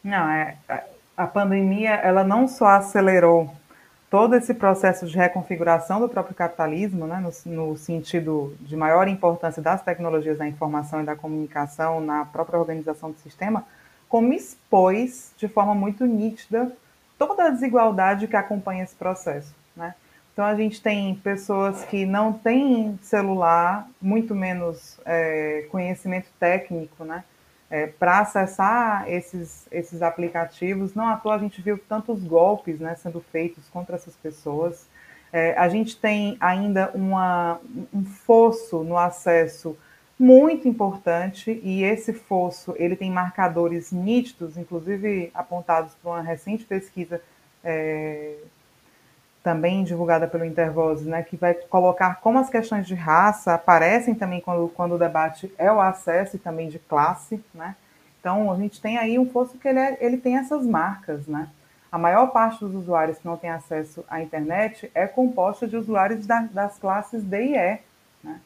Não, 0.03 0.29
é, 0.29 0.57
a 1.15 1.25
pandemia 1.25 1.91
ela 1.91 2.23
não 2.23 2.47
só 2.47 2.65
acelerou 2.65 3.55
todo 4.13 4.35
esse 4.35 4.53
processo 4.53 5.07
de 5.07 5.17
reconfiguração 5.17 5.99
do 5.99 6.07
próprio 6.07 6.35
capitalismo, 6.35 7.07
né, 7.07 7.19
no, 7.19 7.51
no, 7.51 7.75
sentido 7.75 8.55
de 8.59 8.77
maior 8.77 9.07
importância 9.07 9.59
das 9.59 9.81
tecnologias 9.81 10.37
da 10.37 10.47
informação 10.47 11.01
e 11.01 11.03
da 11.03 11.15
comunicação 11.15 11.99
na 11.99 12.23
própria 12.23 12.59
organização 12.59 13.09
do 13.09 13.17
sistema, 13.17 13.65
como 14.07 14.31
expôs 14.31 15.33
de 15.35 15.47
forma 15.47 15.73
muito 15.73 16.05
nítida 16.05 16.71
toda 17.17 17.45
a 17.45 17.49
desigualdade 17.49 18.27
que 18.27 18.35
acompanha 18.35 18.83
esse 18.83 18.93
processo. 18.93 19.55
Né? 19.75 19.95
Então, 20.31 20.45
a 20.45 20.53
gente 20.53 20.79
tem 20.79 21.15
pessoas 21.15 21.83
que 21.85 22.05
não 22.05 22.31
têm 22.33 22.99
celular, 23.01 23.89
muito 23.99 24.35
menos 24.35 24.99
é, 25.07 25.65
conhecimento 25.71 26.27
técnico, 26.39 27.03
né? 27.03 27.23
É, 27.73 27.87
para 27.87 28.19
acessar 28.19 29.09
esses, 29.09 29.67
esses 29.71 30.03
aplicativos. 30.03 30.93
Não 30.93 31.07
à 31.07 31.17
toa 31.17 31.33
a 31.33 31.39
gente 31.39 31.59
viu 31.59 31.75
tantos 31.89 32.23
golpes 32.23 32.79
né, 32.79 32.93
sendo 32.93 33.19
feitos 33.19 33.67
contra 33.69 33.95
essas 33.95 34.15
pessoas. 34.15 34.87
É, 35.31 35.57
a 35.57 35.67
gente 35.67 35.97
tem 35.97 36.37
ainda 36.39 36.91
uma, 36.93 37.59
um 37.91 38.05
fosso 38.05 38.83
no 38.83 38.95
acesso 38.95 39.75
muito 40.19 40.67
importante 40.67 41.59
e 41.63 41.83
esse 41.83 42.13
fosso 42.13 42.75
ele 42.77 42.95
tem 42.95 43.09
marcadores 43.09 43.91
nítidos, 43.91 44.55
inclusive 44.55 45.31
apontados 45.33 45.95
por 45.95 46.09
uma 46.09 46.21
recente 46.21 46.65
pesquisa 46.65 47.19
é, 47.63 48.35
também 49.43 49.83
divulgada 49.83 50.25
pelo 50.25 50.45
Intervoz, 50.45 51.05
né, 51.05 51.21
que 51.21 51.35
vai 51.35 51.53
colocar 51.53 52.21
como 52.21 52.39
as 52.39 52.49
questões 52.49 52.87
de 52.87 52.95
raça 52.95 53.53
aparecem 53.53 54.15
também 54.15 54.39
quando, 54.39 54.69
quando 54.69 54.95
o 54.95 54.97
debate 54.97 55.53
é 55.57 55.69
o 55.69 55.81
acesso 55.81 56.37
e 56.37 56.39
também 56.39 56.69
de 56.69 56.79
classe, 56.79 57.43
né? 57.53 57.75
Então 58.19 58.49
a 58.49 58.55
gente 58.55 58.81
tem 58.81 58.97
aí 58.97 59.19
um 59.19 59.29
fosso 59.29 59.57
que 59.57 59.67
ele, 59.67 59.79
é, 59.79 59.97
ele 59.99 60.15
tem 60.15 60.37
essas 60.37 60.65
marcas, 60.65 61.27
né? 61.27 61.49
A 61.91 61.97
maior 61.97 62.27
parte 62.27 62.61
dos 62.61 62.73
usuários 62.73 63.19
que 63.19 63.25
não 63.25 63.35
tem 63.35 63.49
acesso 63.49 64.03
à 64.09 64.21
internet 64.21 64.89
é 64.95 65.05
composta 65.05 65.67
de 65.67 65.75
usuários 65.75 66.25
da, 66.25 66.39
das 66.43 66.79
classes 66.79 67.21
D 67.21 67.47
e 67.47 67.57
E, 67.57 67.79
né? 68.23 68.39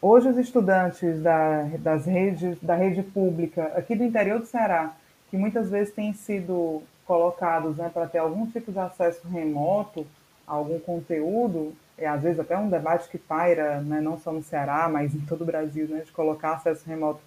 Hoje, 0.00 0.28
os 0.28 0.38
estudantes 0.38 1.20
da, 1.20 1.64
das 1.80 2.06
redes, 2.06 2.56
da 2.62 2.76
rede 2.76 3.02
pública 3.02 3.72
aqui 3.76 3.96
do 3.96 4.04
interior 4.04 4.38
do 4.38 4.46
Ceará, 4.46 4.92
que 5.30 5.36
muitas 5.36 5.68
vezes 5.68 5.92
têm 5.92 6.12
sido 6.12 6.82
colocados 7.06 7.76
né, 7.76 7.90
para 7.92 8.06
ter 8.06 8.18
algum 8.18 8.46
tipo 8.46 8.72
de 8.72 8.78
acesso 8.78 9.26
remoto 9.28 10.06
a 10.46 10.52
algum 10.52 10.78
conteúdo, 10.78 11.74
e 11.98 12.04
às 12.04 12.22
vezes 12.22 12.40
até 12.40 12.56
um 12.56 12.68
debate 12.68 13.08
que 13.08 13.18
paira, 13.18 13.80
né, 13.80 14.00
não 14.00 14.18
só 14.18 14.32
no 14.32 14.42
Ceará, 14.42 14.88
mas 14.88 15.14
em 15.14 15.20
todo 15.20 15.42
o 15.42 15.46
Brasil, 15.46 15.86
né, 15.88 16.00
de 16.00 16.12
colocar 16.12 16.54
acesso 16.54 16.88
remoto 16.88 17.20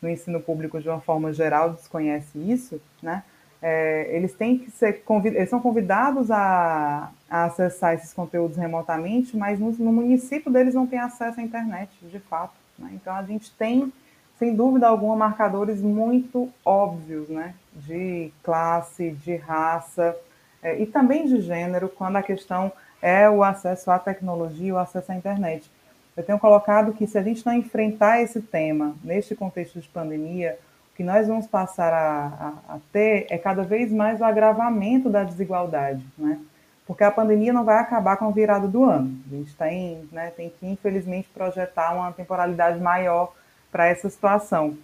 no 0.00 0.08
ensino 0.08 0.40
público 0.40 0.80
de 0.80 0.88
uma 0.88 1.00
forma 1.00 1.32
geral, 1.32 1.70
desconhece 1.70 2.38
isso, 2.38 2.80
né? 3.02 3.22
é, 3.62 4.08
eles 4.16 4.32
têm 4.34 4.58
que 4.58 4.70
ser 4.70 5.02
eles 5.24 5.50
são 5.50 5.60
convidados 5.60 6.30
a, 6.30 7.10
a, 7.28 7.44
acessar 7.44 7.94
esses 7.94 8.12
conteúdos 8.12 8.56
remotamente, 8.56 9.36
mas 9.36 9.58
no, 9.58 9.70
no, 9.72 9.92
município 9.92 10.50
deles 10.50 10.74
não 10.74 10.86
tem 10.86 10.98
acesso 10.98 11.40
à 11.40 11.42
internet, 11.42 11.90
de 12.02 12.18
fato. 12.20 12.54
Né? 12.78 12.92
Então 12.94 13.14
a 13.14 13.22
gente 13.22 13.52
tem, 13.52 13.92
sem 14.40 14.56
dúvida 14.56 14.88
alguma, 14.88 15.14
marcadores 15.14 15.82
muito 15.82 16.48
óbvios, 16.64 17.28
né? 17.28 17.54
De 17.74 18.32
classe, 18.42 19.10
de 19.10 19.36
raça 19.36 20.16
é, 20.62 20.80
e 20.80 20.86
também 20.86 21.26
de 21.26 21.42
gênero, 21.42 21.90
quando 21.90 22.16
a 22.16 22.22
questão 22.22 22.72
é 23.02 23.28
o 23.28 23.44
acesso 23.44 23.90
à 23.90 23.98
tecnologia, 23.98 24.74
o 24.74 24.78
acesso 24.78 25.12
à 25.12 25.14
internet. 25.14 25.70
Eu 26.16 26.24
tenho 26.24 26.38
colocado 26.38 26.94
que 26.94 27.06
se 27.06 27.18
a 27.18 27.22
gente 27.22 27.44
não 27.44 27.52
enfrentar 27.52 28.22
esse 28.22 28.40
tema 28.40 28.94
neste 29.04 29.34
contexto 29.34 29.78
de 29.78 29.88
pandemia, 29.88 30.58
que 30.96 31.04
nós 31.04 31.28
vamos 31.28 31.46
passar 31.46 31.92
a, 31.92 32.26
a, 32.68 32.74
a, 32.74 32.78
ter 32.90 33.26
é 33.28 33.36
cada 33.36 33.62
vez 33.62 33.92
mais 33.92 34.20
o 34.20 34.24
agravamento 34.24 35.10
da 35.10 35.22
desigualdade, 35.22 36.04
né? 36.16 36.38
Porque 36.86 37.04
a 37.04 37.10
pandemia 37.10 37.52
não 37.52 37.64
vai 37.64 37.78
acabar 37.78 38.16
com 38.16 38.26
a 38.26 38.30
virada 38.30 38.66
do 38.66 38.84
ano. 38.84 39.16
A 39.30 39.34
gente 39.36 39.54
tem, 39.54 40.08
né, 40.10 40.32
tem 40.36 40.50
que, 40.50 40.66
infelizmente, 40.66 41.28
projetar 41.32 41.94
uma 41.94 42.10
temporalidade 42.10 42.80
maior 42.80 43.32
para 43.70 43.86
essa 43.86 44.08
situação. 44.08 44.76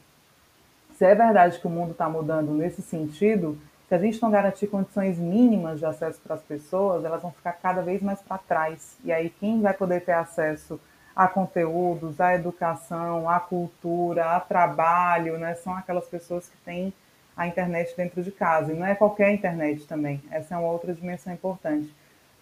Se 0.96 1.04
é 1.04 1.14
verdade 1.14 1.58
que 1.58 1.66
o 1.66 1.70
mundo 1.70 1.92
está 1.92 2.08
mudando 2.08 2.52
nesse 2.52 2.80
sentido, 2.80 3.58
se 3.88 3.94
a 3.94 3.98
gente 3.98 4.20
não 4.20 4.30
garantir 4.30 4.66
condições 4.66 5.18
mínimas 5.18 5.78
de 5.78 5.86
acesso 5.86 6.20
para 6.20 6.34
as 6.34 6.42
pessoas, 6.42 7.04
elas 7.04 7.22
vão 7.22 7.30
ficar 7.30 7.52
cada 7.52 7.82
vez 7.82 8.02
mais 8.02 8.20
para 8.20 8.38
trás. 8.38 8.96
E 9.04 9.12
aí, 9.12 9.30
quem 9.30 9.60
vai 9.60 9.74
poder 9.74 10.00
ter 10.00 10.12
acesso 10.12 10.80
a 11.14 11.28
conteúdos, 11.28 12.20
a 12.20 12.34
educação, 12.34 13.28
a 13.28 13.38
cultura, 13.38 14.36
a 14.36 14.40
trabalho, 14.40 15.38
né? 15.38 15.54
São 15.54 15.74
aquelas 15.74 16.06
pessoas 16.06 16.48
que 16.48 16.56
têm 16.58 16.92
a 17.36 17.46
internet 17.46 17.94
dentro 17.96 18.22
de 18.22 18.32
casa. 18.32 18.72
E 18.72 18.76
não 18.76 18.86
é 18.86 18.94
qualquer 18.94 19.32
internet 19.32 19.86
também. 19.86 20.22
Essa 20.30 20.54
é 20.54 20.58
uma 20.58 20.70
outra 20.70 20.92
dimensão 20.92 21.32
importante. 21.32 21.94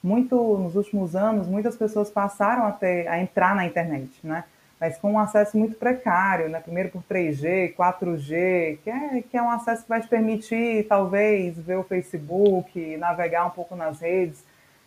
Muito 0.03 0.37
nos 0.59 0.77
últimos 0.77 1.15
anos, 1.15 1.47
muitas 1.47 1.77
pessoas 1.77 2.11
passaram 2.11 2.67
a, 2.67 2.73
ter, 2.73 3.07
a 3.09 3.21
entrar 3.21 3.55
na 3.55 3.67
internet, 3.67 4.11
né? 4.23 4.45
Mas 4.85 4.99
com 4.99 5.13
um 5.13 5.19
acesso 5.19 5.57
muito 5.57 5.77
precário, 5.77 6.49
né? 6.49 6.61
Primeiro 6.61 6.91
por 6.91 7.03
3G, 7.03 7.75
4G, 7.75 8.79
que 8.85 8.91
é, 8.91 9.23
que 9.23 9.37
é 9.37 9.43
um 9.43 9.51
acesso 9.51 9.83
que 9.83 9.89
vai 9.89 10.01
te 10.01 10.09
permitir, 10.09 10.87
talvez, 10.87 11.59
ver 11.59 11.77
o 11.77 11.85
Facebook, 11.85 12.97
navegar 12.99 13.47
um 13.47 13.51
pouco 13.51 13.75
nas 13.75 14.01
redes 14.01 14.45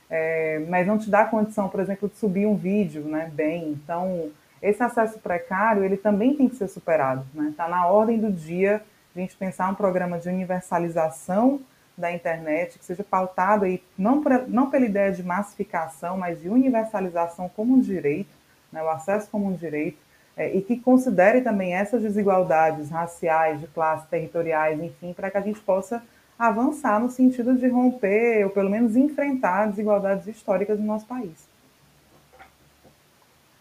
é, 0.09 0.59
mas 0.67 0.87
não 0.87 0.97
te 0.97 1.09
dá 1.09 1.25
condição, 1.25 1.67
por 1.69 1.79
exemplo, 1.79 2.07
de 2.07 2.15
subir 2.15 2.45
um 2.45 2.55
vídeo 2.55 3.03
né, 3.03 3.29
bem. 3.33 3.69
Então, 3.71 4.31
esse 4.61 4.81
acesso 4.81 5.19
precário, 5.19 5.83
ele 5.83 5.97
também 5.97 6.35
tem 6.35 6.47
que 6.47 6.55
ser 6.55 6.67
superado. 6.67 7.25
Está 7.49 7.65
né? 7.65 7.69
Na 7.69 7.87
ordem 7.87 8.19
do 8.19 8.31
dia 8.31 8.81
a 9.15 9.19
gente 9.19 9.35
pensar 9.35 9.69
um 9.69 9.75
programa 9.75 10.19
de 10.19 10.29
universalização 10.29 11.59
da 11.97 12.11
internet, 12.11 12.77
que 12.77 12.85
seja 12.85 13.03
pautado 13.03 13.65
aí, 13.65 13.81
não, 13.97 14.21
por, 14.21 14.47
não 14.47 14.69
pela 14.69 14.85
ideia 14.85 15.11
de 15.11 15.23
massificação, 15.23 16.15
mas 16.15 16.39
de 16.39 16.47
universalização 16.47 17.49
como 17.49 17.73
um 17.73 17.79
direito, 17.79 18.29
né, 18.77 18.83
o 18.83 18.89
acesso 18.89 19.29
como 19.31 19.47
um 19.47 19.53
direito, 19.53 19.97
é, 20.35 20.55
e 20.55 20.61
que 20.61 20.79
considere 20.79 21.41
também 21.41 21.73
essas 21.73 22.03
desigualdades 22.03 22.91
raciais, 22.91 23.59
de 23.59 23.67
classe, 23.67 24.07
territoriais, 24.07 24.79
enfim, 24.79 25.11
para 25.11 25.31
que 25.31 25.37
a 25.37 25.41
gente 25.41 25.59
possa 25.59 26.03
avançar 26.37 26.99
no 26.99 27.09
sentido 27.09 27.55
de 27.55 27.67
romper, 27.67 28.45
ou 28.45 28.51
pelo 28.51 28.69
menos 28.69 28.95
enfrentar 28.95 29.65
desigualdades 29.65 30.27
históricas 30.27 30.79
no 30.79 30.85
nosso 30.85 31.07
país. 31.07 31.49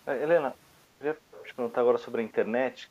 É, 0.06 0.22
Helena, 0.22 0.54
eu 1.00 1.14
te 1.44 1.54
perguntar 1.54 1.80
agora 1.80 1.96
sobre 1.96 2.20
a 2.20 2.24
internet. 2.24 2.90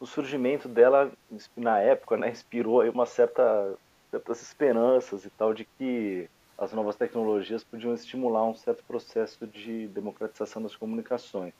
O 0.00 0.06
surgimento 0.06 0.66
dela, 0.66 1.10
na 1.54 1.78
época, 1.80 2.16
né, 2.16 2.30
inspirou 2.30 2.82
uma 2.88 3.04
certa, 3.04 3.74
certas 4.10 4.40
esperanças 4.40 5.26
e 5.26 5.30
tal 5.30 5.52
de 5.52 5.66
que 5.76 6.30
as 6.58 6.72
novas 6.72 6.96
tecnologias 6.96 7.62
podiam 7.62 7.94
estimular 7.94 8.44
um 8.44 8.54
certo 8.54 8.82
processo 8.82 9.46
de 9.46 9.86
democratização 9.88 10.60
das 10.60 10.74
comunicações. 10.74 11.54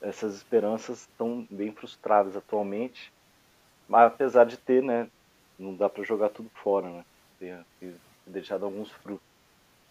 Essas 0.00 0.34
esperanças 0.34 1.00
estão 1.02 1.46
bem 1.50 1.70
frustradas 1.70 2.34
atualmente, 2.34 3.12
mas 3.86 4.06
apesar 4.06 4.44
de 4.44 4.56
ter 4.56 4.82
né, 4.82 5.08
não 5.58 5.74
dá 5.74 5.90
para 5.90 6.02
jogar 6.02 6.30
tudo 6.30 6.50
fora, 6.54 6.88
né? 6.88 7.04
Ter, 7.38 7.58
ter 7.78 7.94
deixado 8.26 8.64
alguns 8.64 8.90
frutos. 8.90 9.26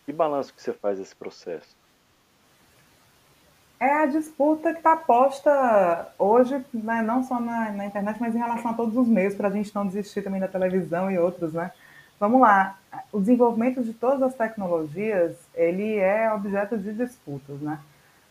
Que 0.05 0.11
balanço 0.11 0.53
que 0.53 0.61
você 0.61 0.73
faz 0.73 0.97
desse 0.97 1.15
processo? 1.15 1.75
É 3.79 3.91
a 3.91 4.05
disputa 4.05 4.71
que 4.71 4.79
está 4.79 4.95
posta 4.95 6.13
hoje, 6.17 6.63
né, 6.73 7.01
não 7.01 7.23
só 7.23 7.39
na, 7.39 7.71
na, 7.71 7.85
internet, 7.85 8.17
mas 8.19 8.33
em 8.33 8.39
relação 8.39 8.71
a 8.71 8.73
todos 8.73 8.95
os 8.95 9.07
meios, 9.07 9.35
para 9.35 9.49
a 9.49 9.51
gente 9.51 9.75
não 9.75 9.85
desistir 9.85 10.21
também 10.21 10.39
da 10.39 10.47
televisão 10.47 11.11
e 11.11 11.19
outros, 11.19 11.53
né? 11.53 11.71
Vamos 12.23 12.39
lá, 12.39 12.77
o 13.11 13.19
desenvolvimento 13.19 13.83
de 13.83 13.91
todas 13.91 14.21
as 14.23 14.33
tecnologias, 14.33 15.35
ele 15.53 15.97
é 15.97 16.31
objeto 16.31 16.77
de 16.77 16.93
disputas, 16.93 17.59
né? 17.59 17.77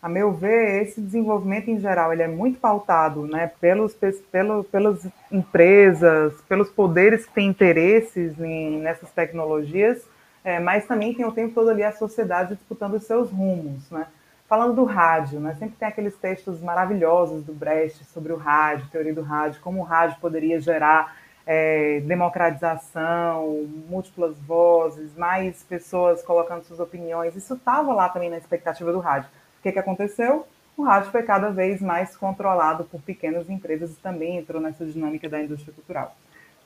A 0.01 0.09
meu 0.09 0.33
ver, 0.33 0.83
esse 0.83 0.99
desenvolvimento 0.99 1.69
em 1.69 1.79
geral, 1.79 2.11
ele 2.11 2.23
é 2.23 2.27
muito 2.27 2.59
pautado, 2.59 3.27
né, 3.27 3.53
pelos, 3.61 3.95
pelo, 4.33 4.65
pelas 4.65 5.07
empresas, 5.31 6.33
pelos 6.49 6.71
poderes 6.71 7.27
que 7.27 7.35
têm 7.35 7.49
interesses 7.49 8.41
em, 8.41 8.81
nessas 8.81 9.11
tecnologias, 9.11 10.03
é, 10.43 10.59
mas 10.59 10.87
também 10.87 11.13
tem 11.13 11.27
o 11.27 11.31
tempo 11.31 11.55
todo 11.55 11.69
ali 11.69 11.83
a 11.83 11.93
sociedade 11.93 12.55
disputando 12.55 12.95
os 12.95 13.05
seus 13.05 13.31
rumos, 13.31 13.91
né? 13.91 14.07
Falando 14.49 14.75
do 14.75 14.85
rádio, 14.85 15.39
né? 15.39 15.55
Sempre 15.59 15.77
tem 15.79 15.89
aqueles 15.89 16.17
textos 16.17 16.63
maravilhosos 16.63 17.45
do 17.45 17.53
Brecht 17.53 18.05
sobre 18.07 18.33
o 18.33 18.37
rádio, 18.37 18.89
teoria 18.91 19.15
do 19.15 19.23
rádio, 19.23 19.61
como 19.61 19.81
o 19.81 19.85
rádio 19.85 20.17
poderia 20.19 20.59
gerar 20.61 21.15
é, 21.47 22.01
democratização, 22.01 23.67
múltiplas 23.89 24.37
vozes, 24.39 25.17
mais 25.17 25.63
pessoas 25.63 26.23
colocando 26.23 26.65
suas 26.65 26.81
opiniões. 26.81 27.37
Isso 27.37 27.55
estava 27.55 27.93
lá 27.93 28.09
também 28.09 28.31
na 28.31 28.39
expectativa 28.39 28.93
do 28.93 29.01
rádio. 29.01 29.29
O 29.59 29.63
que, 29.63 29.73
que 29.73 29.79
aconteceu? 29.79 30.47
O 30.77 30.83
rádio 30.83 31.11
foi 31.11 31.23
cada 31.23 31.51
vez 31.51 31.81
mais 31.81 32.17
controlado 32.17 32.85
por 32.85 33.01
pequenas 33.03 33.49
empresas 33.51 33.93
e 33.93 33.97
também 33.97 34.39
entrou 34.39 34.61
nessa 34.61 34.85
dinâmica 34.87 35.29
da 35.29 35.43
indústria 35.43 35.73
cultural. 35.75 36.17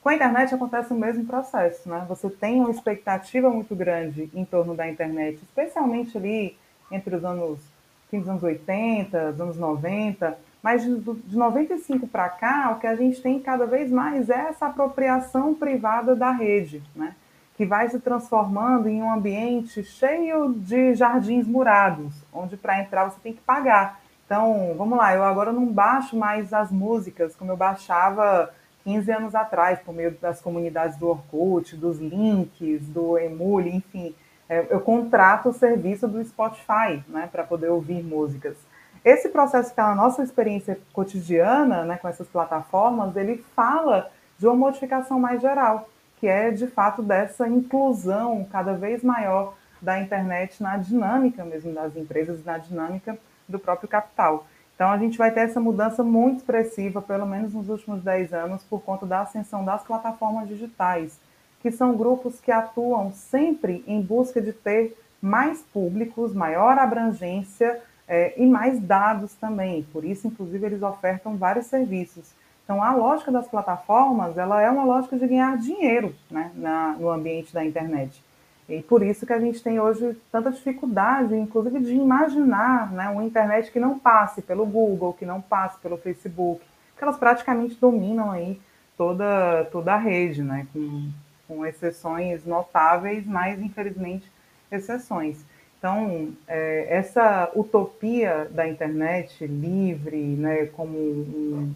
Com 0.03 0.11
a 0.11 0.15
internet 0.15 0.55
acontece 0.55 0.93
o 0.93 0.97
mesmo 0.97 1.27
processo, 1.27 1.89
né? 1.89 2.07
Você 2.09 2.31
tem 2.31 2.61
uma 2.61 2.71
expectativa 2.71 3.51
muito 3.51 3.75
grande 3.75 4.31
em 4.33 4.45
torno 4.45 4.73
da 4.73 4.89
internet, 4.89 5.41
especialmente 5.43 6.17
ali 6.17 6.57
entre 6.93 7.17
os 7.17 7.25
anos, 7.25 7.59
fim 8.09 8.21
dos 8.21 8.29
anos 8.29 8.43
80, 8.45 9.31
os 9.31 9.41
anos 9.41 9.57
90, 9.57 10.39
mas 10.67 10.83
de, 10.83 10.99
de 10.99 11.37
95 11.37 12.09
para 12.09 12.29
cá, 12.29 12.73
o 12.73 12.81
que 12.81 12.89
a 12.89 12.97
gente 12.97 13.23
tem 13.23 13.39
cada 13.39 13.67
vez 13.67 13.89
mais 13.89 14.29
é 14.29 14.49
essa 14.49 14.67
apropriação 14.67 15.55
privada 15.55 16.17
da 16.17 16.33
rede, 16.33 16.83
né? 16.93 17.15
que 17.57 17.65
vai 17.65 17.89
se 17.89 18.01
transformando 18.01 18.89
em 18.89 19.01
um 19.01 19.13
ambiente 19.13 19.85
cheio 19.85 20.53
de 20.55 20.93
jardins 20.97 21.47
murados, 21.47 22.13
onde 22.33 22.57
para 22.57 22.81
entrar 22.81 23.05
você 23.05 23.17
tem 23.23 23.33
que 23.33 23.41
pagar. 23.43 24.01
Então, 24.25 24.75
vamos 24.77 24.99
lá, 24.99 25.15
eu 25.15 25.23
agora 25.23 25.53
não 25.53 25.67
baixo 25.67 26.17
mais 26.17 26.53
as 26.53 26.73
músicas 26.73 27.37
como 27.37 27.53
eu 27.53 27.57
baixava 27.57 28.53
15 28.83 29.13
anos 29.13 29.35
atrás, 29.37 29.79
por 29.79 29.95
meio 29.95 30.17
das 30.21 30.41
comunidades 30.41 30.99
do 30.99 31.07
Orkut, 31.07 31.77
dos 31.77 32.01
links, 32.01 32.89
do 32.89 33.17
Emule, 33.17 33.71
enfim. 33.71 34.13
É, 34.49 34.67
eu 34.69 34.81
contrato 34.81 35.51
o 35.51 35.53
serviço 35.53 36.09
do 36.09 36.23
Spotify 36.25 37.05
né, 37.07 37.29
para 37.31 37.45
poder 37.45 37.69
ouvir 37.69 38.03
músicas. 38.03 38.57
Esse 39.07 39.29
processo 39.29 39.73
que 39.73 39.79
é 39.79 39.85
a 39.85 39.95
nossa 39.95 40.21
experiência 40.25 40.81
cotidiana 40.93 41.85
né, 41.85 41.97
com 41.97 42.09
essas 42.09 42.27
plataformas, 42.27 43.15
ele 43.15 43.37
fala 43.55 44.11
de 44.37 44.49
uma 44.49 44.57
modificação 44.57 45.21
mais 45.21 45.41
geral, 45.41 45.89
que 46.17 46.27
é 46.27 46.51
de 46.51 46.67
fato 46.67 47.05
dessa 47.05 47.47
inclusão 47.47 48.45
cada 48.51 48.73
vez 48.73 49.05
maior 49.05 49.55
da 49.81 50.01
internet 50.01 50.61
na 50.61 50.77
dinâmica 50.77 51.45
mesmo 51.45 51.73
das 51.73 51.97
empresas, 51.97 52.45
na 52.45 52.59
dinâmica 52.59 53.17
do 53.49 53.61
próprio 53.61 53.89
capital. 53.89 54.45
Então 54.75 54.91
a 54.91 54.99
gente 54.99 55.17
vai 55.17 55.31
ter 55.31 55.43
essa 55.43 55.61
mudança 55.61 56.03
muito 56.03 56.39
expressiva, 56.39 57.01
pelo 57.01 57.27
menos 57.27 57.55
nos 57.55 57.69
últimos 57.69 58.03
10 58.03 58.33
anos, 58.33 58.65
por 58.65 58.83
conta 58.83 59.07
da 59.07 59.21
ascensão 59.21 59.65
das 59.65 59.85
plataformas 59.85 60.49
digitais, 60.49 61.21
que 61.63 61.71
são 61.71 61.97
grupos 61.97 62.41
que 62.41 62.51
atuam 62.51 63.13
sempre 63.13 63.85
em 63.87 64.03
busca 64.03 64.43
de 64.43 64.53
ter 64.53 64.99
mais 65.23 65.63
públicos, 65.63 66.35
maior 66.35 66.77
abrangência 66.77 67.81
é, 68.09 68.35
e 68.41 68.47
mais 68.47 68.81
dados 68.81 69.35
também. 69.35 69.83
Por 69.93 70.05
isso, 70.05 70.27
inclusive, 70.27 70.67
eles 70.67 70.83
ofertam 70.83 71.37
vários 71.37 71.67
serviços. 71.67 72.31
Então, 72.65 72.83
a 72.83 72.95
lógica 72.95 73.31
das 73.31 73.47
plataformas, 73.47 74.37
ela 74.37 74.61
é 74.61 74.71
uma 74.71 74.85
lógica 74.85 75.17
de 75.17 75.27
ganhar 75.27 75.57
dinheiro 75.57 76.15
né, 76.31 76.51
na, 76.55 76.93
no 76.99 77.11
ambiente 77.11 77.55
da 77.55 77.65
internet. 77.65 78.23
E 78.69 78.83
por 78.83 79.03
isso 79.03 79.25
que 79.25 79.33
a 79.33 79.39
gente 79.39 79.63
tem 79.63 79.79
hoje 79.79 80.17
tanta 80.33 80.51
dificuldade, 80.51 81.37
inclusive, 81.37 81.79
de 81.79 81.95
imaginar 81.95 82.91
né, 82.91 83.09
uma 83.09 83.25
internet 83.25 83.71
que 83.71 83.79
não 83.79 83.99
passe 83.99 84.43
pelo 84.43 84.67
Google, 84.67 85.13
que 85.13 85.25
não 85.25 85.41
passe 85.41 85.79
pelo 85.79 85.97
Facebook, 85.97 86.61
porque 86.91 87.05
elas 87.05 87.17
praticamente 87.17 87.77
dominam 87.77 88.33
aí 88.33 88.61
toda, 88.97 89.65
toda 89.71 89.95
a 89.95 89.99
rede, 89.99 90.43
né, 90.43 90.67
com, 90.73 91.11
com 91.47 91.65
exceções 91.65 92.45
notáveis, 92.45 93.25
mas 93.25 93.61
infelizmente 93.61 94.31
exceções. 94.73 95.45
Então, 95.79 96.33
é, 96.49 96.87
essa 96.89 97.51
utopia 97.55 98.49
da 98.51 98.67
internet 98.67 99.47
livre, 99.47 100.17
né, 100.17 100.67
como 100.67 100.99
um, 100.99 101.75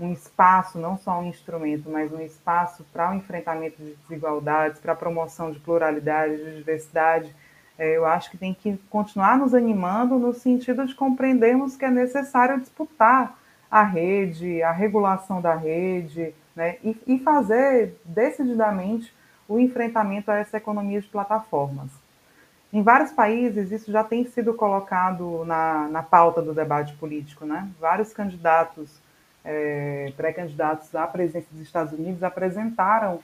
um 0.00 0.12
espaço, 0.12 0.78
não 0.78 0.96
só 0.96 1.20
um 1.20 1.28
instrumento, 1.28 1.90
mas 1.90 2.12
um 2.12 2.20
espaço 2.20 2.84
para 2.92 3.10
o 3.10 3.14
enfrentamento 3.14 3.82
de 3.82 3.94
desigualdades, 3.94 4.80
para 4.80 4.92
a 4.92 4.96
promoção 4.96 5.50
de 5.50 5.60
pluralidade, 5.60 6.36
de 6.36 6.56
diversidade, 6.56 7.34
é, 7.78 7.96
eu 7.96 8.06
acho 8.06 8.30
que 8.30 8.38
tem 8.38 8.54
que 8.54 8.76
continuar 8.88 9.36
nos 9.36 9.52
animando 9.52 10.18
no 10.18 10.32
sentido 10.32 10.86
de 10.86 10.94
compreendermos 10.94 11.76
que 11.76 11.84
é 11.84 11.90
necessário 11.90 12.60
disputar 12.60 13.38
a 13.70 13.82
rede, 13.82 14.62
a 14.62 14.70
regulação 14.70 15.40
da 15.40 15.54
rede, 15.54 16.34
né, 16.54 16.76
e, 16.82 16.96
e 17.06 17.18
fazer 17.18 17.96
decididamente 18.04 19.12
o 19.48 19.58
enfrentamento 19.58 20.30
a 20.30 20.36
essa 20.36 20.56
economia 20.56 21.00
de 21.00 21.08
plataformas. 21.08 22.03
Em 22.74 22.82
vários 22.82 23.12
países, 23.12 23.70
isso 23.70 23.92
já 23.92 24.02
tem 24.02 24.24
sido 24.24 24.52
colocado 24.52 25.44
na, 25.44 25.86
na 25.88 26.02
pauta 26.02 26.42
do 26.42 26.52
debate 26.52 26.92
político. 26.94 27.46
Né? 27.46 27.68
Vários 27.80 28.12
candidatos, 28.12 29.00
é, 29.44 30.12
pré-candidatos 30.16 30.92
à 30.92 31.06
presidência 31.06 31.48
dos 31.52 31.60
Estados 31.60 31.92
Unidos, 31.92 32.24
apresentaram, 32.24 33.20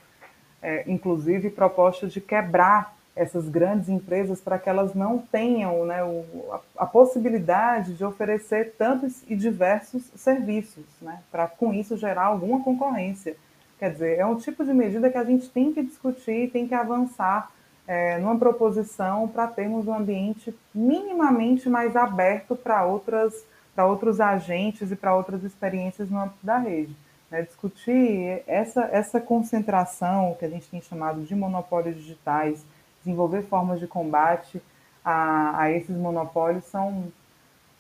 é, 0.62 0.84
inclusive, 0.86 1.50
propostas 1.50 2.12
de 2.12 2.20
quebrar 2.20 2.94
essas 3.16 3.48
grandes 3.48 3.88
empresas 3.88 4.40
para 4.40 4.56
que 4.56 4.68
elas 4.68 4.94
não 4.94 5.18
tenham 5.18 5.84
né, 5.84 6.04
o, 6.04 6.24
a, 6.52 6.84
a, 6.84 6.86
possibilidade 6.86 7.94
de 7.94 8.04
oferecer 8.04 8.76
tantos 8.78 9.24
e 9.28 9.34
diversos 9.34 10.04
serviços, 10.14 10.84
né, 11.02 11.24
para 11.28 11.48
com 11.48 11.74
isso 11.74 11.96
gerar 11.96 12.26
alguma 12.26 12.62
concorrência. 12.62 13.36
Quer 13.80 13.90
dizer, 13.90 14.16
é 14.16 14.24
um 14.24 14.36
tipo 14.36 14.64
de 14.64 14.72
medida 14.72 15.10
que 15.10 15.18
a 15.18 15.24
gente 15.24 15.50
tem 15.50 15.72
que 15.72 15.82
discutir, 15.82 16.52
tem 16.52 16.68
que 16.68 16.74
avançar 16.74 17.50
é, 17.90 18.18
numa 18.18 18.38
proposição 18.38 19.26
para 19.26 19.48
termos 19.48 19.88
um 19.88 19.92
ambiente 19.92 20.54
minimamente 20.72 21.68
mais 21.68 21.96
aberto 21.96 22.54
para 22.54 22.84
outras 22.84 23.44
para 23.74 23.84
outros 23.84 24.20
agentes 24.20 24.92
e 24.92 24.96
para 24.96 25.14
outras 25.14 25.42
experiências 25.42 26.08
no 26.08 26.20
âmbito 26.20 26.44
da 26.44 26.58
rede. 26.58 26.94
Né? 27.30 27.42
Discutir 27.42 28.42
essa, 28.46 28.82
essa 28.92 29.20
concentração 29.20 30.36
que 30.38 30.44
a 30.44 30.48
gente 30.48 30.68
tem 30.68 30.80
chamado 30.80 31.22
de 31.22 31.34
monopólios 31.34 31.96
digitais, 31.96 32.64
desenvolver 32.98 33.42
formas 33.42 33.80
de 33.80 33.86
combate 33.86 34.62
a, 35.04 35.62
a 35.62 35.70
esses 35.70 35.96
monopólios 35.96 36.64
são 36.66 37.10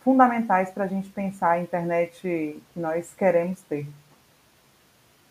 fundamentais 0.02 0.70
para 0.70 0.84
a 0.84 0.88
gente 0.88 1.10
pensar 1.10 1.50
a 1.50 1.60
internet 1.60 2.20
que 2.72 2.80
nós 2.80 3.12
queremos 3.14 3.60
ter. 3.62 3.86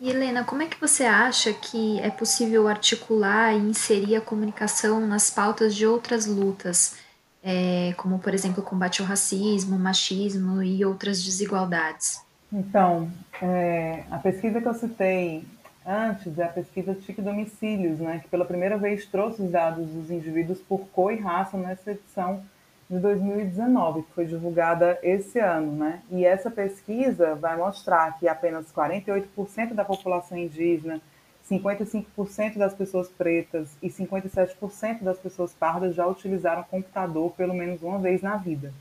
E 0.00 0.08
Helena, 0.08 0.42
como 0.44 0.62
é 0.62 0.66
que 0.66 0.80
você 0.80 1.04
acha 1.04 1.52
que 1.52 2.00
é 2.00 2.08
possível 2.08 2.66
articular 2.66 3.52
e 3.52 3.58
inserir 3.58 4.16
a 4.16 4.20
comunicação 4.22 5.06
nas 5.06 5.28
pautas 5.28 5.74
de 5.74 5.86
outras 5.86 6.24
lutas, 6.24 6.96
é, 7.44 7.92
como, 7.98 8.18
por 8.18 8.32
exemplo, 8.32 8.62
combate 8.62 9.02
ao 9.02 9.06
racismo, 9.06 9.78
machismo 9.78 10.62
e 10.62 10.82
outras 10.86 11.22
desigualdades? 11.22 12.18
Então, 12.50 13.10
é, 13.42 14.04
a 14.10 14.16
pesquisa 14.16 14.58
que 14.58 14.66
eu 14.66 14.72
citei 14.72 15.44
antes 15.86 16.38
é 16.38 16.44
a 16.44 16.48
pesquisa 16.48 16.94
TIC 16.94 17.20
Domicílios, 17.20 17.98
né, 17.98 18.20
que 18.22 18.28
pela 18.28 18.46
primeira 18.46 18.78
vez 18.78 19.04
trouxe 19.04 19.42
os 19.42 19.50
dados 19.50 19.86
dos 19.86 20.10
indivíduos 20.10 20.60
por 20.60 20.80
cor 20.92 21.12
e 21.12 21.20
raça 21.20 21.58
nessa 21.58 21.90
edição 21.90 22.42
de 22.90 22.98
2019, 22.98 24.02
que 24.02 24.12
foi 24.12 24.26
divulgada 24.26 24.98
esse 25.00 25.38
ano, 25.38 25.72
né? 25.76 26.02
E 26.10 26.24
essa 26.24 26.50
pesquisa 26.50 27.36
vai 27.36 27.56
mostrar 27.56 28.18
que 28.18 28.26
apenas 28.26 28.72
48% 28.72 29.74
da 29.74 29.84
população 29.84 30.36
indígena, 30.36 31.00
55% 31.48 32.58
das 32.58 32.74
pessoas 32.74 33.08
pretas 33.08 33.70
e 33.80 33.88
57% 33.88 35.02
das 35.02 35.18
pessoas 35.18 35.52
pardas 35.52 35.94
já 35.94 36.04
utilizaram 36.04 36.64
computador 36.64 37.30
pelo 37.36 37.54
menos 37.54 37.80
uma 37.80 37.98
vez 37.98 38.22
na 38.22 38.36
vida. 38.36 38.74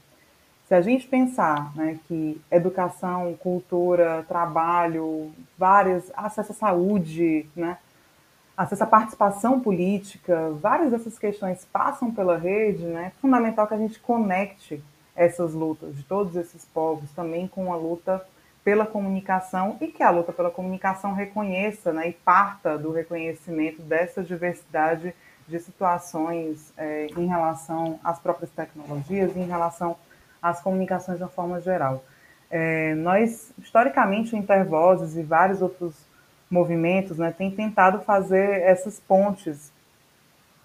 Se 0.67 0.73
a 0.73 0.81
gente 0.81 1.07
pensar 1.07 1.75
né, 1.75 1.99
que 2.07 2.41
educação, 2.51 3.35
cultura, 3.35 4.23
trabalho, 4.27 5.31
várias, 5.57 6.11
acesso 6.15 6.51
à 6.51 6.55
saúde, 6.55 7.47
né, 7.55 7.77
acesso 8.59 8.83
à 8.83 8.87
participação 8.87 9.57
política, 9.61 10.51
várias 10.61 10.91
dessas 10.91 11.17
questões 11.17 11.63
passam 11.71 12.11
pela 12.11 12.37
rede, 12.37 12.83
né? 12.83 13.13
É 13.15 13.21
fundamental 13.21 13.65
que 13.65 13.73
a 13.73 13.77
gente 13.77 13.97
conecte 13.99 14.83
essas 15.15 15.53
lutas 15.53 15.95
de 15.95 16.03
todos 16.03 16.35
esses 16.35 16.65
povos 16.65 17.09
também 17.11 17.47
com 17.47 17.71
a 17.71 17.77
luta 17.77 18.21
pela 18.61 18.85
comunicação 18.85 19.77
e 19.79 19.87
que 19.87 20.03
a 20.03 20.09
luta 20.09 20.33
pela 20.33 20.51
comunicação 20.51 21.13
reconheça 21.13 21.93
né, 21.93 22.09
e 22.09 22.11
parta 22.11 22.77
do 22.77 22.91
reconhecimento 22.91 23.81
dessa 23.81 24.21
diversidade 24.21 25.15
de 25.47 25.59
situações 25.59 26.73
é, 26.77 27.07
em 27.17 27.27
relação 27.27 27.97
às 28.03 28.19
próprias 28.19 28.51
tecnologias, 28.51 29.37
em 29.37 29.45
relação 29.45 29.95
às 30.41 30.61
comunicações 30.61 31.17
de 31.17 31.23
uma 31.23 31.29
forma 31.29 31.61
geral. 31.61 32.03
É, 32.51 32.93
nós, 32.95 33.53
historicamente, 33.57 34.35
o 34.35 34.37
Intervozes 34.37 35.15
e 35.15 35.23
vários 35.23 35.61
outros 35.61 36.08
movimentos, 36.49 37.17
né, 37.17 37.33
tem 37.35 37.51
tentado 37.51 37.99
fazer 37.99 38.61
essas 38.61 38.99
pontes, 38.99 39.71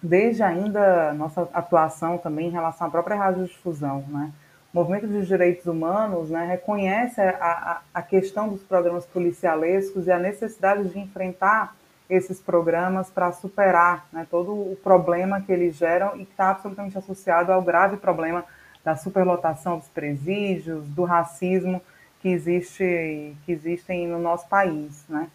desde 0.01 0.43
ainda 0.43 1.13
nossa 1.13 1.47
atuação 1.53 2.17
também 2.17 2.47
em 2.47 2.51
relação 2.51 2.87
à 2.87 2.89
própria 2.89 3.15
radiodifusão, 3.15 4.03
né, 4.07 4.31
o 4.73 4.77
movimento 4.77 5.07
dos 5.07 5.25
direitos 5.25 5.65
humanos 5.67 6.29
né, 6.29 6.45
reconhece 6.45 7.21
a, 7.21 7.29
a, 7.39 7.81
a 7.93 8.01
questão 8.01 8.49
dos 8.49 8.61
programas 8.61 9.05
policialescos 9.05 10.05
e 10.05 10.11
a 10.11 10.19
necessidade 10.19 10.89
de 10.89 10.99
enfrentar 10.99 11.75
esses 12.09 12.41
programas 12.41 13.09
para 13.09 13.31
superar 13.31 14.05
né, 14.11 14.27
todo 14.29 14.51
o 14.51 14.77
problema 14.83 15.39
que 15.39 15.51
eles 15.51 15.75
geram 15.75 16.15
e 16.15 16.25
que 16.25 16.31
está 16.31 16.49
absolutamente 16.49 16.97
associado 16.97 17.51
ao 17.51 17.61
grave 17.61 17.97
problema 17.97 18.43
da 18.83 18.95
superlotação 18.95 19.79
dos 19.79 19.87
presídios, 19.87 20.87
do 20.89 21.05
racismo 21.05 21.81
que, 22.19 22.29
existe, 22.29 23.35
que 23.45 23.51
existem 23.51 24.07
no 24.07 24.19
nosso 24.19 24.47
país. 24.47 25.05
Né? 25.07 25.27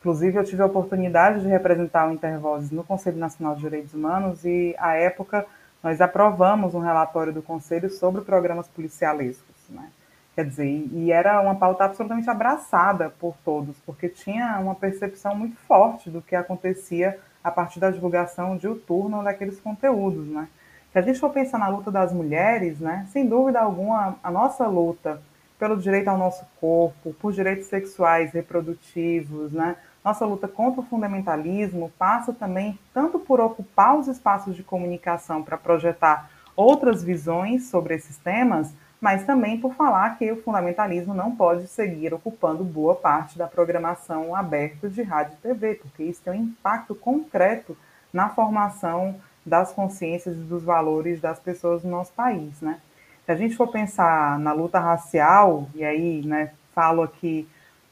Inclusive, 0.00 0.36
eu 0.36 0.44
tive 0.44 0.62
a 0.62 0.66
oportunidade 0.66 1.40
de 1.40 1.48
representar 1.48 2.08
o 2.08 2.12
Intervozes 2.12 2.70
no 2.70 2.84
Conselho 2.84 3.18
Nacional 3.18 3.54
de 3.54 3.62
Direitos 3.62 3.94
Humanos 3.94 4.44
e, 4.44 4.74
à 4.78 4.94
época, 4.94 5.44
nós 5.82 6.00
aprovamos 6.00 6.74
um 6.74 6.80
relatório 6.80 7.32
do 7.32 7.42
Conselho 7.42 7.90
sobre 7.90 8.22
programas 8.22 8.68
policialescos. 8.68 9.56
Né? 9.68 9.90
Quer 10.34 10.44
dizer, 10.44 10.88
e 10.92 11.10
era 11.10 11.40
uma 11.40 11.56
pauta 11.56 11.84
absolutamente 11.84 12.30
abraçada 12.30 13.10
por 13.18 13.34
todos, 13.44 13.76
porque 13.84 14.08
tinha 14.08 14.58
uma 14.60 14.74
percepção 14.74 15.34
muito 15.34 15.56
forte 15.56 16.08
do 16.08 16.22
que 16.22 16.36
acontecia 16.36 17.18
a 17.42 17.50
partir 17.50 17.80
da 17.80 17.90
divulgação 17.90 18.56
diuturna 18.56 19.22
daqueles 19.22 19.58
conteúdos, 19.58 20.28
né? 20.28 20.48
Se 20.92 20.98
a 20.98 21.02
gente 21.02 21.18
for 21.18 21.30
pensar 21.30 21.58
na 21.58 21.68
luta 21.68 21.90
das 21.90 22.12
mulheres, 22.12 22.80
né, 22.80 23.06
sem 23.10 23.26
dúvida 23.26 23.60
alguma, 23.60 24.16
a 24.22 24.30
nossa 24.30 24.66
luta 24.66 25.20
pelo 25.58 25.76
direito 25.76 26.08
ao 26.08 26.16
nosso 26.16 26.46
corpo, 26.60 27.12
por 27.14 27.32
direitos 27.32 27.66
sexuais 27.66 28.32
reprodutivos, 28.32 29.52
né, 29.52 29.76
nossa 30.08 30.24
luta 30.24 30.48
contra 30.48 30.80
o 30.80 30.84
fundamentalismo 30.84 31.92
passa 31.98 32.32
também 32.32 32.78
tanto 32.94 33.18
por 33.18 33.40
ocupar 33.40 33.94
os 33.94 34.08
espaços 34.08 34.56
de 34.56 34.62
comunicação 34.62 35.42
para 35.42 35.58
projetar 35.58 36.30
outras 36.56 37.04
visões 37.04 37.68
sobre 37.68 37.94
esses 37.94 38.16
temas, 38.16 38.72
mas 38.98 39.24
também 39.24 39.60
por 39.60 39.74
falar 39.74 40.16
que 40.16 40.32
o 40.32 40.42
fundamentalismo 40.42 41.12
não 41.12 41.36
pode 41.36 41.66
seguir 41.68 42.14
ocupando 42.14 42.64
boa 42.64 42.94
parte 42.94 43.36
da 43.36 43.46
programação 43.46 44.34
aberta 44.34 44.88
de 44.88 45.02
rádio 45.02 45.34
e 45.34 45.42
TV, 45.42 45.74
porque 45.74 46.04
isso 46.04 46.22
tem 46.22 46.32
um 46.32 46.44
impacto 46.44 46.94
concreto 46.94 47.76
na 48.10 48.30
formação 48.30 49.14
das 49.44 49.72
consciências 49.72 50.36
e 50.36 50.40
dos 50.40 50.64
valores 50.64 51.20
das 51.20 51.38
pessoas 51.38 51.84
no 51.84 51.90
nosso 51.90 52.14
país, 52.14 52.62
né? 52.62 52.80
Se 53.26 53.32
a 53.32 53.36
gente 53.36 53.54
for 53.54 53.68
pensar 53.68 54.38
na 54.38 54.54
luta 54.54 54.80
racial, 54.80 55.68
e 55.74 55.84
aí, 55.84 56.24
né, 56.24 56.52
falo 56.74 57.02
aqui 57.02 57.46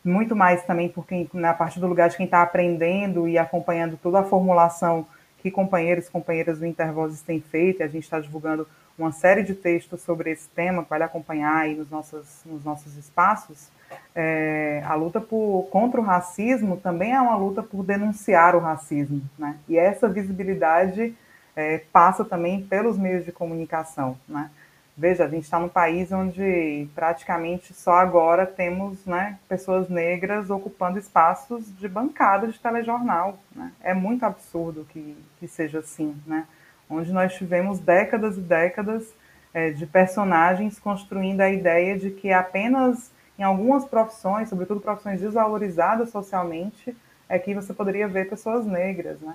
muito 0.07 0.35
mais 0.35 0.63
também 0.65 0.89
porque 0.89 1.29
na 1.33 1.41
né, 1.41 1.53
partir 1.55 1.81
do 1.81 1.87
lugar 1.87 2.09
de 2.09 2.17
quem 2.17 2.27
está 2.27 2.43
aprendendo 2.43 3.29
e 3.29 3.37
acompanhando 3.37 3.99
toda 4.03 4.21
a 4.21 4.25
formulação 4.25 5.07
que 5.39 5.51
companheiros 5.51 6.07
e 6.07 6.11
companheiras 6.11 6.59
do 6.59 6.67
Intervozes 6.67 7.23
têm 7.23 7.41
feito, 7.41 7.81
e 7.81 7.83
a 7.83 7.89
gente 7.89 8.05
está 8.05 8.19
divulgando 8.19 8.67
uma 8.99 9.13
série 9.13 9.43
de 9.43 9.55
textos 9.55 10.01
sobre 10.01 10.31
esse 10.31 10.49
tema, 10.49 10.83
que 10.83 10.91
vale 10.91 11.05
acompanhar 11.05 11.57
aí 11.59 11.75
nos 11.75 11.91
nossos, 11.91 12.43
nos 12.45 12.65
nossos 12.65 12.97
espaços, 12.97 13.69
é, 14.15 14.83
a 14.85 14.95
luta 14.95 15.21
por, 15.21 15.69
contra 15.71 16.01
o 16.01 16.05
racismo 16.05 16.77
também 16.79 17.13
é 17.13 17.21
uma 17.21 17.37
luta 17.37 17.63
por 17.63 17.85
denunciar 17.85 18.57
o 18.57 18.59
racismo, 18.59 19.23
né? 19.39 19.57
E 19.69 19.77
essa 19.77 20.09
visibilidade 20.09 21.15
é, 21.55 21.83
passa 21.93 22.25
também 22.25 22.63
pelos 22.63 22.99
meios 22.99 23.25
de 23.25 23.33
comunicação, 23.33 24.19
né? 24.27 24.51
Veja, 24.97 25.25
a 25.25 25.29
gente 25.29 25.45
está 25.45 25.61
num 25.61 25.69
país 25.69 26.11
onde 26.11 26.89
praticamente 26.95 27.75
só 27.75 27.97
agora 27.97 28.47
temos 28.47 29.05
né, 29.05 29.39
pessoas 29.47 29.91
negras 29.91 30.49
ocupando 30.49 30.99
espaços 30.99 31.67
de 31.77 31.87
bancada 31.87 32.49
de 32.49 32.59
telejornal. 32.59 33.39
Né? 33.55 33.73
É 33.83 33.93
muito 33.93 34.25
absurdo 34.25 34.87
que, 34.89 35.15
que 35.39 35.47
seja 35.47 35.81
assim, 35.81 36.17
né? 36.27 36.47
onde 36.89 37.13
nós 37.13 37.35
tivemos 37.35 37.79
décadas 37.79 38.39
e 38.39 38.41
décadas 38.41 39.13
é, 39.53 39.71
de 39.71 39.85
personagens 39.87 40.79
construindo 40.79 41.43
a 41.43 41.51
ideia 41.51 41.99
de 41.99 42.11
que 42.11 42.33
apenas 42.33 43.11
em 43.39 43.43
algumas 43.43 43.85
profissões, 43.85 44.49
sobretudo 44.49 44.81
profissões 44.81 45.21
desvalorizadas 45.21 46.09
socialmente, 46.09 46.97
é 47.29 47.39
que 47.39 47.55
você 47.55 47.75
poderia 47.75 48.09
ver 48.09 48.31
pessoas 48.31 48.65
negras, 48.65 49.21
né? 49.21 49.35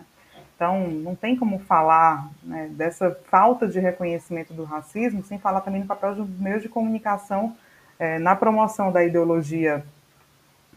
Então, 0.62 0.88
não 0.88 1.16
tem 1.16 1.36
como 1.36 1.58
falar 1.58 2.30
né, 2.44 2.70
dessa 2.74 3.18
falta 3.32 3.68
de 3.68 3.80
reconhecimento 3.80 4.54
do 4.54 4.64
racismo 4.64 5.24
sem 5.24 5.40
falar 5.40 5.62
também 5.62 5.82
no 5.82 5.88
papel 5.88 6.14
dos 6.14 6.30
meios 6.40 6.62
de 6.62 6.70
comunicação 6.70 7.58
é, 7.98 8.20
na 8.20 8.36
promoção 8.36 8.92
da 8.92 9.04
ideologia 9.04 9.84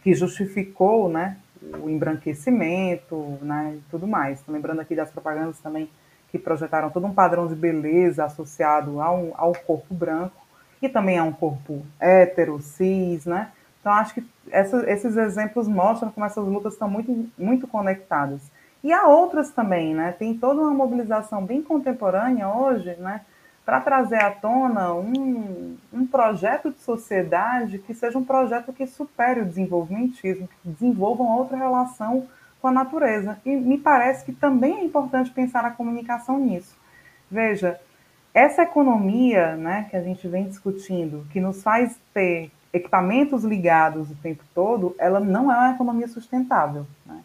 que 0.03 0.15
justificou 0.15 1.11
né, 1.11 1.37
o 1.83 1.91
embranquecimento 1.91 3.39
né, 3.43 3.75
e 3.77 3.91
tudo 3.91 4.07
mais. 4.07 4.43
Lembrando 4.49 4.81
aqui 4.81 4.97
das 4.97 5.11
propagandas 5.11 5.59
também 5.59 5.91
que 6.31 6.39
projetaram 6.39 6.89
todo 6.89 7.07
um 7.07 7.13
padrão 7.13 7.47
de 7.47 7.55
beleza 7.55 8.25
associado 8.25 9.03
ao, 9.03 9.35
ao 9.37 9.53
corpo 9.53 9.93
branco 9.93 10.47
e 10.81 10.89
também 10.89 11.19
a 11.19 11.25
um 11.25 11.33
corpo 11.33 11.85
hétero, 12.01 12.59
cis, 12.59 13.27
né? 13.27 13.53
Então, 13.83 13.93
acho 13.93 14.15
que 14.15 14.27
essa, 14.51 14.91
esses 14.91 15.15
exemplos 15.15 15.69
mostram 15.69 16.11
como 16.11 16.25
essas 16.25 16.43
lutas 16.43 16.73
estão 16.73 16.89
muito, 16.89 17.29
muito 17.37 17.69
conectadas. 17.69 18.54
E 18.85 18.93
há 18.93 19.09
outras 19.09 19.51
também, 19.51 19.95
né? 19.95 20.13
Tem 20.13 20.37
toda 20.37 20.61
uma 20.61 20.75
mobilização 20.75 21.43
bem 21.43 21.63
contemporânea 21.63 22.47
hoje, 22.47 22.95
né? 22.99 23.23
Para 23.65 23.81
trazer 23.81 24.23
à 24.23 24.31
tona 24.31 24.93
um, 24.93 25.75
um 25.91 26.07
projeto 26.07 26.71
de 26.71 26.79
sociedade 26.81 27.79
que 27.79 27.95
seja 27.95 28.19
um 28.19 28.25
projeto 28.25 28.75
que 28.75 28.87
supere 28.87 29.41
o 29.41 29.47
desenvolvimentismo, 29.47 30.47
que 30.47 30.69
desenvolva 30.69 31.23
uma 31.23 31.37
outra 31.37 31.57
relação 31.57 32.29
com 32.61 32.69
a 32.69 32.73
natureza. 32.73 33.39
E 33.47 33.57
me 33.57 33.79
parece 33.79 34.23
que 34.23 34.33
também 34.35 34.81
é 34.81 34.85
importante 34.85 35.31
pensar 35.31 35.65
a 35.65 35.71
comunicação 35.71 36.39
nisso. 36.39 36.77
Veja, 37.31 37.81
essa 38.35 38.65
economia 38.65 39.57
né, 39.57 39.87
que 39.89 39.97
a 39.97 40.03
gente 40.03 40.29
vem 40.29 40.47
discutindo, 40.47 41.27
que 41.33 41.41
nos 41.41 41.63
faz 41.63 41.99
ter 42.13 42.51
equipamentos 42.71 43.45
ligados 43.45 44.11
o 44.11 44.17
tempo 44.17 44.45
todo, 44.55 44.95
ela 44.99 45.21
não 45.21 45.51
é 45.51 45.57
uma 45.57 45.71
economia 45.73 46.07
sustentável. 46.07 46.87
Né? 47.07 47.23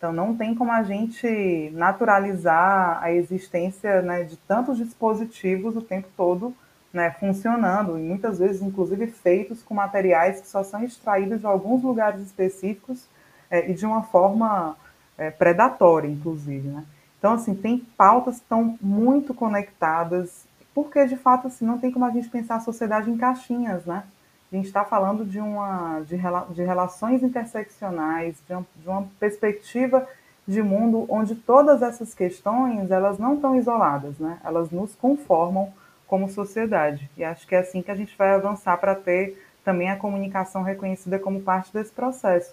Então, 0.00 0.14
não 0.14 0.34
tem 0.34 0.54
como 0.54 0.72
a 0.72 0.82
gente 0.82 1.70
naturalizar 1.74 3.02
a 3.02 3.12
existência 3.12 4.00
né, 4.00 4.24
de 4.24 4.34
tantos 4.38 4.78
dispositivos 4.78 5.76
o 5.76 5.82
tempo 5.82 6.08
todo 6.16 6.54
né, 6.90 7.10
funcionando, 7.20 7.98
e 7.98 8.00
muitas 8.00 8.38
vezes, 8.38 8.62
inclusive, 8.62 9.08
feitos 9.08 9.62
com 9.62 9.74
materiais 9.74 10.40
que 10.40 10.48
só 10.48 10.64
são 10.64 10.82
extraídos 10.82 11.40
de 11.40 11.46
alguns 11.46 11.82
lugares 11.82 12.22
específicos 12.22 13.06
é, 13.50 13.70
e 13.70 13.74
de 13.74 13.84
uma 13.84 14.02
forma 14.04 14.74
é, 15.18 15.30
predatória, 15.30 16.08
inclusive. 16.08 16.66
Né? 16.66 16.82
Então, 17.18 17.34
assim, 17.34 17.54
tem 17.54 17.86
pautas 17.94 18.36
que 18.36 18.42
estão 18.44 18.78
muito 18.80 19.34
conectadas, 19.34 20.46
porque, 20.74 21.04
de 21.04 21.18
fato, 21.18 21.48
assim, 21.48 21.66
não 21.66 21.76
tem 21.76 21.90
como 21.90 22.06
a 22.06 22.10
gente 22.10 22.30
pensar 22.30 22.54
a 22.54 22.60
sociedade 22.60 23.10
em 23.10 23.18
caixinhas, 23.18 23.84
né? 23.84 24.04
A 24.52 24.56
gente 24.56 24.66
está 24.66 24.84
falando 24.84 25.24
de, 25.24 25.38
uma, 25.38 26.00
de, 26.00 26.16
de 26.54 26.62
relações 26.64 27.22
interseccionais, 27.22 28.36
de, 28.46 28.52
uma, 28.52 28.66
de 28.76 28.88
uma 28.88 29.08
perspectiva 29.20 30.08
de 30.46 30.60
mundo 30.60 31.06
onde 31.08 31.36
todas 31.36 31.82
essas 31.82 32.12
questões, 32.14 32.90
elas 32.90 33.18
não 33.18 33.34
estão 33.34 33.54
isoladas, 33.54 34.18
né? 34.18 34.38
Elas 34.44 34.70
nos 34.70 34.96
conformam 34.96 35.72
como 36.08 36.28
sociedade. 36.28 37.08
E 37.16 37.22
acho 37.22 37.46
que 37.46 37.54
é 37.54 37.60
assim 37.60 37.80
que 37.80 37.90
a 37.90 37.94
gente 37.94 38.16
vai 38.18 38.32
avançar 38.32 38.76
para 38.78 38.96
ter 38.96 39.40
também 39.64 39.90
a 39.90 39.96
comunicação 39.96 40.62
reconhecida 40.64 41.20
como 41.20 41.40
parte 41.42 41.72
desse 41.72 41.92
processo. 41.92 42.52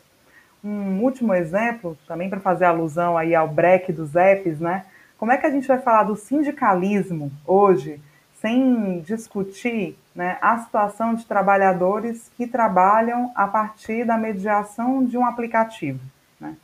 Um 0.64 1.02
último 1.02 1.34
exemplo, 1.34 1.98
também 2.08 2.30
para 2.30 2.40
fazer 2.40 2.66
alusão 2.66 3.18
aí 3.18 3.34
ao 3.34 3.48
break 3.48 3.92
dos 3.92 4.16
apps, 4.16 4.60
né? 4.60 4.86
Como 5.18 5.32
é 5.32 5.38
que 5.38 5.48
a 5.48 5.50
gente 5.50 5.68
vai 5.68 5.80
falar 5.80 6.04
do 6.04 6.16
sindicalismo 6.16 7.32
hoje, 7.48 8.00
sem 8.40 9.00
discutir 9.00 9.98
né, 10.18 10.40
a 10.42 10.58
situação 10.58 11.14
de 11.14 11.28
trabalhadores 11.28 12.32
que 12.36 12.48
trabalham 12.48 13.32
a 13.36 13.48
partir 13.48 14.04
da 14.04 14.18
mediação 14.18 15.06
de 15.06 15.16
um 15.16 15.24
aplicativo, 15.24 16.00
né? 16.42 16.56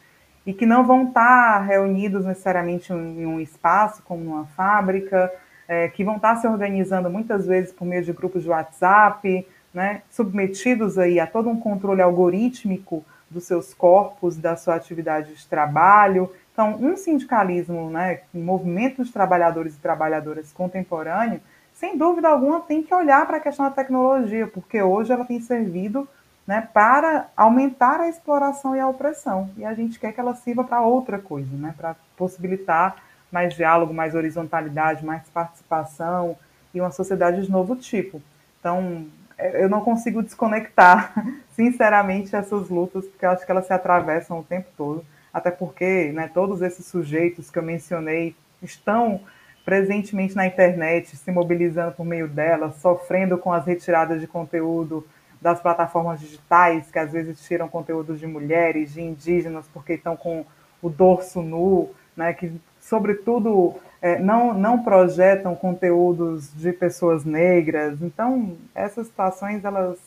E 0.44 0.52
que 0.52 0.66
não 0.66 0.84
vão 0.84 1.04
estar 1.04 1.60
reunidos 1.60 2.26
necessariamente 2.26 2.92
em 2.92 3.28
um 3.28 3.40
espaço, 3.40 4.02
como 4.02 4.24
uma 4.24 4.46
fábrica, 4.48 5.32
é, 5.68 5.88
que 5.88 6.04
vão 6.04 6.16
estar 6.16 6.36
se 6.38 6.48
organizando 6.48 7.12
muitas 7.12 7.46
vezes 7.46 7.72
por 7.72 7.86
meio 7.86 8.04
de 8.04 8.12
grupos 8.12 8.42
de 8.42 8.50
WhatsApp, 8.50 9.48
né, 9.72 10.02
submetidos 10.10 10.98
aí 10.98 11.20
a 11.20 11.28
todo 11.28 11.48
um 11.48 11.60
controle 11.60 12.02
algorítmico 12.02 13.06
dos 13.30 13.44
seus 13.44 13.72
corpos, 13.72 14.36
da 14.36 14.56
sua 14.56 14.76
atividade 14.76 15.36
de 15.36 15.48
trabalho. 15.48 16.32
Então, 16.52 16.76
um 16.82 16.98
sindicalismo, 16.98 17.92
né, 17.92 18.22
um 18.34 18.44
movimento 18.44 19.04
de 19.04 19.12
trabalhadores 19.12 19.76
e 19.76 19.80
trabalhadoras 19.80 20.52
contemporâneo, 20.52 21.40
sem 21.84 21.98
dúvida 21.98 22.30
alguma 22.30 22.62
tem 22.62 22.82
que 22.82 22.96
olhar 22.96 23.28
para 23.28 23.36
a 23.36 23.40
questão 23.42 23.66
da 23.66 23.72
tecnologia, 23.72 24.48
porque 24.48 24.82
hoje 24.82 25.12
ela 25.12 25.26
tem 25.26 25.42
servido 25.42 26.08
né, 26.48 26.66
para 26.74 27.28
aumentar 27.36 28.00
a 28.00 28.08
exploração 28.08 28.74
e 28.74 28.80
a 28.80 28.88
opressão. 28.88 29.50
E 29.58 29.66
a 29.66 29.74
gente 29.74 30.00
quer 30.00 30.14
que 30.14 30.20
ela 30.20 30.34
sirva 30.34 30.64
para 30.64 30.80
outra 30.80 31.20
coisa, 31.20 31.54
né, 31.58 31.74
para 31.76 31.94
possibilitar 32.16 32.96
mais 33.30 33.54
diálogo, 33.54 33.94
mais 33.94 34.16
horizontalidade, 34.16 35.04
mais 35.04 35.28
participação 35.28 36.38
e 36.74 36.80
uma 36.80 36.90
sociedade 36.90 37.42
de 37.42 37.52
novo 37.52 37.76
tipo. 37.76 38.22
Então, 38.62 39.06
é, 39.38 39.62
eu 39.62 39.68
não 39.68 39.82
consigo 39.82 40.24
desconectar 40.24 41.14
sinceramente, 41.52 42.34
essas 42.34 42.70
lutas, 42.70 43.06
porque 43.08 43.26
eu 43.26 43.32
acho 43.32 43.46
que 43.46 43.52
elas 43.52 43.68
se 43.68 43.74
atravessam 43.74 44.40
o 44.40 44.44
tempo 44.44 44.70
todo, 44.78 45.06
até 45.34 45.52
porque 45.52 46.14
né, 46.14 46.32
todos 46.34 46.62
esses 46.62 46.86
sujeitos 46.86 47.52
que 47.52 47.60
eu 47.60 47.64
mencionei 47.64 48.34
estão 48.62 49.20
presentemente 49.66 50.36
na 50.36 50.46
internet, 50.46 51.16
se 51.16 51.32
mobilizando 51.32 51.94
por 51.94 52.06
meio 52.06 52.28
dela, 52.28 52.72
sofrendo 52.72 53.38
com 53.38 53.52
as 53.52 53.66
retiradas 53.66 54.20
de 54.20 54.28
conteúdo 54.28 55.06
das 55.42 55.62
plataformas 55.62 56.20
digitais, 56.20 56.90
que 56.90 57.00
às 57.00 57.12
vezes 57.12 57.46
tiram 57.46 57.68
conteúdo 57.68 58.16
de 58.16 58.26
mulheres, 58.26 58.94
de 58.94 59.02
indígenas, 59.02 59.66
porque 59.74 59.94
estão 59.94 60.16
com 60.16 60.46
o 60.82 60.90
dorso 60.90 61.42
nu, 61.42 61.92
né, 62.16 62.34
que, 62.34 62.52
sobretudo, 62.80 63.76
é, 64.02 64.20
não, 64.20 64.54
não 64.54 64.84
projetam 64.84 65.56
conteúdos 65.56 66.54
de 66.56 66.72
pessoas 66.72 67.26
negras. 67.26 68.02
Então, 68.02 68.58
essas 68.76 69.08
situações, 69.08 69.64
elas, 69.66 69.98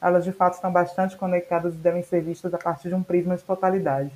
elas 0.00 0.24
de 0.24 0.32
fato 0.32 0.54
estão 0.54 0.72
bastante 0.72 1.16
conectadas 1.16 1.74
e 1.74 1.78
devem 1.78 2.02
ser 2.02 2.20
vistas 2.20 2.52
a 2.52 2.58
partir 2.58 2.88
de 2.88 2.94
um 2.94 3.02
prisma 3.02 3.36
de 3.36 3.44
totalidade. 3.44 4.12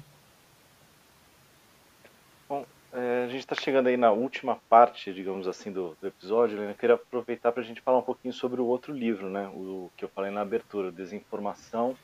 Bom, 2.49 2.65
é, 2.93 3.18
a 3.18 3.18
gente 3.29 3.41
está 3.41 3.55
chegando 3.55 3.89
aí 3.89 3.97
na 3.97 4.11
última 4.11 4.57
parte, 4.68 5.12
digamos 5.12 5.47
assim, 5.49 5.72
do, 5.72 5.97
do 6.01 6.07
episódio. 6.07 6.62
Eu 6.62 6.74
queria 6.74 6.95
aproveitar 6.95 7.53
para 7.53 7.62
a 7.62 7.66
gente 7.66 7.81
falar 7.81 7.99
um 7.99 8.03
pouquinho 8.03 8.33
sobre 8.33 8.61
o 8.61 8.66
outro 8.66 8.93
livro, 8.93 9.29
né, 9.29 9.49
o 9.55 9.91
que 9.97 10.05
eu 10.05 10.09
falei 10.09 10.31
na 10.31 10.41
abertura, 10.41 10.93
Desinformação, 10.93 11.97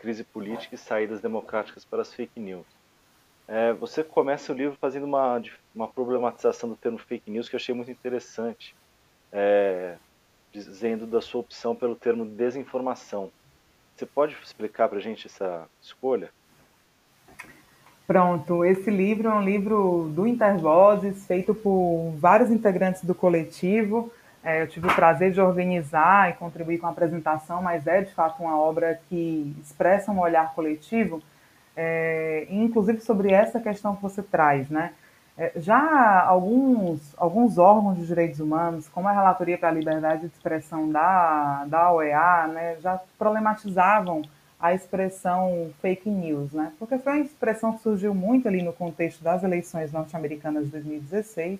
Crise 0.00 0.24
Política 0.24 0.74
e 0.74 0.78
Saídas 0.78 1.20
Democráticas 1.20 1.84
para 1.84 2.02
as 2.02 2.12
Fake 2.12 2.38
News. 2.40 2.66
É, 3.46 3.72
você 3.72 4.02
começa 4.04 4.52
o 4.52 4.56
livro 4.56 4.76
fazendo 4.80 5.04
uma, 5.04 5.42
uma 5.74 5.88
problematização 5.88 6.68
do 6.68 6.76
termo 6.76 6.98
fake 6.98 7.30
news 7.30 7.48
que 7.48 7.54
eu 7.54 7.58
achei 7.58 7.74
muito 7.74 7.90
interessante, 7.90 8.74
é, 9.30 9.96
dizendo 10.52 11.06
da 11.06 11.20
sua 11.20 11.40
opção 11.40 11.74
pelo 11.74 11.96
termo 11.96 12.24
desinformação. 12.24 13.30
Você 13.94 14.06
pode 14.06 14.36
explicar 14.42 14.88
para 14.88 14.98
a 14.98 15.02
gente 15.02 15.26
essa 15.26 15.68
escolha? 15.80 16.32
Pronto, 18.12 18.62
esse 18.62 18.90
livro 18.90 19.30
é 19.30 19.34
um 19.34 19.40
livro 19.40 20.10
do 20.14 20.26
Intervozes, 20.26 21.26
feito 21.26 21.54
por 21.54 22.12
vários 22.18 22.50
integrantes 22.50 23.02
do 23.02 23.14
coletivo. 23.14 24.12
É, 24.44 24.60
eu 24.60 24.66
tive 24.66 24.86
o 24.86 24.94
prazer 24.94 25.32
de 25.32 25.40
organizar 25.40 26.28
e 26.28 26.34
contribuir 26.34 26.76
com 26.76 26.86
a 26.86 26.90
apresentação, 26.90 27.62
mas 27.62 27.86
é 27.86 28.02
de 28.02 28.12
fato 28.12 28.42
uma 28.42 28.54
obra 28.60 29.00
que 29.08 29.56
expressa 29.62 30.12
um 30.12 30.20
olhar 30.20 30.52
coletivo 30.52 31.22
é, 31.74 32.46
inclusive 32.50 33.00
sobre 33.00 33.32
essa 33.32 33.58
questão 33.58 33.96
que 33.96 34.02
você 34.02 34.22
traz, 34.22 34.68
né? 34.68 34.92
É, 35.38 35.52
já 35.56 36.22
alguns, 36.26 37.14
alguns 37.16 37.56
órgãos 37.56 37.96
de 37.96 38.06
direitos 38.06 38.40
humanos, 38.40 38.90
como 38.90 39.08
a 39.08 39.12
Relatoria 39.12 39.56
para 39.56 39.70
a 39.70 39.72
Liberdade 39.72 40.20
de 40.20 40.26
Expressão 40.26 40.86
da, 40.90 41.64
da 41.66 41.90
OEA, 41.90 42.46
né, 42.48 42.76
já 42.78 43.00
problematizavam 43.18 44.20
a 44.62 44.72
expressão 44.72 45.72
fake 45.82 46.08
news, 46.08 46.52
né? 46.52 46.72
Porque 46.78 46.96
foi 46.96 47.14
uma 47.14 47.24
expressão 47.24 47.72
que 47.72 47.82
surgiu 47.82 48.14
muito 48.14 48.46
ali 48.46 48.62
no 48.62 48.72
contexto 48.72 49.20
das 49.20 49.42
eleições 49.42 49.90
norte-americanas 49.92 50.66
de 50.66 50.70
2016, 50.70 51.58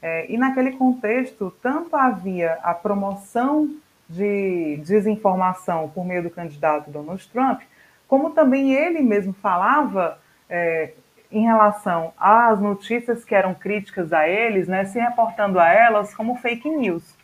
é, 0.00 0.30
e 0.30 0.38
naquele 0.38 0.72
contexto, 0.72 1.52
tanto 1.60 1.96
havia 1.96 2.52
a 2.62 2.72
promoção 2.72 3.68
de 4.08 4.76
desinformação 4.84 5.88
por 5.88 6.06
meio 6.06 6.22
do 6.22 6.30
candidato 6.30 6.88
Donald 6.88 7.26
Trump, 7.28 7.62
como 8.06 8.30
também 8.30 8.72
ele 8.72 9.00
mesmo 9.00 9.32
falava 9.32 10.20
é, 10.48 10.92
em 11.32 11.42
relação 11.42 12.12
às 12.16 12.60
notícias 12.60 13.24
que 13.24 13.34
eram 13.34 13.54
críticas 13.54 14.12
a 14.12 14.28
eles, 14.28 14.68
né, 14.68 14.84
se 14.84 15.00
reportando 15.00 15.58
a 15.58 15.68
elas 15.68 16.14
como 16.14 16.36
fake 16.36 16.70
news. 16.70 17.15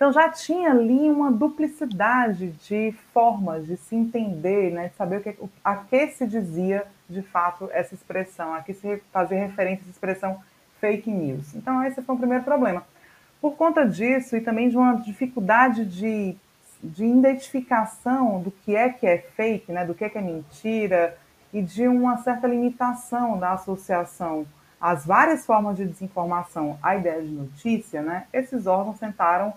Então 0.00 0.14
já 0.14 0.30
tinha 0.30 0.70
ali 0.70 1.10
uma 1.10 1.30
duplicidade 1.30 2.52
de 2.66 2.94
formas 3.12 3.66
de 3.66 3.76
se 3.76 3.94
entender, 3.94 4.72
né, 4.72 4.88
de 4.88 4.94
saber 4.94 5.18
o 5.18 5.20
que, 5.20 5.36
a 5.62 5.76
que 5.76 6.06
se 6.06 6.26
dizia 6.26 6.86
de 7.06 7.20
fato 7.20 7.68
essa 7.70 7.94
expressão, 7.94 8.54
a 8.54 8.62
que 8.62 8.72
se 8.72 9.02
fazia 9.12 9.38
referência 9.38 9.82
essa 9.82 9.90
expressão 9.90 10.40
fake 10.80 11.10
news. 11.10 11.54
Então 11.54 11.84
esse 11.84 12.00
foi 12.00 12.14
o 12.14 12.18
primeiro 12.18 12.42
problema. 12.42 12.82
Por 13.42 13.56
conta 13.56 13.86
disso 13.86 14.34
e 14.38 14.40
também 14.40 14.70
de 14.70 14.76
uma 14.78 14.94
dificuldade 14.94 15.84
de 15.84 16.34
de 16.82 17.04
identificação 17.04 18.40
do 18.40 18.50
que 18.50 18.74
é 18.74 18.88
que 18.88 19.06
é 19.06 19.18
fake, 19.18 19.70
né, 19.70 19.84
do 19.84 19.94
que 19.94 20.02
é 20.02 20.08
que 20.08 20.16
é 20.16 20.22
mentira, 20.22 21.14
e 21.52 21.60
de 21.60 21.86
uma 21.86 22.16
certa 22.22 22.46
limitação 22.46 23.38
da 23.38 23.52
associação 23.52 24.46
às 24.80 25.04
várias 25.04 25.44
formas 25.44 25.76
de 25.76 25.84
desinformação 25.84 26.78
à 26.82 26.96
ideia 26.96 27.20
de 27.20 27.28
notícia, 27.28 28.00
né, 28.00 28.24
esses 28.32 28.66
órgãos 28.66 28.98
tentaram 28.98 29.52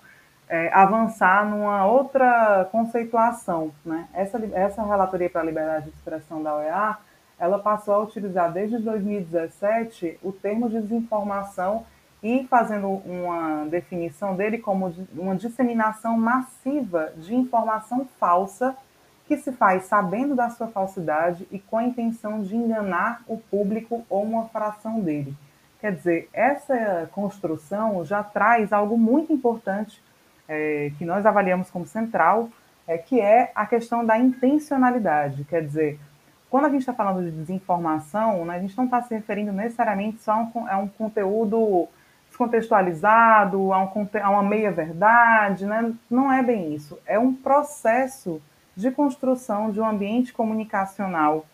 é, 0.48 0.72
avançar 0.74 1.50
numa 1.50 1.86
outra 1.86 2.68
conceituação. 2.72 3.72
Né? 3.86 4.08
Essa, 4.14 4.40
essa 4.54 4.84
Relatoria 4.84 5.30
para 5.30 5.42
a 5.42 5.46
Liberdade 5.46 5.86
de 5.86 5.96
Expressão 5.96 6.42
da 6.42 6.56
OEA, 6.56 6.98
ela 7.40 7.60
passou 7.60 7.96
a 7.96 8.00
utilizar 8.00 8.52
desde 8.52 8.78
2017 8.78 10.20
o 10.24 10.32
termo 10.32 10.70
de 10.70 10.80
desinformação 10.82 11.86
e 12.22 12.46
fazendo 12.50 12.88
uma 12.88 13.66
definição 13.66 14.36
dele 14.36 14.58
como 14.58 14.94
uma 15.14 15.36
disseminação 15.36 16.18
massiva 16.18 17.12
de 17.18 17.36
informação 17.36 18.08
falsa 18.18 18.76
que 19.28 19.38
se 19.38 19.52
faz 19.52 19.86
sabendo 19.86 20.36
da 20.36 20.50
sua 20.50 20.68
falsidade 20.68 21.48
e 21.52 21.60
com 21.60 21.78
a 21.78 21.84
intenção 21.84 22.42
de 22.42 22.56
enganar 22.56 23.24
o 23.28 23.38
público 23.38 24.06
ou 24.10 24.24
uma 24.24 24.46
fração 24.46 25.00
dele. 25.00 25.36
Quer 25.80 25.96
dizer, 25.96 26.30
essa 26.32 27.10
construção 27.12 28.06
já 28.06 28.24
traz 28.24 28.72
algo 28.72 28.98
muito 28.98 29.34
importante 29.34 30.02
é, 30.48 30.92
que 30.98 31.06
nós 31.06 31.26
avaliamos 31.26 31.70
como 31.70 31.86
central, 31.86 32.50
é, 32.88 32.98
que 32.98 33.20
é 33.20 33.52
a 33.56 33.66
questão 33.66 34.06
da 34.06 34.18
intencionalidade. 34.18 35.44
Quer 35.46 35.66
dizer, 35.66 36.00
quando 36.50 36.66
a 36.66 36.70
gente 36.70 36.82
está 36.82 36.94
falando 36.94 37.24
de 37.24 37.32
desinformação, 37.32 38.46
né, 38.46 38.58
a 38.58 38.60
gente 38.60 38.78
não 38.78 38.86
está 38.86 39.02
se 39.02 39.14
referindo 39.14 39.52
necessariamente 39.52 40.22
só 40.22 40.34
a 40.34 40.38
um, 40.38 40.68
a 40.68 40.78
um 40.78 40.88
conteúdo 40.88 41.88
descontextualizado, 42.28 43.72
a, 43.72 43.84
um, 43.84 44.10
a 44.22 44.30
uma 44.30 44.44
meia-verdade, 44.44 45.66
né? 45.66 45.94
não 46.10 46.32
é 46.32 46.42
bem 46.42 46.74
isso. 46.74 47.00
É 47.06 47.18
um 47.18 47.34
processo 47.34 48.42
de 48.76 48.90
construção 48.92 49.72
de 49.72 49.80
um 49.80 49.86
ambiente 49.86 50.34
comunicacional 50.34 51.46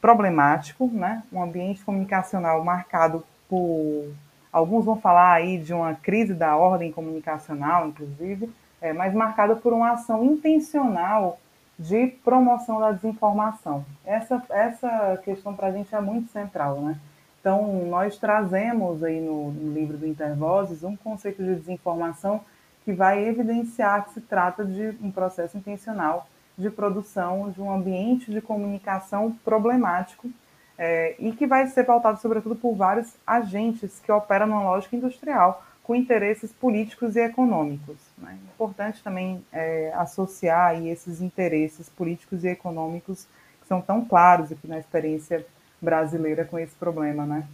problemático, 0.00 0.88
né? 0.92 1.22
um 1.32 1.42
ambiente 1.42 1.84
comunicacional 1.84 2.62
marcado 2.64 3.24
por. 3.48 4.12
Alguns 4.54 4.84
vão 4.84 4.94
falar 4.94 5.32
aí 5.32 5.58
de 5.58 5.74
uma 5.74 5.96
crise 5.96 6.32
da 6.32 6.56
ordem 6.56 6.92
comunicacional, 6.92 7.88
inclusive, 7.88 8.48
é, 8.80 8.92
mas 8.92 9.12
marcada 9.12 9.56
por 9.56 9.72
uma 9.72 9.90
ação 9.90 10.24
intencional 10.24 11.40
de 11.76 12.06
promoção 12.24 12.78
da 12.78 12.92
desinformação. 12.92 13.84
Essa, 14.06 14.40
essa 14.50 15.20
questão 15.24 15.56
para 15.56 15.66
a 15.66 15.72
gente 15.72 15.92
é 15.92 16.00
muito 16.00 16.30
central, 16.30 16.76
né? 16.76 16.96
Então, 17.40 17.84
nós 17.86 18.16
trazemos 18.16 19.02
aí 19.02 19.20
no, 19.20 19.50
no 19.50 19.74
livro 19.74 19.98
do 19.98 20.06
Intervozes 20.06 20.84
um 20.84 20.94
conceito 20.94 21.42
de 21.42 21.56
desinformação 21.56 22.40
que 22.84 22.92
vai 22.92 23.26
evidenciar 23.26 24.04
que 24.04 24.12
se 24.12 24.20
trata 24.20 24.64
de 24.64 24.96
um 25.02 25.10
processo 25.10 25.58
intencional 25.58 26.28
de 26.56 26.70
produção 26.70 27.50
de 27.50 27.60
um 27.60 27.74
ambiente 27.74 28.30
de 28.30 28.40
comunicação 28.40 29.32
problemático 29.44 30.30
é, 30.78 31.14
e 31.18 31.32
que 31.32 31.46
vai 31.46 31.66
ser 31.68 31.84
pautado, 31.84 32.20
sobretudo, 32.20 32.56
por 32.56 32.74
vários 32.74 33.14
agentes 33.26 34.00
que 34.00 34.10
operam 34.10 34.46
numa 34.46 34.62
lógica 34.62 34.96
industrial 34.96 35.64
com 35.82 35.94
interesses 35.94 36.50
políticos 36.50 37.14
e 37.14 37.20
econômicos. 37.20 37.96
Né? 38.16 38.38
Importante 38.54 39.02
também 39.02 39.44
é, 39.52 39.92
associar 39.94 40.82
esses 40.84 41.20
interesses 41.20 41.88
políticos 41.88 42.42
e 42.42 42.48
econômicos 42.48 43.26
que 43.60 43.68
são 43.68 43.80
tão 43.80 44.04
claros 44.04 44.50
aqui 44.50 44.66
na 44.66 44.78
experiência 44.78 45.44
brasileira 45.80 46.44
com 46.44 46.58
esse 46.58 46.74
problema, 46.74 47.26
né? 47.26 47.44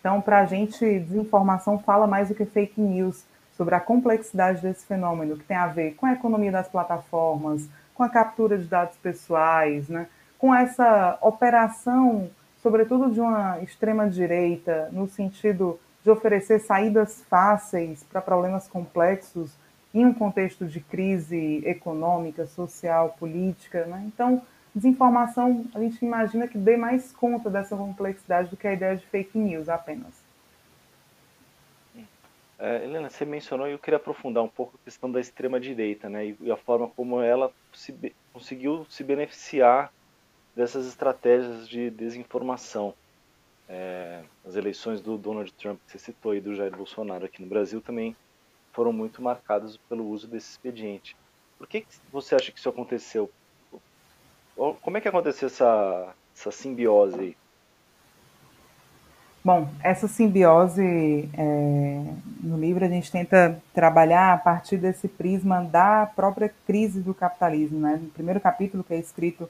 Então, 0.00 0.20
para 0.20 0.40
a 0.40 0.46
gente, 0.46 1.00
desinformação 1.00 1.78
fala 1.78 2.06
mais 2.06 2.28
do 2.28 2.34
que 2.34 2.44
fake 2.44 2.80
news 2.80 3.24
sobre 3.56 3.74
a 3.74 3.80
complexidade 3.80 4.60
desse 4.60 4.84
fenômeno, 4.84 5.36
que 5.36 5.44
tem 5.44 5.56
a 5.56 5.66
ver 5.66 5.94
com 5.94 6.06
a 6.06 6.12
economia 6.12 6.52
das 6.52 6.68
plataformas, 6.68 7.68
com 7.94 8.02
a 8.02 8.08
captura 8.08 8.58
de 8.58 8.66
dados 8.66 8.96
pessoais, 8.98 9.88
né? 9.88 10.06
com 10.38 10.54
essa 10.54 11.18
operação, 11.22 12.30
sobretudo 12.66 13.12
de 13.12 13.20
uma 13.20 13.60
extrema-direita, 13.60 14.88
no 14.90 15.06
sentido 15.06 15.78
de 16.02 16.10
oferecer 16.10 16.58
saídas 16.58 17.22
fáceis 17.30 18.02
para 18.02 18.20
problemas 18.20 18.66
complexos 18.66 19.52
em 19.94 20.04
um 20.04 20.12
contexto 20.12 20.66
de 20.66 20.80
crise 20.80 21.62
econômica, 21.64 22.44
social, 22.44 23.14
política. 23.20 23.84
Né? 23.86 24.02
Então, 24.08 24.42
desinformação, 24.74 25.64
a 25.76 25.78
gente 25.78 26.04
imagina 26.04 26.48
que 26.48 26.58
dê 26.58 26.76
mais 26.76 27.12
conta 27.12 27.48
dessa 27.48 27.76
complexidade 27.76 28.50
do 28.50 28.56
que 28.56 28.66
a 28.66 28.72
ideia 28.72 28.96
de 28.96 29.06
fake 29.06 29.38
news 29.38 29.68
apenas. 29.68 30.20
É, 32.58 32.82
Helena, 32.82 33.08
você 33.08 33.24
mencionou 33.24 33.68
e 33.68 33.72
eu 33.72 33.78
queria 33.78 33.98
aprofundar 33.98 34.42
um 34.42 34.48
pouco 34.48 34.76
a 34.76 34.84
questão 34.84 35.08
da 35.08 35.20
extrema-direita, 35.20 36.08
né, 36.08 36.34
e 36.40 36.50
a 36.50 36.56
forma 36.56 36.88
como 36.88 37.20
ela 37.20 37.52
se, 37.72 37.94
conseguiu 38.32 38.84
se 38.90 39.04
beneficiar 39.04 39.92
dessas 40.56 40.86
estratégias 40.86 41.68
de 41.68 41.90
desinformação. 41.90 42.94
É, 43.68 44.22
as 44.46 44.56
eleições 44.56 45.02
do 45.02 45.18
Donald 45.18 45.52
Trump, 45.52 45.78
que 45.84 45.92
você 45.92 45.98
citou, 45.98 46.34
e 46.34 46.40
do 46.40 46.54
Jair 46.54 46.74
Bolsonaro 46.74 47.26
aqui 47.26 47.42
no 47.42 47.48
Brasil 47.48 47.82
também 47.82 48.16
foram 48.72 48.92
muito 48.92 49.20
marcadas 49.20 49.76
pelo 49.76 50.06
uso 50.08 50.26
desse 50.26 50.50
expediente. 50.50 51.14
Por 51.58 51.66
que, 51.66 51.82
que 51.82 51.88
você 52.10 52.34
acha 52.34 52.50
que 52.50 52.58
isso 52.58 52.68
aconteceu? 52.68 53.30
como 54.80 54.96
é 54.96 55.02
que 55.02 55.08
aconteceu 55.08 55.48
essa, 55.48 56.14
essa 56.34 56.50
simbiose 56.50 57.20
aí? 57.20 57.36
Bom, 59.44 59.68
essa 59.82 60.08
simbiose 60.08 61.28
é, 61.34 62.02
no 62.42 62.58
livro 62.58 62.82
a 62.82 62.88
gente 62.88 63.12
tenta 63.12 63.62
trabalhar 63.74 64.32
a 64.32 64.38
partir 64.38 64.78
desse 64.78 65.06
prisma 65.08 65.62
da 65.62 66.06
própria 66.06 66.52
crise 66.66 67.00
do 67.00 67.12
capitalismo. 67.12 67.78
Né? 67.78 68.00
No 68.02 68.08
primeiro 68.08 68.40
capítulo, 68.40 68.82
que 68.82 68.94
é 68.94 68.98
escrito 68.98 69.48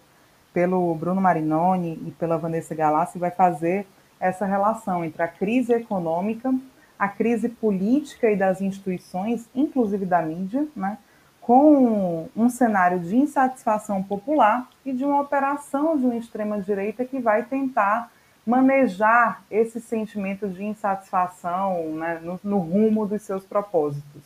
pelo 0.56 0.94
Bruno 0.94 1.20
Marinoni 1.20 2.02
e 2.06 2.10
pela 2.12 2.38
Vanessa 2.38 2.74
Galassi, 2.74 3.18
vai 3.18 3.30
fazer 3.30 3.86
essa 4.18 4.46
relação 4.46 5.04
entre 5.04 5.22
a 5.22 5.28
crise 5.28 5.74
econômica, 5.74 6.50
a 6.98 7.06
crise 7.06 7.50
política 7.50 8.30
e 8.30 8.36
das 8.36 8.62
instituições, 8.62 9.46
inclusive 9.54 10.06
da 10.06 10.22
mídia, 10.22 10.66
né? 10.74 10.96
com 11.42 12.30
um 12.34 12.48
cenário 12.48 12.98
de 13.00 13.14
insatisfação 13.14 14.02
popular 14.02 14.66
e 14.82 14.94
de 14.94 15.04
uma 15.04 15.20
operação 15.20 15.94
de 15.94 16.06
uma 16.06 16.16
extrema-direita 16.16 17.04
que 17.04 17.20
vai 17.20 17.42
tentar 17.42 18.10
manejar 18.46 19.44
esse 19.50 19.78
sentimento 19.78 20.48
de 20.48 20.64
insatisfação 20.64 21.96
né, 21.96 22.18
no, 22.22 22.40
no, 22.42 22.58
rumo 22.60 23.06
dos 23.06 23.20
seus 23.20 23.44
propósitos. 23.44 24.22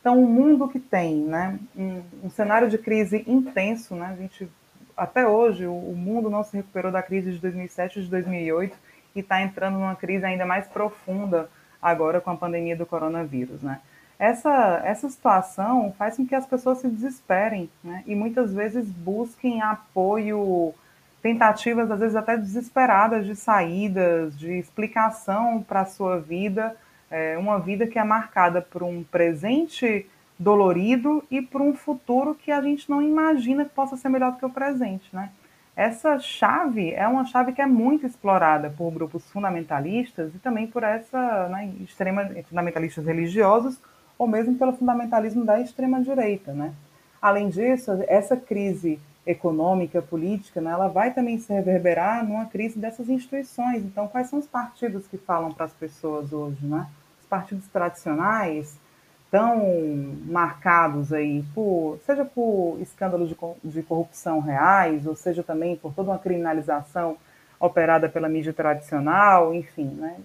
Então, 0.00 0.18
um 0.18 0.26
mundo 0.26 0.68
que 0.68 0.80
tem 0.80 1.16
né, 1.16 1.58
um, 1.76 2.02
um, 2.24 2.30
cenário 2.30 2.70
de 2.70 2.78
crise 2.78 3.22
intenso, 3.26 3.94
né, 3.94 4.06
a 4.06 4.16
gente, 4.16 4.48
até 4.96 5.26
hoje 5.26 5.66
o, 5.66 5.94
mundo 5.94 6.30
não 6.30 6.42
se 6.42 6.56
recuperou 6.56 6.90
da 6.90 7.02
crise 7.02 7.32
de 7.32 7.38
2007 7.38 7.98
e 7.98 8.02
de 8.02 8.10
2008 8.10 8.76
e 9.14 9.20
está 9.20 9.42
entrando 9.42 9.74
numa 9.74 9.94
crise 9.94 10.24
ainda 10.24 10.46
mais 10.46 10.66
profunda 10.66 11.50
agora 11.80 12.20
com 12.20 12.30
a 12.30 12.36
pandemia 12.36 12.76
do 12.76 12.86
coronavírus. 12.86 13.62
Né. 13.62 13.80
Essa, 14.18 14.80
essa 14.84 15.08
situação 15.08 15.94
faz 15.98 16.16
com 16.16 16.26
que 16.26 16.34
as 16.34 16.46
pessoas 16.46 16.78
se 16.78 16.88
desesperem 16.88 17.68
né, 17.84 18.02
e 18.06 18.14
muitas 18.14 18.54
vezes 18.54 18.88
busquem 18.90 19.60
apoio 19.60 20.74
tentativas, 21.22 21.90
às 21.90 21.98
vezes 21.98 22.16
até 22.16 22.36
desesperadas, 22.36 23.26
de 23.26 23.34
saídas, 23.34 24.38
de 24.38 24.52
explicação 24.52 25.62
para 25.62 25.80
a 25.80 25.86
sua 25.86 26.18
vida, 26.18 26.76
é, 27.10 27.36
uma 27.36 27.58
vida 27.58 27.86
que 27.86 27.98
é 27.98 28.04
marcada 28.04 28.62
por 28.62 28.82
um 28.82 29.02
presente 29.02 30.08
dolorido 30.38 31.24
e 31.30 31.40
por 31.40 31.62
um 31.62 31.74
futuro 31.74 32.34
que 32.34 32.50
a 32.50 32.60
gente 32.60 32.88
não 32.90 33.00
imagina 33.00 33.64
que 33.64 33.74
possa 33.74 33.96
ser 33.96 34.08
melhor 34.08 34.32
do 34.32 34.38
que 34.38 34.44
o 34.44 34.50
presente, 34.50 35.08
né? 35.12 35.30
Essa 35.74 36.18
chave 36.18 36.92
é 36.92 37.06
uma 37.06 37.26
chave 37.26 37.52
que 37.52 37.60
é 37.60 37.66
muito 37.66 38.06
explorada 38.06 38.70
por 38.70 38.90
grupos 38.90 39.28
fundamentalistas 39.30 40.34
e 40.34 40.38
também 40.38 40.66
por 40.66 40.82
essa 40.82 41.48
né, 41.48 41.70
extrema 41.80 42.30
fundamentalistas 42.48 43.04
religiosos 43.04 43.78
ou 44.18 44.26
mesmo 44.26 44.56
pelo 44.56 44.72
fundamentalismo 44.72 45.44
da 45.44 45.60
extrema 45.60 46.00
direita, 46.00 46.52
né? 46.54 46.72
Além 47.20 47.50
disso, 47.50 47.90
essa 48.08 48.36
crise 48.36 48.98
econômica, 49.26 50.00
política, 50.00 50.60
né, 50.60 50.70
ela 50.70 50.88
vai 50.88 51.12
também 51.12 51.38
se 51.38 51.52
reverberar 51.52 52.24
numa 52.24 52.46
crise 52.46 52.78
dessas 52.78 53.08
instituições. 53.10 53.82
Então, 53.82 54.06
quais 54.06 54.28
são 54.28 54.38
os 54.38 54.46
partidos 54.46 55.06
que 55.06 55.18
falam 55.18 55.52
para 55.52 55.66
as 55.66 55.72
pessoas 55.72 56.32
hoje? 56.32 56.64
Né? 56.64 56.86
Os 57.20 57.26
partidos 57.26 57.66
tradicionais 57.66 58.78
estão 59.26 60.16
marcados 60.26 61.12
aí 61.12 61.44
por, 61.54 61.98
seja 62.06 62.24
por 62.24 62.78
escândalos 62.80 63.28
de, 63.28 63.36
de 63.64 63.82
corrupção 63.82 64.40
reais, 64.40 65.06
ou 65.06 65.14
seja 65.14 65.42
também 65.42 65.76
por 65.76 65.92
toda 65.92 66.10
uma 66.10 66.18
criminalização 66.18 67.16
operada 67.58 68.08
pela 68.08 68.28
mídia 68.28 68.52
tradicional, 68.52 69.54
enfim, 69.54 69.86
né? 69.86 70.16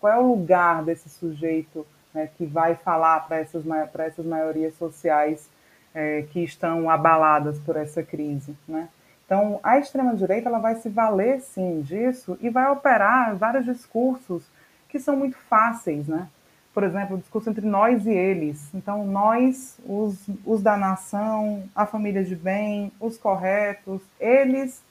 qual 0.00 0.12
é 0.12 0.18
o 0.18 0.26
lugar 0.26 0.82
desse 0.82 1.08
sujeito 1.08 1.86
né, 2.12 2.28
que 2.36 2.44
vai 2.44 2.74
falar 2.74 3.20
para 3.20 3.38
essas, 3.38 3.62
essas 3.98 4.26
maiorias 4.26 4.74
sociais 4.74 5.48
é, 5.94 6.22
que 6.30 6.42
estão 6.42 6.88
abaladas 6.90 7.58
por 7.60 7.76
essa 7.76 8.02
crise, 8.02 8.56
né? 8.66 8.88
Então, 9.26 9.60
a 9.62 9.78
extrema-direita 9.78 10.48
ela 10.48 10.58
vai 10.58 10.74
se 10.76 10.88
valer, 10.88 11.40
sim, 11.40 11.82
disso 11.82 12.36
e 12.40 12.50
vai 12.50 12.68
operar 12.68 13.36
vários 13.36 13.64
discursos 13.64 14.44
que 14.88 14.98
são 14.98 15.16
muito 15.16 15.36
fáceis, 15.48 16.08
né? 16.08 16.28
Por 16.72 16.84
exemplo, 16.84 17.16
o 17.16 17.18
discurso 17.18 17.50
entre 17.50 17.66
nós 17.66 18.06
e 18.06 18.10
eles. 18.10 18.72
Então, 18.74 19.04
nós, 19.04 19.78
os, 19.84 20.16
os 20.46 20.62
da 20.62 20.76
nação, 20.76 21.64
a 21.74 21.84
família 21.84 22.22
de 22.22 22.36
bem, 22.36 22.92
os 23.00 23.18
corretos, 23.18 24.00
eles, 24.20 24.82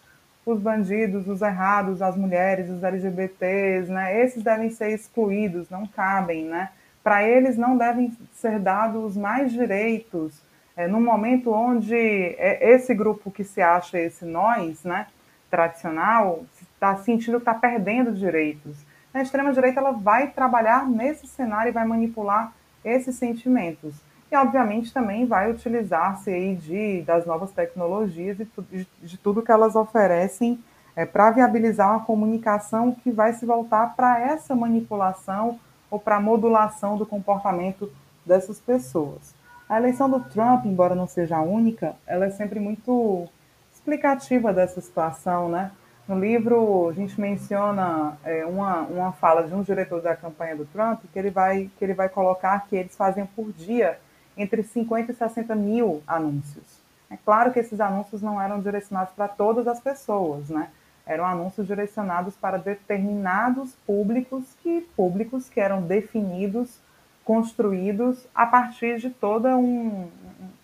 os 0.46 0.60
bandidos, 0.60 1.28
os 1.28 1.42
errados, 1.42 2.02
as 2.02 2.18
mulheres, 2.18 2.70
os 2.70 2.84
LGBTs, 2.84 3.92
né? 3.92 4.24
Esses 4.24 4.44
devem 4.44 4.70
ser 4.70 4.92
excluídos, 4.92 5.70
não 5.70 5.88
cabem, 5.88 6.46
né? 6.46 6.70
Para 7.04 7.24
eles 7.24 7.58
não 7.58 7.78
devem 7.78 8.12
ser 8.34 8.60
dados 8.60 9.16
mais 9.16 9.52
direitos, 9.52 10.42
é, 10.76 10.88
num 10.88 11.02
momento 11.02 11.52
onde 11.52 11.96
é, 11.96 12.72
esse 12.74 12.94
grupo 12.94 13.30
que 13.32 13.44
se 13.44 13.62
acha 13.62 14.00
esse 14.00 14.24
nós, 14.26 14.84
né, 14.84 15.08
tradicional, 15.50 16.46
está 16.74 16.96
sentindo 16.98 17.38
que 17.38 17.50
está 17.50 17.54
perdendo 17.54 18.14
direitos. 18.14 18.78
A 19.14 19.22
extrema-direita 19.22 19.80
ela 19.80 19.91
vai 19.91 20.28
trabalhar 20.28 20.88
nesse 20.88 21.28
cenário 21.28 21.70
e 21.70 21.74
vai 21.74 21.86
manipular 21.86 22.53
esses 22.84 23.16
sentimentos. 23.16 23.95
E, 24.32 24.36
obviamente, 24.36 24.93
também 24.93 25.26
vai 25.26 25.49
utilizar-se 25.49 26.30
aí 26.30 26.55
de, 26.55 27.01
das 27.01 27.26
novas 27.26 27.51
tecnologias 27.51 28.39
e 28.39 28.47
de, 28.72 28.88
de 29.01 29.18
tudo 29.18 29.41
que 29.41 29.51
elas 29.51 29.76
oferecem 29.76 30.64
é, 30.95 31.05
para 31.05 31.32
viabilizar 31.32 31.89
uma 31.89 32.05
comunicação 32.05 32.91
que 32.91 33.10
vai 33.10 33.34
se 33.34 33.45
voltar 33.45 33.95
para 33.95 34.20
essa 34.20 34.55
manipulação 34.55 35.60
ou 35.89 35.99
para 35.99 36.18
a 36.18 36.22
modulação 36.22 36.97
do 36.97 37.05
comportamento 37.05 37.91
dessas 38.24 38.60
pessoas. 38.60 39.34
A 39.68 39.78
eleição 39.78 40.10
do 40.10 40.20
Trump, 40.20 40.66
embora 40.66 40.93
não 40.93 41.07
seja 41.07 41.39
única, 41.41 41.95
ela 42.05 42.26
é 42.26 42.30
sempre 42.30 42.60
muito 42.60 43.28
explicativa 43.74 44.53
dessa 44.53 44.82
situação, 44.82 45.49
né? 45.49 45.72
No 46.10 46.20
livro, 46.20 46.89
a 46.89 46.93
gente 46.93 47.22
menciona 47.22 48.18
é, 48.24 48.43
uma, 48.43 48.82
uma 48.82 49.12
fala 49.12 49.43
de 49.43 49.53
um 49.53 49.62
diretor 49.62 50.01
da 50.01 50.16
campanha 50.16 50.55
do 50.55 50.66
Trump 50.66 51.01
que 51.14 51.20
ele, 51.20 51.30
vai, 51.30 51.70
que 51.78 51.86
ele 51.86 51.93
vai 51.93 52.10
colocar 52.10 52.66
que 52.68 52.76
eles 52.76 52.97
faziam 52.97 53.28
por 53.28 53.53
dia 53.53 53.99
entre 54.36 54.64
50 54.64 55.12
e 55.12 55.16
60 55.16 55.53
mil 55.53 56.01
anúncios. 56.07 56.82
É 57.12 57.18
claro 57.24 57.53
que 57.53 57.60
esses 57.60 57.80
anúncios 57.80 58.24
não 58.24 58.41
eram 58.41 58.60
direcionados 58.60 59.14
para 59.14 59.28
todas 59.28 59.68
as 59.68 59.80
pessoas, 59.80 60.49
né? 60.49 60.70
Eram 61.05 61.26
anúncios 61.26 61.68
direcionados 61.68 62.36
para 62.36 62.57
determinados 62.57 63.76
públicos 63.86 64.57
que 64.64 64.82
públicos 64.97 65.47
que 65.47 65.60
eram 65.60 65.84
definidos 65.84 66.80
construídos 67.24 68.26
a 68.34 68.47
partir 68.47 68.97
de 68.97 69.12
toda 69.12 69.55
um, 69.55 70.10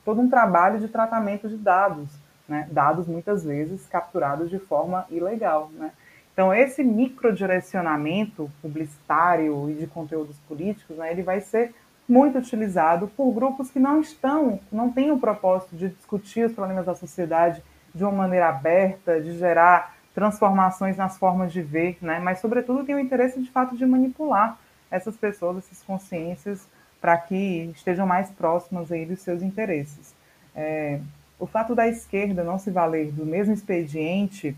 todo 0.04 0.22
um 0.22 0.28
trabalho 0.28 0.80
de 0.80 0.88
tratamento 0.88 1.48
de 1.48 1.56
dados, 1.56 2.10
né? 2.48 2.68
dados 2.72 3.08
muitas 3.08 3.44
vezes 3.44 3.86
capturados 3.88 4.50
de 4.50 4.60
forma 4.60 5.06
ilegal. 5.10 5.70
Né? 5.74 5.92
Então, 6.34 6.54
esse 6.54 6.84
microdirecionamento 6.84 8.52
publicitário 8.62 9.70
e 9.70 9.76
de 9.76 9.88
conteúdos 9.88 10.38
políticos, 10.48 10.98
né, 10.98 11.12
ele 11.12 11.24
vai 11.24 11.40
ser 11.40 11.74
muito 12.08 12.38
utilizado 12.38 13.08
por 13.08 13.32
grupos 13.32 13.72
que 13.72 13.80
não 13.80 14.00
estão, 14.00 14.60
não 14.72 14.92
têm 14.92 15.12
o 15.12 15.18
propósito 15.18 15.76
de 15.76 15.90
discutir 15.90 16.46
os 16.46 16.54
problemas 16.54 16.86
da 16.86 16.94
sociedade 16.94 17.64
de 17.94 18.04
uma 18.04 18.12
maneira 18.12 18.50
aberta, 18.50 19.22
de 19.22 19.38
gerar 19.38 19.96
transformações 20.14 20.98
nas 20.98 21.18
formas 21.18 21.52
de 21.52 21.62
ver, 21.62 21.98
né? 22.02 22.20
mas, 22.20 22.40
sobretudo, 22.40 22.86
tem 22.86 22.96
o 22.96 23.00
interesse 23.00 23.42
de 23.42 23.50
fato 23.50 23.76
de 23.76 23.86
manipular 23.86 24.58
essas 24.92 25.16
pessoas, 25.16 25.58
essas 25.58 25.82
consciências, 25.84 26.68
para 27.02 27.18
que 27.18 27.72
estejam 27.76 28.06
mais 28.06 28.30
próximas 28.32 28.92
aí 28.92 29.06
dos 29.06 29.20
seus 29.20 29.42
interesses. 29.42 30.14
É, 30.56 31.00
o 31.40 31.46
fato 31.46 31.76
da 31.76 31.88
esquerda 31.88 32.44
não 32.44 32.58
se 32.58 32.72
valer 32.72 33.12
do 33.12 33.26
mesmo 33.26 33.54
expediente 33.54 34.56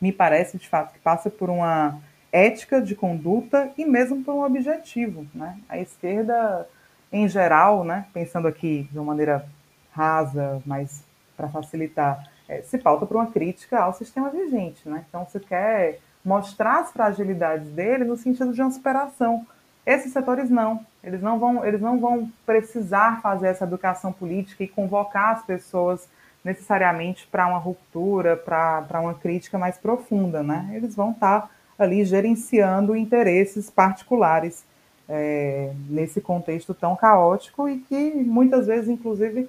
me 0.00 0.12
parece, 0.12 0.58
de 0.58 0.68
fato, 0.68 0.92
que 0.92 0.98
passa 0.98 1.30
por 1.30 1.48
uma 1.48 1.98
ética 2.30 2.82
de 2.82 2.94
conduta 2.94 3.70
e 3.78 3.84
mesmo 3.84 4.22
por 4.22 4.34
um 4.34 4.44
objetivo. 4.44 5.26
Né? 5.34 5.58
A 5.68 5.78
esquerda, 5.78 6.68
em 7.12 7.28
geral, 7.28 7.84
né, 7.84 8.06
pensando 8.12 8.48
aqui 8.48 8.88
de 8.90 8.98
uma 8.98 9.06
maneira 9.06 9.46
rasa, 9.92 10.60
mas 10.66 11.04
para 11.36 11.48
facilitar, 11.48 12.28
é, 12.48 12.60
se 12.62 12.76
pauta 12.76 13.06
por 13.06 13.16
uma 13.16 13.30
crítica 13.30 13.78
ao 13.78 13.94
sistema 13.94 14.30
vigente. 14.30 14.86
Né? 14.88 15.04
Então, 15.08 15.24
você 15.24 15.40
quer 15.40 16.00
mostrar 16.24 16.80
as 16.80 16.90
fragilidades 16.90 17.70
dele 17.70 18.04
no 18.04 18.16
sentido 18.16 18.52
de 18.52 18.60
uma 18.60 18.70
superação. 18.70 19.46
Esses 19.86 20.12
setores 20.12 20.48
não, 20.48 20.84
eles 21.02 21.20
não 21.20 21.38
vão, 21.38 21.64
eles 21.64 21.80
não 21.80 22.00
vão 22.00 22.30
precisar 22.46 23.20
fazer 23.20 23.48
essa 23.48 23.64
educação 23.64 24.12
política 24.12 24.64
e 24.64 24.68
convocar 24.68 25.32
as 25.32 25.44
pessoas 25.44 26.08
necessariamente 26.42 27.26
para 27.26 27.46
uma 27.46 27.58
ruptura, 27.58 28.36
para 28.36 29.00
uma 29.00 29.14
crítica 29.14 29.58
mais 29.58 29.76
profunda, 29.78 30.42
né? 30.42 30.70
Eles 30.74 30.94
vão 30.94 31.10
estar 31.10 31.42
tá 31.42 31.50
ali 31.78 32.04
gerenciando 32.04 32.96
interesses 32.96 33.70
particulares 33.70 34.64
é, 35.08 35.72
nesse 35.88 36.20
contexto 36.20 36.72
tão 36.74 36.96
caótico 36.96 37.68
e 37.68 37.78
que 37.80 38.14
muitas 38.14 38.66
vezes, 38.66 38.88
inclusive, 38.88 39.48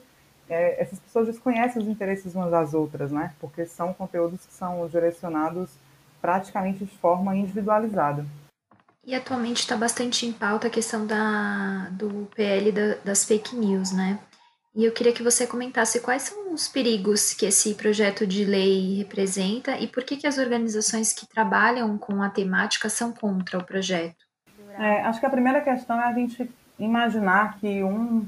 é, 0.50 0.82
essas 0.82 1.00
pessoas 1.00 1.28
desconhecem 1.28 1.82
os 1.82 1.88
interesses 1.88 2.36
umas 2.36 2.52
das 2.52 2.74
outras, 2.74 3.12
né? 3.12 3.34
Porque 3.40 3.66
são 3.66 3.94
conteúdos 3.94 4.46
que 4.46 4.54
são 4.54 4.88
direcionados 4.88 5.72
praticamente 6.22 6.86
de 6.86 6.98
forma 6.98 7.36
individualizada. 7.36 8.26
E 9.06 9.14
atualmente 9.14 9.60
está 9.60 9.78
bastante 9.78 10.26
em 10.26 10.32
pauta 10.32 10.68
a 10.68 10.70
questão 10.70 11.06
da, 11.06 11.90
do 11.92 12.28
PL 12.36 12.72
da, 12.72 12.96
das 13.04 13.24
fake 13.24 13.56
news, 13.56 13.92
né? 13.92 14.18
E 14.76 14.84
eu 14.84 14.92
queria 14.92 15.14
que 15.14 15.24
você 15.24 15.48
comentasse 15.48 16.02
quais 16.02 16.24
são 16.24 16.54
os 16.54 16.68
perigos 16.68 17.34
que 17.34 17.46
esse 17.46 17.76
projeto 17.76 18.28
de 18.28 18.44
lei 18.44 18.98
representa 18.98 19.78
e 19.78 19.88
por 19.88 20.04
que, 20.04 20.18
que 20.18 20.28
as 20.28 20.38
organizações 20.38 21.14
que 21.14 21.26
trabalham 21.26 21.98
com 21.98 22.22
a 22.22 22.30
temática 22.30 22.90
são 22.90 23.14
contra 23.14 23.58
o 23.58 23.64
projeto. 23.64 24.26
É, 24.78 25.02
acho 25.04 25.22
que 25.22 25.26
a 25.26 25.30
primeira 25.30 25.62
questão 25.62 26.02
é 26.02 26.04
a 26.04 26.12
gente 26.12 26.52
imaginar 26.78 27.58
que 27.60 27.84
um, 27.84 28.28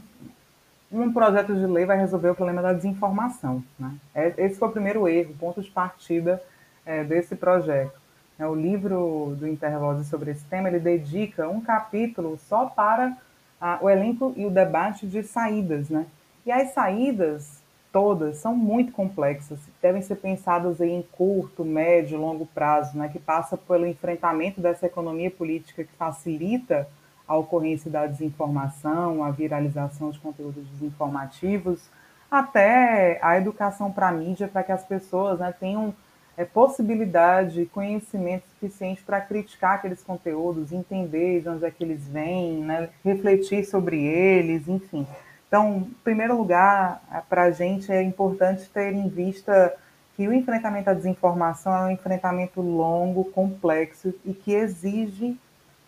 um 0.89 1.11
projeto 1.11 1.53
de 1.53 1.65
lei 1.65 1.85
vai 1.85 1.97
resolver 1.97 2.29
o 2.29 2.35
problema 2.35 2.61
da 2.61 2.71
desinformação. 2.71 3.61
Né? 3.77 3.91
É, 4.15 4.33
esse 4.37 4.57
foi 4.57 4.69
o 4.69 4.71
primeiro 4.71 5.05
erro, 5.05 5.35
ponto 5.37 5.61
de 5.61 5.69
partida 5.69 6.41
é, 6.85 7.03
desse 7.03 7.35
projeto. 7.35 8.06
É, 8.39 8.45
o 8.45 8.53
livro 8.53 9.35
do 9.37 9.47
Intervoz 9.47 10.05
sobre 10.07 10.31
esse 10.31 10.45
tema, 10.45 10.67
ele 10.67 10.79
dedica 10.79 11.49
um 11.49 11.59
capítulo 11.59 12.37
só 12.47 12.67
para 12.67 13.17
a, 13.59 13.79
o 13.81 13.89
elenco 13.89 14.33
e 14.37 14.45
o 14.45 14.51
debate 14.51 15.07
de 15.07 15.23
saídas, 15.23 15.89
né? 15.89 16.05
E 16.45 16.51
as 16.51 16.71
saídas 16.73 17.61
todas 17.91 18.37
são 18.37 18.55
muito 18.55 18.91
complexas, 18.91 19.59
devem 19.81 20.03
ser 20.03 20.17
pensadas 20.17 20.79
em 20.79 21.01
curto, 21.13 21.65
médio, 21.65 22.19
longo 22.19 22.45
prazo, 22.45 22.95
né, 22.95 23.09
que 23.09 23.17
passa 23.17 23.57
pelo 23.57 23.87
enfrentamento 23.87 24.61
dessa 24.61 24.85
economia 24.85 25.31
política 25.31 25.83
que 25.83 25.93
facilita 25.93 26.87
a 27.27 27.35
ocorrência 27.35 27.89
da 27.89 28.05
desinformação, 28.05 29.23
a 29.23 29.31
viralização 29.31 30.11
de 30.11 30.19
conteúdos 30.19 30.63
desinformativos, 30.67 31.89
até 32.29 33.19
a 33.21 33.37
educação 33.37 33.91
para 33.91 34.09
a 34.09 34.11
mídia, 34.11 34.47
para 34.47 34.63
que 34.63 34.71
as 34.71 34.85
pessoas 34.85 35.39
né, 35.39 35.53
tenham 35.59 35.93
é, 36.37 36.45
possibilidade, 36.45 37.65
conhecimento 37.73 38.43
suficiente 38.53 39.03
para 39.03 39.19
criticar 39.19 39.75
aqueles 39.75 40.03
conteúdos, 40.03 40.71
entender 40.71 41.41
de 41.41 41.49
onde 41.49 41.65
é 41.65 41.71
que 41.71 41.83
eles 41.83 42.07
vêm, 42.07 42.63
né, 42.63 42.89
refletir 43.03 43.65
sobre 43.65 44.05
eles, 44.05 44.67
enfim. 44.67 45.05
Então, 45.47 45.77
em 45.77 45.95
primeiro 46.03 46.37
lugar, 46.37 47.01
para 47.27 47.43
a 47.43 47.51
gente 47.51 47.91
é 47.91 48.03
importante 48.03 48.69
ter 48.69 48.93
em 48.93 49.09
vista 49.09 49.75
que 50.15 50.27
o 50.27 50.33
enfrentamento 50.33 50.89
à 50.89 50.93
desinformação 50.93 51.75
é 51.75 51.85
um 51.85 51.91
enfrentamento 51.91 52.61
longo, 52.61 53.25
complexo 53.25 54.13
e 54.25 54.33
que 54.33 54.53
exige 54.53 55.37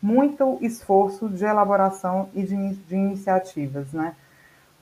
muito 0.02 0.58
esforço 0.62 1.28
de 1.30 1.44
elaboração 1.44 2.30
e 2.34 2.44
de, 2.44 2.76
de 2.76 2.96
iniciativas, 2.96 3.92
né? 3.92 4.16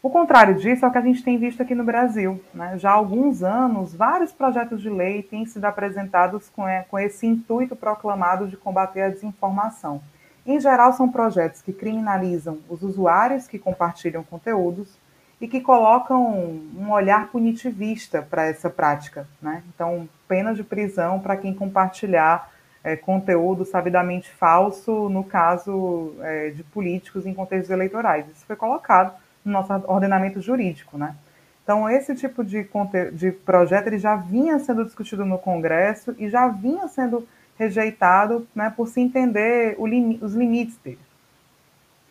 O 0.08 0.10
contrário 0.10 0.56
disso 0.56 0.86
é 0.86 0.88
o 0.88 0.92
que 0.92 0.98
a 0.98 1.02
gente 1.02 1.22
tem 1.22 1.38
visto 1.38 1.62
aqui 1.62 1.76
no 1.76 1.84
Brasil. 1.84 2.42
Né? 2.54 2.78
Já 2.78 2.92
há 2.92 2.94
alguns 2.94 3.44
anos, 3.44 3.94
vários 3.94 4.32
projetos 4.32 4.82
de 4.82 4.90
lei 4.90 5.22
têm 5.22 5.46
sido 5.46 5.66
apresentados 5.66 6.50
com, 6.50 6.66
é, 6.66 6.86
com 6.90 6.98
esse 6.98 7.28
intuito 7.28 7.76
proclamado 7.76 8.48
de 8.48 8.56
combater 8.56 9.02
a 9.02 9.10
desinformação. 9.10 10.02
Em 10.46 10.62
geral, 10.62 10.94
são 10.94 11.12
projetos 11.12 11.62
que 11.62 11.74
criminalizam 11.74 12.60
os 12.70 12.84
usuários 12.84 13.50
que 13.50 13.60
compartilham 13.60 14.24
conteúdos 14.24 14.98
e 15.42 15.48
que 15.48 15.60
colocam 15.60 16.58
um 16.74 16.90
olhar 16.90 17.28
punitivista 17.28 18.22
para 18.22 18.46
essa 18.46 18.70
prática. 18.70 19.28
Né? 19.42 19.62
Então, 19.76 20.08
penas 20.26 20.56
de 20.56 20.64
prisão 20.64 21.20
para 21.20 21.36
quem 21.36 21.54
compartilhar 21.54 22.50
é, 22.82 22.96
conteúdo 22.96 23.66
sabidamente 23.66 24.32
falso, 24.32 25.10
no 25.10 25.26
caso 25.26 26.14
é, 26.22 26.52
de 26.52 26.64
políticos 26.64 27.26
em 27.26 27.34
contextos 27.34 27.72
eleitorais. 27.72 28.26
Isso 28.30 28.46
foi 28.46 28.56
colocado 28.56 29.27
no 29.48 29.54
nosso 29.54 29.74
ordenamento 29.88 30.42
jurídico. 30.42 30.98
Né? 30.98 31.16
Então, 31.64 31.90
esse 31.90 32.16
tipo 32.16 32.44
de, 32.44 32.68
de 33.14 33.32
projeto 33.32 33.88
ele 33.88 33.98
já 33.98 34.16
vinha 34.16 34.60
sendo 34.60 34.86
discutido 34.86 35.26
no 35.26 35.38
Congresso 35.38 36.16
e 36.18 36.30
já 36.30 36.48
vinha 36.48 36.88
sendo 36.88 37.28
rejeitado 37.58 38.48
né, 38.56 38.72
por 38.76 38.88
se 38.88 39.02
entender 39.02 39.76
lim 39.80 40.20
os 40.22 40.34
limites 40.34 40.78
dele. 40.78 41.00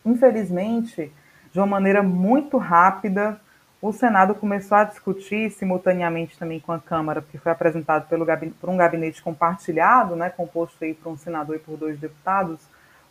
Infelizmente, 0.05 1.11
de 1.51 1.59
uma 1.59 1.65
maneira 1.65 2.03
muito 2.03 2.57
rápida, 2.57 3.39
o 3.81 3.91
Senado 3.91 4.35
começou 4.35 4.77
a 4.77 4.83
discutir 4.83 5.51
simultaneamente 5.51 6.37
também 6.37 6.59
com 6.59 6.71
a 6.71 6.79
Câmara, 6.79 7.21
porque 7.21 7.37
foi 7.37 7.51
apresentado 7.51 8.07
pelo, 8.07 8.25
por 8.59 8.69
um 8.69 8.77
gabinete 8.77 9.21
compartilhado, 9.21 10.15
né, 10.15 10.29
composto 10.29 10.83
aí 10.83 10.93
por 10.93 11.11
um 11.11 11.17
senador 11.17 11.55
e 11.55 11.59
por 11.59 11.77
dois 11.77 11.99
deputados, 11.99 12.59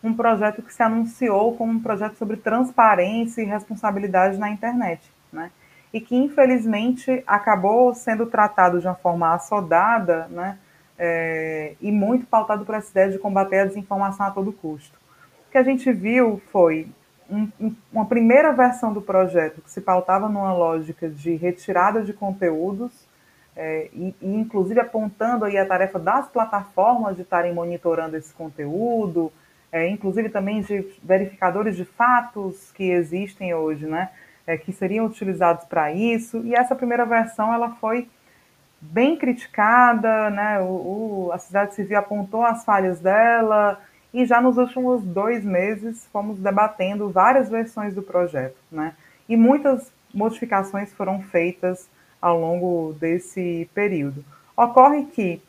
um 0.02 0.14
projeto 0.14 0.62
que 0.62 0.72
se 0.72 0.82
anunciou 0.82 1.56
como 1.56 1.72
um 1.72 1.80
projeto 1.80 2.16
sobre 2.16 2.36
transparência 2.36 3.42
e 3.42 3.44
responsabilidade 3.44 4.38
na 4.38 4.50
internet, 4.50 5.10
né, 5.32 5.50
e 5.92 6.00
que 6.00 6.16
infelizmente 6.16 7.22
acabou 7.26 7.94
sendo 7.94 8.26
tratado 8.26 8.80
de 8.80 8.86
uma 8.86 8.94
forma 8.94 9.34
assodada, 9.34 10.26
né, 10.28 10.58
é, 10.98 11.74
e 11.80 11.92
muito 11.92 12.26
pautado 12.26 12.64
por 12.64 12.74
essa 12.74 12.90
ideia 12.90 13.10
de 13.10 13.18
combater 13.18 13.60
a 13.60 13.64
desinformação 13.66 14.26
a 14.26 14.30
todo 14.30 14.52
custo. 14.52 14.98
O 15.48 15.50
que 15.50 15.58
a 15.58 15.62
gente 15.62 15.92
viu 15.92 16.40
foi 16.50 16.88
um, 17.28 17.48
um, 17.60 17.74
uma 17.92 18.06
primeira 18.06 18.52
versão 18.52 18.92
do 18.92 19.02
projeto 19.02 19.60
que 19.60 19.70
se 19.70 19.80
pautava 19.80 20.28
numa 20.28 20.52
lógica 20.52 21.08
de 21.08 21.34
retirada 21.34 22.02
de 22.02 22.12
conteúdos, 22.12 23.06
é, 23.54 23.88
e, 23.92 24.14
e, 24.20 24.34
inclusive 24.34 24.78
apontando 24.80 25.44
aí 25.44 25.56
a 25.56 25.66
tarefa 25.66 25.98
das 25.98 26.28
plataformas 26.28 27.16
de 27.16 27.22
estarem 27.22 27.54
monitorando 27.54 28.16
esse 28.16 28.32
conteúdo, 28.34 29.32
é, 29.72 29.88
inclusive 29.88 30.28
também 30.28 30.60
de 30.62 30.86
verificadores 31.02 31.76
de 31.76 31.84
fatos 31.84 32.72
que 32.72 32.90
existem 32.90 33.54
hoje, 33.54 33.86
né, 33.86 34.10
é, 34.46 34.56
que 34.56 34.72
seriam 34.72 35.06
utilizados 35.06 35.64
para 35.64 35.92
isso. 35.92 36.42
E 36.44 36.54
essa 36.54 36.74
primeira 36.74 37.04
versão 37.04 37.52
ela 37.52 37.70
foi 37.80 38.08
bem 38.80 39.16
criticada, 39.16 40.30
né? 40.30 40.60
O, 40.60 40.64
o, 41.26 41.30
a 41.32 41.38
sociedade 41.38 41.74
civil 41.74 41.98
apontou 41.98 42.44
as 42.44 42.64
falhas 42.64 43.00
dela 43.00 43.80
e 44.12 44.24
já 44.24 44.40
nos 44.40 44.56
últimos 44.56 45.02
dois 45.02 45.44
meses 45.44 46.06
fomos 46.12 46.38
debatendo 46.38 47.10
várias 47.10 47.48
versões 47.48 47.94
do 47.94 48.02
projeto, 48.02 48.56
né? 48.70 48.94
E 49.28 49.36
muitas 49.36 49.92
modificações 50.14 50.92
foram 50.92 51.20
feitas 51.20 51.88
ao 52.20 52.38
longo 52.38 52.94
desse 52.94 53.68
período. 53.74 54.24
Ocorre 54.56 55.04
que 55.04 55.42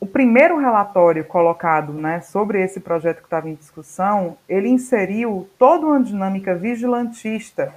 o 0.00 0.06
primeiro 0.06 0.58
relatório 0.58 1.24
colocado 1.24 1.92
né, 1.92 2.20
sobre 2.20 2.62
esse 2.62 2.78
projeto 2.80 3.18
que 3.18 3.24
estava 3.24 3.48
em 3.48 3.54
discussão, 3.54 4.36
ele 4.48 4.68
inseriu 4.68 5.48
toda 5.58 5.86
uma 5.86 6.00
dinâmica 6.00 6.54
vigilantista 6.54 7.74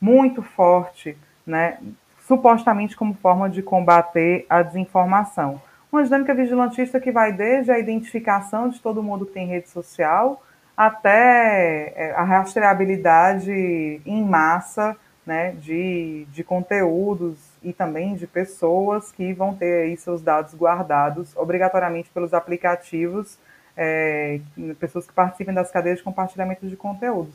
muito 0.00 0.42
forte 0.42 1.16
né, 1.46 1.78
supostamente 2.26 2.96
como 2.96 3.14
forma 3.14 3.50
de 3.50 3.62
combater 3.62 4.46
a 4.48 4.62
desinformação. 4.62 5.60
Uma 5.90 6.04
dinâmica 6.04 6.34
vigilantista 6.34 7.00
que 7.00 7.10
vai 7.10 7.32
desde 7.32 7.70
a 7.70 7.78
identificação 7.78 8.68
de 8.68 8.80
todo 8.80 9.02
mundo 9.02 9.26
que 9.26 9.32
tem 9.32 9.46
rede 9.46 9.68
social 9.68 10.42
até 10.76 11.92
é, 11.94 12.12
a 12.16 12.22
rastreabilidade 12.22 14.00
em 14.04 14.24
massa 14.24 14.96
né, 15.26 15.52
de, 15.52 16.26
de 16.30 16.42
conteúdos 16.44 17.53
e 17.64 17.72
também 17.72 18.14
de 18.14 18.26
pessoas 18.26 19.10
que 19.10 19.32
vão 19.32 19.54
ter 19.54 19.84
aí 19.84 19.96
seus 19.96 20.20
dados 20.20 20.54
guardados 20.54 21.36
obrigatoriamente 21.36 22.10
pelos 22.10 22.34
aplicativos, 22.34 23.38
é, 23.76 24.40
pessoas 24.78 25.06
que 25.06 25.12
participem 25.12 25.54
das 25.54 25.70
cadeias 25.70 25.98
de 25.98 26.04
compartilhamento 26.04 26.68
de 26.68 26.76
conteúdos. 26.76 27.34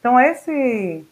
Então, 0.00 0.18
esse 0.18 1.04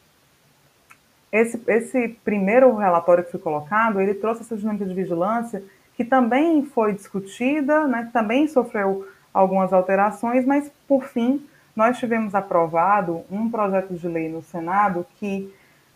esse, 1.31 1.61
esse 1.67 2.09
primeiro 2.25 2.77
relatório 2.77 3.25
que 3.25 3.33
foi 3.33 3.41
colocado, 3.41 4.01
ele 4.01 4.15
trouxe 4.15 4.43
essa 4.43 4.57
dinâmica 4.57 4.85
de 4.85 4.95
vigilância 4.95 5.65
que 5.97 6.05
também 6.05 6.65
foi 6.65 6.93
discutida, 6.93 7.89
né, 7.89 8.09
também 8.12 8.47
sofreu 8.47 9.07
algumas 9.33 9.73
alterações, 9.73 10.45
mas, 10.45 10.71
por 10.87 11.03
fim, 11.03 11.45
nós 11.75 11.99
tivemos 11.99 12.37
aprovado 12.37 13.25
um 13.29 13.51
projeto 13.51 13.95
de 13.95 14.07
lei 14.07 14.29
no 14.29 14.43
Senado 14.43 15.05
que 15.19 15.53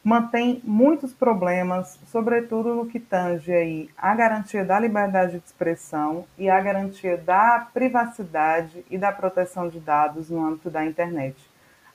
mantém 0.09 0.63
muitos 0.65 1.13
problemas, 1.13 2.01
sobretudo 2.07 2.75
no 2.75 2.87
que 2.87 2.99
tange 2.99 3.53
aí 3.53 3.91
a 3.95 4.15
garantia 4.15 4.65
da 4.65 4.81
liberdade 4.81 5.33
de 5.33 5.45
expressão 5.45 6.25
e 6.39 6.49
a 6.49 6.59
garantia 6.59 7.19
da 7.19 7.69
privacidade 7.75 8.83
e 8.91 8.97
da 8.97 9.13
proteção 9.13 9.69
de 9.69 9.79
dados 9.79 10.31
no 10.31 10.43
âmbito 10.43 10.71
da 10.71 10.83
internet. 10.83 11.37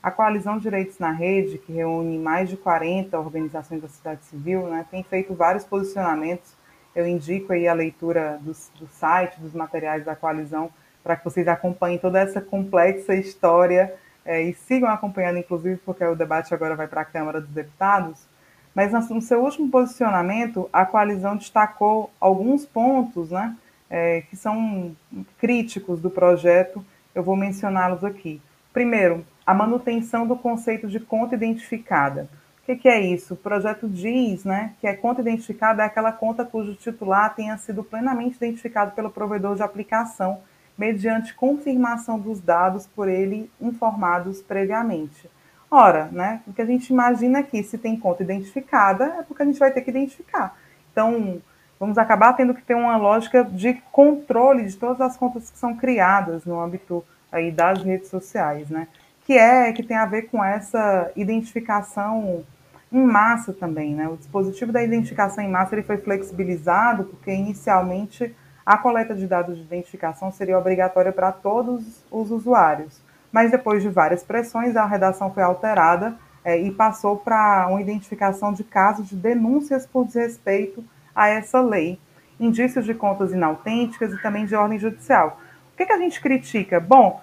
A 0.01 0.11
Coalizão 0.11 0.59
Direitos 0.59 0.99
na 0.99 1.11
Rede, 1.11 1.57
que 1.57 1.73
reúne 1.73 2.19
mais 2.19 2.49
de 2.49 2.55
40 2.55 3.17
organizações 3.17 3.81
da 3.81 3.87
sociedade 3.87 4.23
civil, 4.25 4.67
né, 4.67 4.85
tem 4.91 5.01
feito 5.01 5.33
vários 5.33 5.63
posicionamentos. 5.63 6.55
Eu 6.95 7.07
indico 7.07 7.51
aí 7.51 7.67
a 7.67 7.73
leitura 7.73 8.37
do, 8.41 8.51
do 8.79 8.87
site, 8.91 9.41
dos 9.41 9.55
materiais 9.55 10.05
da 10.05 10.15
coalizão, 10.15 10.69
para 11.03 11.15
que 11.15 11.25
vocês 11.25 11.47
acompanhem 11.47 11.97
toda 11.97 12.19
essa 12.19 12.39
complexa 12.39 13.15
história 13.15 13.91
é, 14.25 14.41
e 14.41 14.53
sigam 14.53 14.89
acompanhando, 14.89 15.39
inclusive, 15.39 15.77
porque 15.85 16.03
o 16.03 16.15
debate 16.15 16.53
agora 16.53 16.75
vai 16.75 16.87
para 16.87 17.01
a 17.01 17.05
Câmara 17.05 17.41
dos 17.41 17.49
Deputados. 17.49 18.25
Mas 18.73 18.91
no 19.09 19.21
seu 19.21 19.43
último 19.43 19.69
posicionamento, 19.69 20.69
a 20.73 20.85
coalizão 20.85 21.35
destacou 21.35 22.11
alguns 22.19 22.65
pontos 22.65 23.29
né, 23.29 23.55
é, 23.89 24.21
que 24.21 24.35
são 24.35 24.95
críticos 25.37 25.99
do 25.99 26.09
projeto. 26.09 26.83
Eu 27.13 27.23
vou 27.23 27.35
mencioná-los 27.35 28.03
aqui. 28.03 28.41
Primeiro, 28.71 29.23
a 29.45 29.53
manutenção 29.53 30.25
do 30.25 30.35
conceito 30.35 30.87
de 30.87 30.99
conta 30.99 31.35
identificada. 31.35 32.27
O 32.63 32.65
que, 32.65 32.77
que, 32.77 32.87
é 32.87 32.99
isso? 32.99 33.33
O 33.33 33.37
projeto 33.37 33.89
diz 33.89 34.45
né, 34.45 34.73
que 34.79 34.87
a 34.87 34.97
conta 34.97 35.21
identificada 35.21 35.83
é 35.83 35.85
aquela 35.85 36.13
conta 36.13 36.45
cujo 36.45 36.73
titular 36.75 37.35
tenha 37.35 37.57
sido 37.57 37.83
plenamente 37.83 38.37
identificado 38.37 38.91
pelo 38.91 39.11
provedor 39.11 39.55
de 39.55 39.61
aplicação, 39.61 40.39
mediante 40.77 41.33
confirmação 41.33 42.19
dos 42.19 42.39
dados 42.39 42.87
por 42.87 43.07
ele 43.07 43.49
informados 43.61 44.41
previamente. 44.41 45.29
Ora, 45.69 46.09
né? 46.11 46.41
O 46.45 46.53
que 46.53 46.61
a 46.61 46.65
gente 46.65 46.91
imagina 46.91 47.39
aqui, 47.39 47.63
se 47.63 47.77
tem 47.77 47.97
conta 47.97 48.23
identificada, 48.23 49.05
é 49.19 49.23
porque 49.23 49.41
a 49.41 49.45
gente 49.45 49.59
vai 49.59 49.71
ter 49.71 49.81
que 49.81 49.89
identificar. 49.89 50.55
Então, 50.91 51.41
vamos 51.79 51.97
acabar 51.97 52.33
tendo 52.33 52.53
que 52.53 52.61
ter 52.61 52.75
uma 52.75 52.95
lógica 52.95 53.43
de 53.43 53.73
controle 53.91 54.65
de 54.65 54.75
todas 54.75 55.01
as 55.01 55.17
contas 55.17 55.49
que 55.49 55.57
são 55.57 55.75
criadas 55.75 56.45
no 56.45 56.59
âmbito 56.59 57.03
aí 57.31 57.51
das 57.51 57.81
redes 57.81 58.09
sociais, 58.09 58.69
né? 58.69 58.87
Que 59.25 59.33
é 59.33 59.71
que 59.73 59.81
tem 59.81 59.97
a 59.97 60.05
ver 60.05 60.23
com 60.23 60.43
essa 60.43 61.11
identificação 61.15 62.43
em 62.91 63.03
massa 63.03 63.51
também, 63.51 63.95
né? 63.95 64.07
O 64.07 64.15
dispositivo 64.15 64.71
da 64.71 64.83
identificação 64.83 65.43
em 65.43 65.49
massa 65.49 65.73
ele 65.73 65.81
foi 65.81 65.97
flexibilizado 65.97 67.05
porque 67.05 67.31
inicialmente 67.31 68.35
a 68.65 68.77
coleta 68.77 69.13
de 69.13 69.27
dados 69.27 69.57
de 69.57 69.63
identificação 69.63 70.31
seria 70.31 70.57
obrigatória 70.57 71.11
para 71.11 71.31
todos 71.31 72.03
os 72.09 72.31
usuários, 72.31 73.01
mas 73.31 73.51
depois 73.51 73.81
de 73.81 73.89
várias 73.89 74.23
pressões 74.23 74.75
a 74.75 74.85
redação 74.85 75.33
foi 75.33 75.43
alterada 75.43 76.15
é, 76.45 76.57
e 76.57 76.71
passou 76.71 77.17
para 77.17 77.67
uma 77.69 77.81
identificação 77.81 78.53
de 78.53 78.63
casos 78.63 79.07
de 79.09 79.15
denúncias 79.15 79.85
por 79.85 80.05
desrespeito 80.05 80.83
a 81.15 81.27
essa 81.29 81.61
lei, 81.61 81.99
indícios 82.39 82.85
de 82.85 82.93
contas 82.93 83.31
inautênticas 83.31 84.13
e 84.13 84.21
também 84.21 84.45
de 84.45 84.55
ordem 84.55 84.79
judicial. 84.79 85.39
O 85.73 85.77
que, 85.77 85.85
que 85.85 85.93
a 85.93 85.97
gente 85.97 86.21
critica? 86.21 86.79
Bom, 86.79 87.21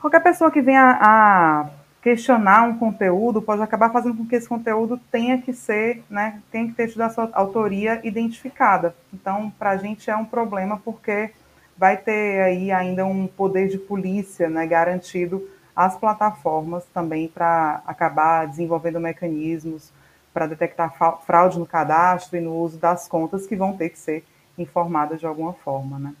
qualquer 0.00 0.22
pessoa 0.22 0.50
que 0.50 0.62
venha 0.62 0.98
a 1.00 1.68
questionar 2.02 2.64
um 2.64 2.76
conteúdo 2.76 3.40
pode 3.40 3.62
acabar 3.62 3.90
fazendo 3.90 4.16
com 4.16 4.26
que 4.26 4.34
esse 4.34 4.48
conteúdo 4.48 5.00
tenha 5.10 5.40
que 5.40 5.52
ser, 5.52 6.02
né, 6.10 6.42
tenha 6.50 6.66
que 6.66 6.72
ter 6.72 6.88
tido 6.88 7.02
a 7.02 7.08
sua 7.08 7.30
autoria 7.32 8.00
identificada. 8.02 8.94
Então, 9.14 9.52
para 9.56 9.70
a 9.70 9.76
gente 9.76 10.10
é 10.10 10.16
um 10.16 10.24
problema 10.24 10.80
porque 10.84 11.30
vai 11.78 11.96
ter 11.96 12.42
aí 12.42 12.72
ainda 12.72 13.06
um 13.06 13.28
poder 13.28 13.68
de 13.68 13.78
polícia, 13.78 14.50
né, 14.50 14.66
garantido 14.66 15.48
às 15.76 15.96
plataformas 15.96 16.84
também 16.92 17.28
para 17.28 17.80
acabar 17.86 18.46
desenvolvendo 18.46 19.00
mecanismos 19.00 19.92
para 20.34 20.46
detectar 20.46 20.92
fraude 21.24 21.58
no 21.58 21.66
cadastro 21.66 22.36
e 22.36 22.40
no 22.40 22.54
uso 22.56 22.78
das 22.78 23.06
contas 23.06 23.46
que 23.46 23.54
vão 23.54 23.76
ter 23.76 23.90
que 23.90 23.98
ser 23.98 24.24
informadas 24.58 25.20
de 25.20 25.26
alguma 25.26 25.52
forma, 25.52 26.00
né. 26.00 26.14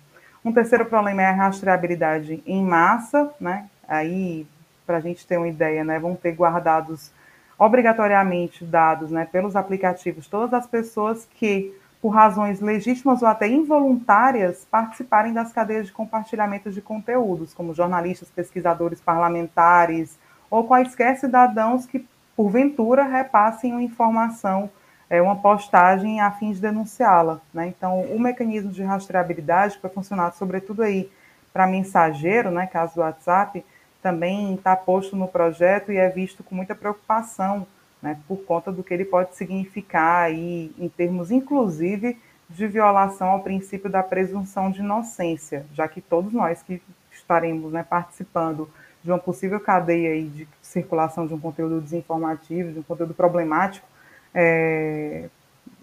Um 0.44 0.52
terceiro 0.52 0.86
problema 0.86 1.22
é 1.22 1.26
a 1.26 1.32
rastreabilidade 1.32 2.40
em 2.46 2.64
massa, 2.64 3.32
né, 3.40 3.68
aí 3.86 4.46
para 4.86 4.98
a 4.98 5.00
gente 5.00 5.26
ter 5.26 5.36
uma 5.36 5.48
ideia, 5.48 5.84
né, 5.84 5.98
vão 5.98 6.14
ter 6.14 6.32
guardados 6.32 7.12
obrigatoriamente 7.58 8.64
dados 8.64 9.10
né, 9.10 9.24
pelos 9.30 9.54
aplicativos 9.54 10.26
todas 10.26 10.52
as 10.52 10.66
pessoas 10.66 11.28
que, 11.36 11.72
por 12.00 12.08
razões 12.08 12.60
legítimas 12.60 13.22
ou 13.22 13.28
até 13.28 13.46
involuntárias, 13.46 14.66
participarem 14.68 15.32
das 15.32 15.52
cadeias 15.52 15.86
de 15.86 15.92
compartilhamento 15.92 16.70
de 16.70 16.80
conteúdos, 16.80 17.54
como 17.54 17.74
jornalistas, 17.74 18.30
pesquisadores, 18.30 19.00
parlamentares 19.00 20.18
ou 20.50 20.64
quaisquer 20.64 21.16
cidadãos 21.16 21.86
que, 21.86 22.04
porventura, 22.36 23.04
repassem 23.04 23.72
uma 23.72 23.82
informação, 23.82 24.68
é, 25.08 25.22
uma 25.22 25.36
postagem 25.36 26.20
a 26.20 26.32
fim 26.32 26.52
de 26.52 26.60
denunciá-la. 26.60 27.40
Né? 27.54 27.68
Então, 27.68 28.00
o 28.00 28.18
mecanismo 28.18 28.72
de 28.72 28.82
rastreabilidade, 28.82 29.76
que 29.76 29.80
foi 29.80 29.90
funcionar 29.90 30.32
sobretudo 30.32 30.82
aí 30.82 31.08
para 31.52 31.66
mensageiro, 31.66 32.50
né, 32.50 32.66
caso 32.66 32.94
do 32.96 33.00
WhatsApp, 33.02 33.64
também 34.02 34.54
está 34.54 34.74
posto 34.74 35.14
no 35.14 35.28
projeto 35.28 35.92
e 35.92 35.96
é 35.96 36.08
visto 36.08 36.42
com 36.42 36.54
muita 36.54 36.74
preocupação, 36.74 37.66
né, 38.02 38.18
por 38.26 38.38
conta 38.44 38.72
do 38.72 38.82
que 38.82 38.92
ele 38.92 39.04
pode 39.04 39.36
significar 39.36 40.24
aí, 40.24 40.72
em 40.76 40.88
termos, 40.88 41.30
inclusive, 41.30 42.18
de 42.50 42.66
violação 42.66 43.28
ao 43.28 43.40
princípio 43.40 43.88
da 43.88 44.02
presunção 44.02 44.70
de 44.70 44.80
inocência, 44.80 45.64
já 45.72 45.86
que 45.86 46.00
todos 46.00 46.32
nós 46.32 46.62
que 46.62 46.82
estaremos 47.12 47.72
né, 47.72 47.82
participando 47.82 48.68
de 49.02 49.10
uma 49.10 49.18
possível 49.18 49.58
cadeia 49.58 50.20
de 50.22 50.46
circulação 50.60 51.26
de 51.26 51.34
um 51.34 51.40
conteúdo 51.40 51.80
desinformativo, 51.80 52.72
de 52.72 52.78
um 52.80 52.82
conteúdo 52.82 53.14
problemático, 53.14 53.86
é, 54.34 55.28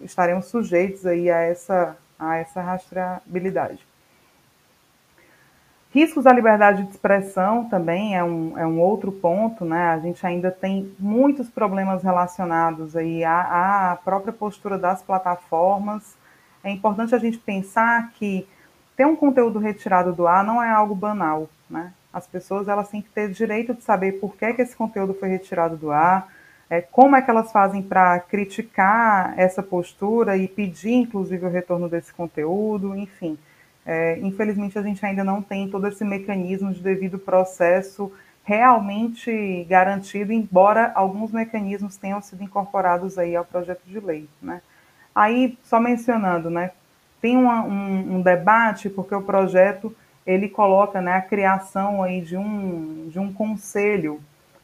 estaremos 0.02 0.46
sujeitos 0.46 1.06
aí 1.06 1.30
a 1.30 1.40
essa, 1.40 1.98
a 2.18 2.38
essa 2.38 2.62
rastreabilidade. 2.62 3.89
Riscos 5.92 6.28
à 6.28 6.32
liberdade 6.32 6.84
de 6.84 6.92
expressão 6.92 7.66
também 7.66 8.16
é 8.16 8.24
um, 8.24 8.56
é 8.56 8.66
um 8.66 8.80
outro 8.80 9.12
ponto, 9.12 9.66
né? 9.66 9.90
A 9.90 9.98
gente 9.98 10.24
ainda 10.26 10.52
tem 10.52 10.94
muitos 11.00 11.50
problemas 11.50 12.04
relacionados 12.04 12.96
aí 12.96 13.24
à, 13.24 13.92
à 13.92 13.96
própria 13.96 14.32
postura 14.32 14.78
das 14.78 15.02
plataformas. 15.02 16.16
É 16.64 16.70
importante 16.70 17.16
a 17.16 17.18
gente 17.18 17.40
pensar 17.40 18.12
que 18.12 18.48
ter 18.96 19.08
um 19.08 19.16
conteúdo 19.16 19.58
retirado 19.58 20.14
do 20.14 20.28
ar 20.28 20.44
não 20.44 20.62
é 20.62 20.70
algo 20.70 20.94
banal, 20.94 21.50
né? 21.68 21.92
As 22.14 22.28
pessoas 22.28 22.68
elas 22.68 22.90
têm 22.90 23.02
que 23.02 23.10
ter 23.10 23.32
direito 23.32 23.74
de 23.74 23.82
saber 23.84 24.20
por 24.20 24.36
que, 24.36 24.54
que 24.54 24.62
esse 24.62 24.76
conteúdo 24.76 25.16
foi 25.16 25.30
retirado 25.30 25.76
do 25.76 25.92
ar, 25.92 26.28
é, 26.70 26.82
como 26.82 27.16
é 27.16 27.22
que 27.22 27.32
elas 27.32 27.52
fazem 27.52 27.82
para 27.82 28.20
criticar 28.20 29.34
essa 29.40 29.64
postura 29.64 30.38
e 30.38 30.48
pedir, 30.48 30.94
inclusive, 30.94 31.44
o 31.46 31.50
retorno 31.50 31.90
desse 31.90 32.14
conteúdo, 32.14 32.96
enfim. 32.96 33.40
É, 33.86 34.20
infelizmente, 34.20 34.78
a 34.78 34.82
gente 34.82 35.04
ainda 35.06 35.24
não 35.24 35.42
tem 35.42 35.70
todo 35.70 35.88
esse 35.88 36.04
mecanismo 36.04 36.74
de 36.74 36.82
devido 36.82 37.18
processo 37.18 38.12
realmente 38.44 39.64
garantido, 39.70 40.34
embora 40.34 40.92
alguns 40.96 41.32
mecanismos 41.32 41.98
tenham 41.98 42.22
sido 42.22 42.44
incorporados 42.44 43.18
aí 43.18 43.36
ao 43.36 43.46
projeto 43.46 43.84
de 43.86 44.00
lei. 44.00 44.28
Né? 44.42 44.62
Aí, 45.14 45.58
só 45.64 45.80
mencionando, 45.80 46.50
né, 46.50 46.72
tem 47.22 47.38
uma, 47.38 47.64
um, 47.64 48.16
um, 48.16 48.22
debate, 48.22 48.90
porque 48.90 49.14
o 49.14 49.22
projeto 49.22 49.96
ele 50.26 50.50
coloca 50.50 51.02
né, 51.02 51.14
a 51.14 51.22
criação 51.22 52.02
aí 52.02 52.22
de 52.22 52.38
um, 52.38 53.08
de 53.10 53.20
um 53.20 53.32
conselho 53.32 54.22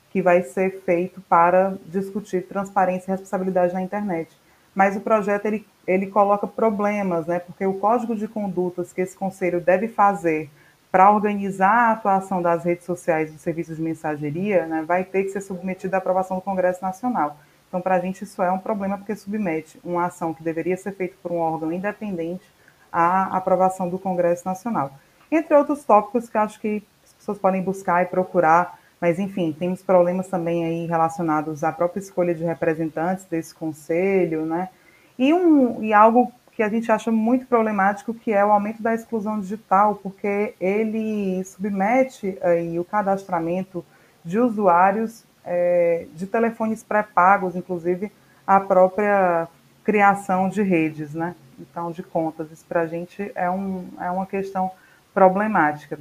que 0.09 0.21
vai 0.21 0.41
ser 0.43 0.81
feito 0.83 1.21
para 1.21 1.77
discutir 1.85 2.47
transparência 2.47 3.09
e 3.09 3.11
responsabilidade 3.11 3.73
na 3.73 3.81
internet. 3.81 4.35
Mas 4.75 4.95
o 4.95 5.01
projeto 5.01 5.45
ele 5.45 5.65
ele 5.87 6.07
coloca 6.07 6.47
problemas, 6.47 7.27
né? 7.27 7.39
Porque 7.39 7.65
o 7.65 7.75
código 7.75 8.15
de 8.15 8.27
condutas 8.27 8.91
que 8.91 9.01
esse 9.01 9.15
conselho 9.15 9.61
deve 9.61 9.87
fazer 9.87 10.49
para 10.91 11.11
organizar 11.11 11.89
a 11.89 11.91
atuação 11.91 12.41
das 12.41 12.63
redes 12.63 12.85
sociais 12.85 13.31
dos 13.31 13.41
serviços 13.41 13.75
de 13.75 13.83
mensageria, 13.83 14.65
né, 14.65 14.81
vai 14.87 15.03
ter 15.03 15.23
que 15.23 15.29
ser 15.29 15.41
submetido 15.41 15.93
à 15.93 15.97
aprovação 15.97 16.37
do 16.37 16.41
Congresso 16.41 16.81
Nacional. 16.81 17.37
Então, 17.67 17.81
para 17.81 17.95
a 17.95 17.99
gente, 17.99 18.23
isso 18.23 18.41
é 18.41 18.49
um 18.49 18.59
problema, 18.59 18.97
porque 18.97 19.13
submete 19.13 19.77
uma 19.83 20.05
ação 20.05 20.33
que 20.33 20.41
deveria 20.41 20.77
ser 20.77 20.93
feita 20.93 21.15
por 21.21 21.33
um 21.33 21.39
órgão 21.39 21.69
independente 21.69 22.45
à 22.89 23.35
aprovação 23.35 23.89
do 23.89 23.99
Congresso 23.99 24.47
Nacional. 24.47 24.93
Entre 25.29 25.53
outros 25.53 25.83
tópicos 25.83 26.29
que 26.29 26.37
acho 26.37 26.61
que 26.61 26.81
as 27.03 27.13
pessoas 27.13 27.37
podem 27.37 27.61
buscar 27.61 28.01
e 28.01 28.05
procurar, 28.05 28.79
mas, 28.99 29.19
enfim, 29.19 29.55
temos 29.57 29.81
problemas 29.81 30.27
também 30.27 30.65
aí 30.65 30.85
relacionados 30.85 31.63
à 31.63 31.71
própria 31.71 31.99
escolha 31.99 32.33
de 32.33 32.43
representantes 32.43 33.25
desse 33.25 33.53
conselho, 33.53 34.45
né? 34.45 34.69
E, 35.17 35.33
um, 35.33 35.83
e 35.83 35.93
algo 35.93 36.31
que 36.51 36.63
a 36.63 36.69
gente 36.69 36.89
acha 36.91 37.11
muito 37.11 37.45
problemático, 37.45 38.13
que 38.13 38.31
é 38.31 38.43
o 38.43 38.51
aumento 38.51 38.81
da 38.81 38.93
exclusão 38.93 39.39
digital, 39.39 39.95
porque 39.95 40.55
ele 40.59 41.43
submete 41.43 42.37
aí, 42.41 42.79
o 42.79 42.85
cadastramento 42.85 43.85
de 44.23 44.39
usuários 44.39 45.25
é, 45.43 46.07
de 46.13 46.25
telefones 46.25 46.81
pré-pagos, 46.81 47.55
inclusive, 47.55 48.11
à 48.47 48.59
própria 48.59 49.47
criação 49.83 50.49
de 50.49 50.61
redes, 50.61 51.13
né? 51.13 51.35
Então, 51.59 51.91
de 51.91 52.01
contas. 52.01 52.51
Isso 52.51 52.65
para 52.65 52.81
a 52.81 52.87
gente 52.87 53.31
é, 53.35 53.49
um, 53.49 53.87
é 53.99 54.09
uma 54.09 54.25
questão 54.25 54.71
problemática. 55.13 55.99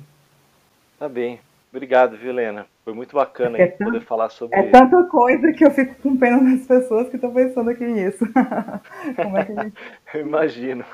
Tá 0.98 1.08
bem. 1.08 1.40
Obrigado, 1.74 2.16
viu, 2.16 2.30
Helena? 2.30 2.68
Foi 2.84 2.94
muito 2.94 3.16
bacana 3.16 3.58
é 3.58 3.66
poder 3.66 4.00
falar 4.02 4.30
sobre. 4.30 4.56
É 4.56 4.70
tanta 4.70 5.02
coisa 5.08 5.52
que 5.52 5.66
eu 5.66 5.72
fico 5.72 5.96
com 5.96 6.16
pena 6.16 6.40
das 6.40 6.64
pessoas 6.64 7.08
que 7.08 7.16
estão 7.16 7.34
pensando 7.34 7.68
aqui 7.68 7.84
nisso. 7.84 8.24
Como 9.16 9.36
é 9.36 9.44
que 9.44 9.54
gente... 9.54 9.76
Eu 10.14 10.20
imagino. 10.20 10.84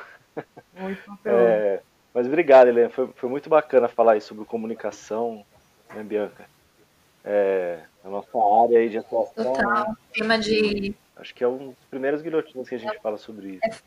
Muito 0.78 1.02
é, 1.26 1.82
mas 2.14 2.26
obrigado, 2.26 2.68
Helena. 2.68 2.88
Foi, 2.88 3.08
foi 3.14 3.28
muito 3.28 3.50
bacana 3.50 3.88
falar 3.88 4.12
aí 4.12 4.22
sobre 4.22 4.46
comunicação, 4.46 5.44
né, 5.94 6.02
Bianca? 6.02 6.46
É, 7.26 7.80
a 8.02 8.08
nossa 8.08 8.38
área 8.64 8.78
aí 8.78 8.88
de 8.88 8.96
atuação. 8.96 9.52
Total. 9.52 9.94
Tema 10.14 10.38
de. 10.38 10.94
Acho 11.14 11.34
que 11.34 11.44
é 11.44 11.48
um 11.48 11.58
dos 11.58 11.84
primeiros 11.90 12.22
guilhotinas 12.22 12.66
que 12.66 12.76
a 12.76 12.78
gente 12.78 12.98
fala 13.02 13.18
sobre 13.18 13.60
isso. 13.62 13.82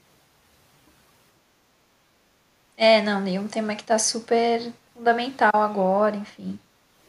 É, 2.78 3.02
não, 3.02 3.28
e 3.28 3.40
um 3.40 3.48
tema 3.48 3.74
que 3.74 3.82
está 3.82 3.98
super 3.98 4.62
fundamental 4.94 5.56
agora, 5.56 6.16
enfim. 6.16 6.60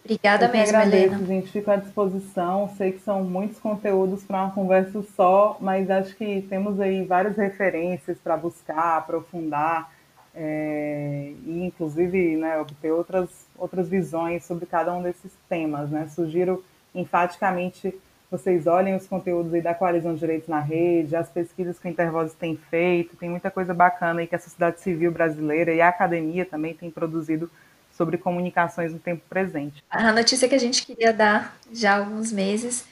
Obrigada 0.04 0.46
eu 0.46 0.52
mesmo, 0.52 0.76
agradeço, 0.76 1.14
Helena. 1.14 1.26
gente. 1.26 1.50
Fico 1.50 1.70
à 1.70 1.76
disposição. 1.76 2.68
Sei 2.76 2.92
que 2.92 3.00
são 3.00 3.24
muitos 3.24 3.58
conteúdos 3.58 4.22
para 4.22 4.42
uma 4.42 4.50
conversa 4.50 5.02
só, 5.16 5.56
mas 5.60 5.90
acho 5.90 6.14
que 6.14 6.42
temos 6.42 6.78
aí 6.78 7.04
várias 7.04 7.36
referências 7.36 8.18
para 8.18 8.36
buscar, 8.36 8.98
aprofundar 8.98 9.90
é, 10.34 11.32
e, 11.46 11.64
inclusive, 11.64 12.36
né, 12.36 12.58
obter 12.58 12.92
outras, 12.92 13.30
outras 13.56 13.88
visões 13.88 14.44
sobre 14.44 14.66
cada 14.66 14.92
um 14.92 15.02
desses 15.02 15.32
temas. 15.48 15.90
Né? 15.90 16.06
Sugiro 16.08 16.62
enfaticamente 16.94 17.94
vocês 18.30 18.66
olhem 18.66 18.96
os 18.96 19.06
conteúdos 19.06 19.54
aí 19.54 19.62
da 19.62 19.74
Coalizão 19.74 20.12
de 20.12 20.20
Direitos 20.20 20.48
na 20.48 20.58
Rede, 20.58 21.14
as 21.14 21.30
pesquisas 21.30 21.78
que 21.78 21.86
o 21.86 21.90
Intervoz 21.90 22.34
tem 22.34 22.56
feito, 22.56 23.16
tem 23.16 23.30
muita 23.30 23.48
coisa 23.50 23.72
bacana 23.72 24.20
aí 24.20 24.26
que 24.26 24.34
a 24.34 24.40
sociedade 24.40 24.80
civil 24.80 25.12
brasileira 25.12 25.72
e 25.72 25.80
a 25.80 25.88
academia 25.88 26.44
também 26.44 26.74
tem 26.74 26.90
produzido 26.90 27.48
sobre 27.96 28.18
comunicações 28.18 28.92
no 28.92 28.98
tempo 28.98 29.22
presente. 29.28 29.82
A 29.88 30.12
notícia 30.12 30.48
que 30.48 30.54
a 30.54 30.58
gente 30.58 30.84
queria 30.84 31.12
dar 31.12 31.56
já 31.72 31.94
há 31.94 31.98
alguns 31.98 32.32
meses 32.32 32.84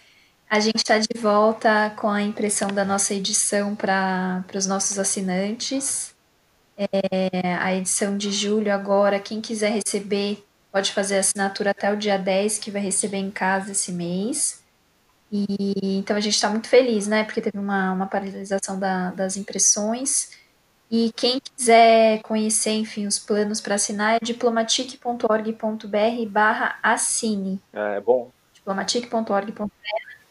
A 0.49 0.61
gente 0.61 0.77
está 0.77 0.99
de 0.99 1.19
volta 1.19 1.91
com 1.97 2.09
a 2.09 2.21
impressão 2.21 2.69
da 2.69 2.85
nossa 2.85 3.15
edição 3.15 3.75
para 3.75 4.45
os 4.55 4.67
nossos 4.67 4.99
assinantes. 4.99 6.15
É, 6.77 7.57
a 7.57 7.75
edição 7.75 8.19
de 8.19 8.31
julho 8.31 8.73
agora, 8.73 9.19
quem 9.19 9.41
quiser 9.41 9.71
receber, 9.71 10.45
pode 10.71 10.93
fazer 10.93 11.19
assinatura 11.19 11.71
até 11.71 11.91
o 11.91 11.97
dia 11.97 12.19
10, 12.19 12.59
que 12.59 12.71
vai 12.71 12.83
receber 12.83 13.17
em 13.17 13.31
casa 13.31 13.73
esse 13.73 13.93
mês. 13.93 14.63
E, 15.33 15.99
então 15.99 16.15
a 16.15 16.21
gente 16.21 16.35
está 16.35 16.51
muito 16.51 16.69
feliz, 16.69 17.07
né? 17.07 17.25
Porque 17.25 17.41
teve 17.41 17.59
uma, 17.59 17.93
uma 17.93 18.07
paralisação 18.07 18.79
da, 18.79 19.11
das 19.13 19.39
impressões. 19.39 20.33
E 20.95 21.11
quem 21.11 21.41
quiser 21.41 22.21
conhecer, 22.21 22.73
enfim, 22.73 23.07
os 23.07 23.19
planos 23.19 23.63
para 23.63 23.77
assinar 23.77 24.17
é 24.17 24.19
diplomatic.org.br 24.21 26.27
barra 26.29 26.79
assine. 26.83 27.59
É, 27.73 27.99
bom. 27.99 28.31
diplomatic.org.br 28.53 29.71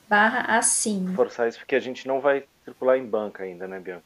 barra 0.07 0.41
assine. 0.55 1.15
Forçar 1.15 1.47
isso 1.47 1.57
porque 1.57 1.73
a 1.73 1.79
gente 1.79 2.07
não 2.07 2.21
vai 2.21 2.45
circular 2.63 2.95
em 2.95 3.07
banca 3.07 3.43
ainda, 3.43 3.67
né, 3.67 3.79
Bianca? 3.79 4.03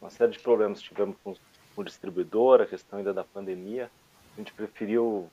Uma 0.00 0.08
série 0.08 0.32
de 0.32 0.38
problemas 0.38 0.80
tivemos 0.80 1.14
com 1.22 1.36
o 1.76 1.84
distribuidor, 1.84 2.62
a 2.62 2.66
questão 2.66 2.98
ainda 2.98 3.12
da 3.12 3.22
pandemia. 3.22 3.90
A 4.34 4.40
gente 4.40 4.54
preferiu 4.54 5.28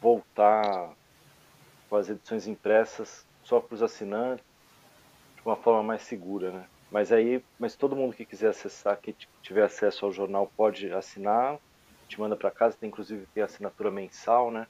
voltar 0.00 0.94
com 1.90 1.96
as 1.96 2.08
edições 2.08 2.46
impressas 2.46 3.26
só 3.44 3.60
para 3.60 3.74
os 3.74 3.82
assinantes, 3.82 4.46
de 5.36 5.42
uma 5.44 5.56
forma 5.56 5.82
mais 5.82 6.00
segura, 6.00 6.52
né? 6.52 6.64
Mas 6.96 7.12
aí, 7.12 7.44
mas 7.58 7.76
todo 7.76 7.94
mundo 7.94 8.14
que 8.14 8.24
quiser 8.24 8.48
acessar, 8.48 8.96
que 8.96 9.14
tiver 9.42 9.62
acesso 9.62 10.06
ao 10.06 10.12
jornal, 10.12 10.50
pode 10.56 10.90
assinar, 10.94 11.58
te 12.08 12.18
manda 12.18 12.34
para 12.34 12.50
casa, 12.50 12.74
tem 12.80 12.88
inclusive 12.88 13.28
tem 13.34 13.42
assinatura 13.42 13.90
mensal, 13.90 14.50
né? 14.50 14.66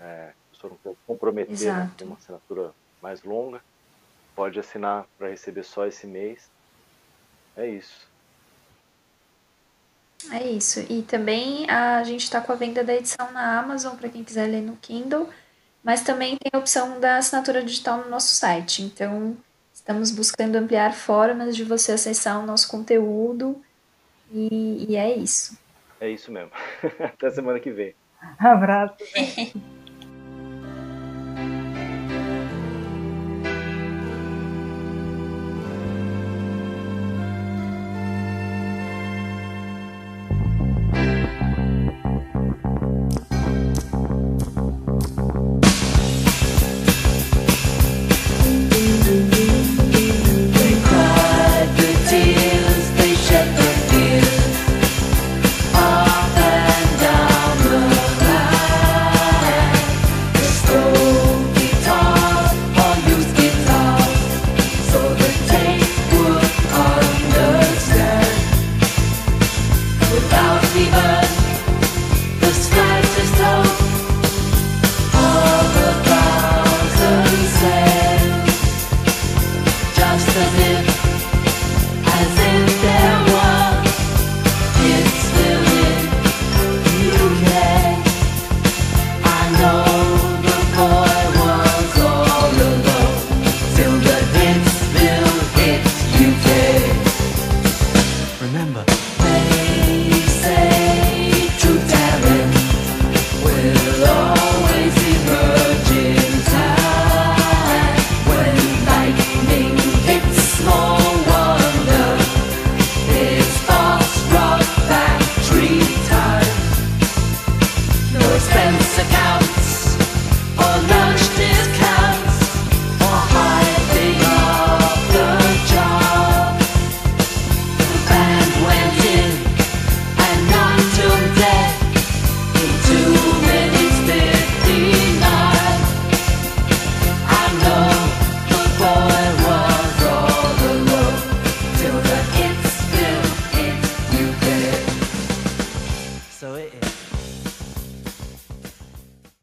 É, 0.00 0.32
se 0.52 0.66
não 0.66 0.76
quer 0.82 0.92
comprometer, 1.06 1.72
né? 1.72 1.88
tem 1.96 2.04
uma 2.04 2.16
assinatura 2.16 2.72
mais 3.00 3.22
longa, 3.22 3.62
pode 4.34 4.58
assinar 4.58 5.06
para 5.16 5.28
receber 5.28 5.62
só 5.62 5.86
esse 5.86 6.04
mês. 6.04 6.50
É 7.56 7.68
isso. 7.68 8.08
É 10.32 10.50
isso. 10.50 10.80
E 10.90 11.00
também 11.02 11.70
a 11.70 12.02
gente 12.02 12.24
está 12.24 12.40
com 12.40 12.50
a 12.50 12.56
venda 12.56 12.82
da 12.82 12.96
edição 12.96 13.30
na 13.30 13.56
Amazon 13.60 13.94
para 13.94 14.08
quem 14.08 14.24
quiser 14.24 14.48
ler 14.48 14.62
no 14.62 14.76
Kindle, 14.78 15.30
mas 15.80 16.02
também 16.02 16.36
tem 16.36 16.50
a 16.52 16.58
opção 16.58 16.98
da 16.98 17.18
assinatura 17.18 17.62
digital 17.62 17.98
no 17.98 18.10
nosso 18.10 18.34
site. 18.34 18.82
Então, 18.82 19.36
estamos 19.90 20.12
buscando 20.12 20.56
ampliar 20.56 20.94
formas 20.94 21.56
de 21.56 21.64
você 21.64 21.92
acessar 21.92 22.38
o 22.38 22.46
nosso 22.46 22.68
conteúdo 22.68 23.60
e, 24.32 24.86
e 24.88 24.96
é 24.96 25.16
isso. 25.16 25.58
É 26.00 26.08
isso 26.08 26.30
mesmo. 26.30 26.52
Até 27.00 27.30
semana 27.30 27.58
que 27.58 27.72
vem. 27.72 27.94
Abraço. 28.38 28.94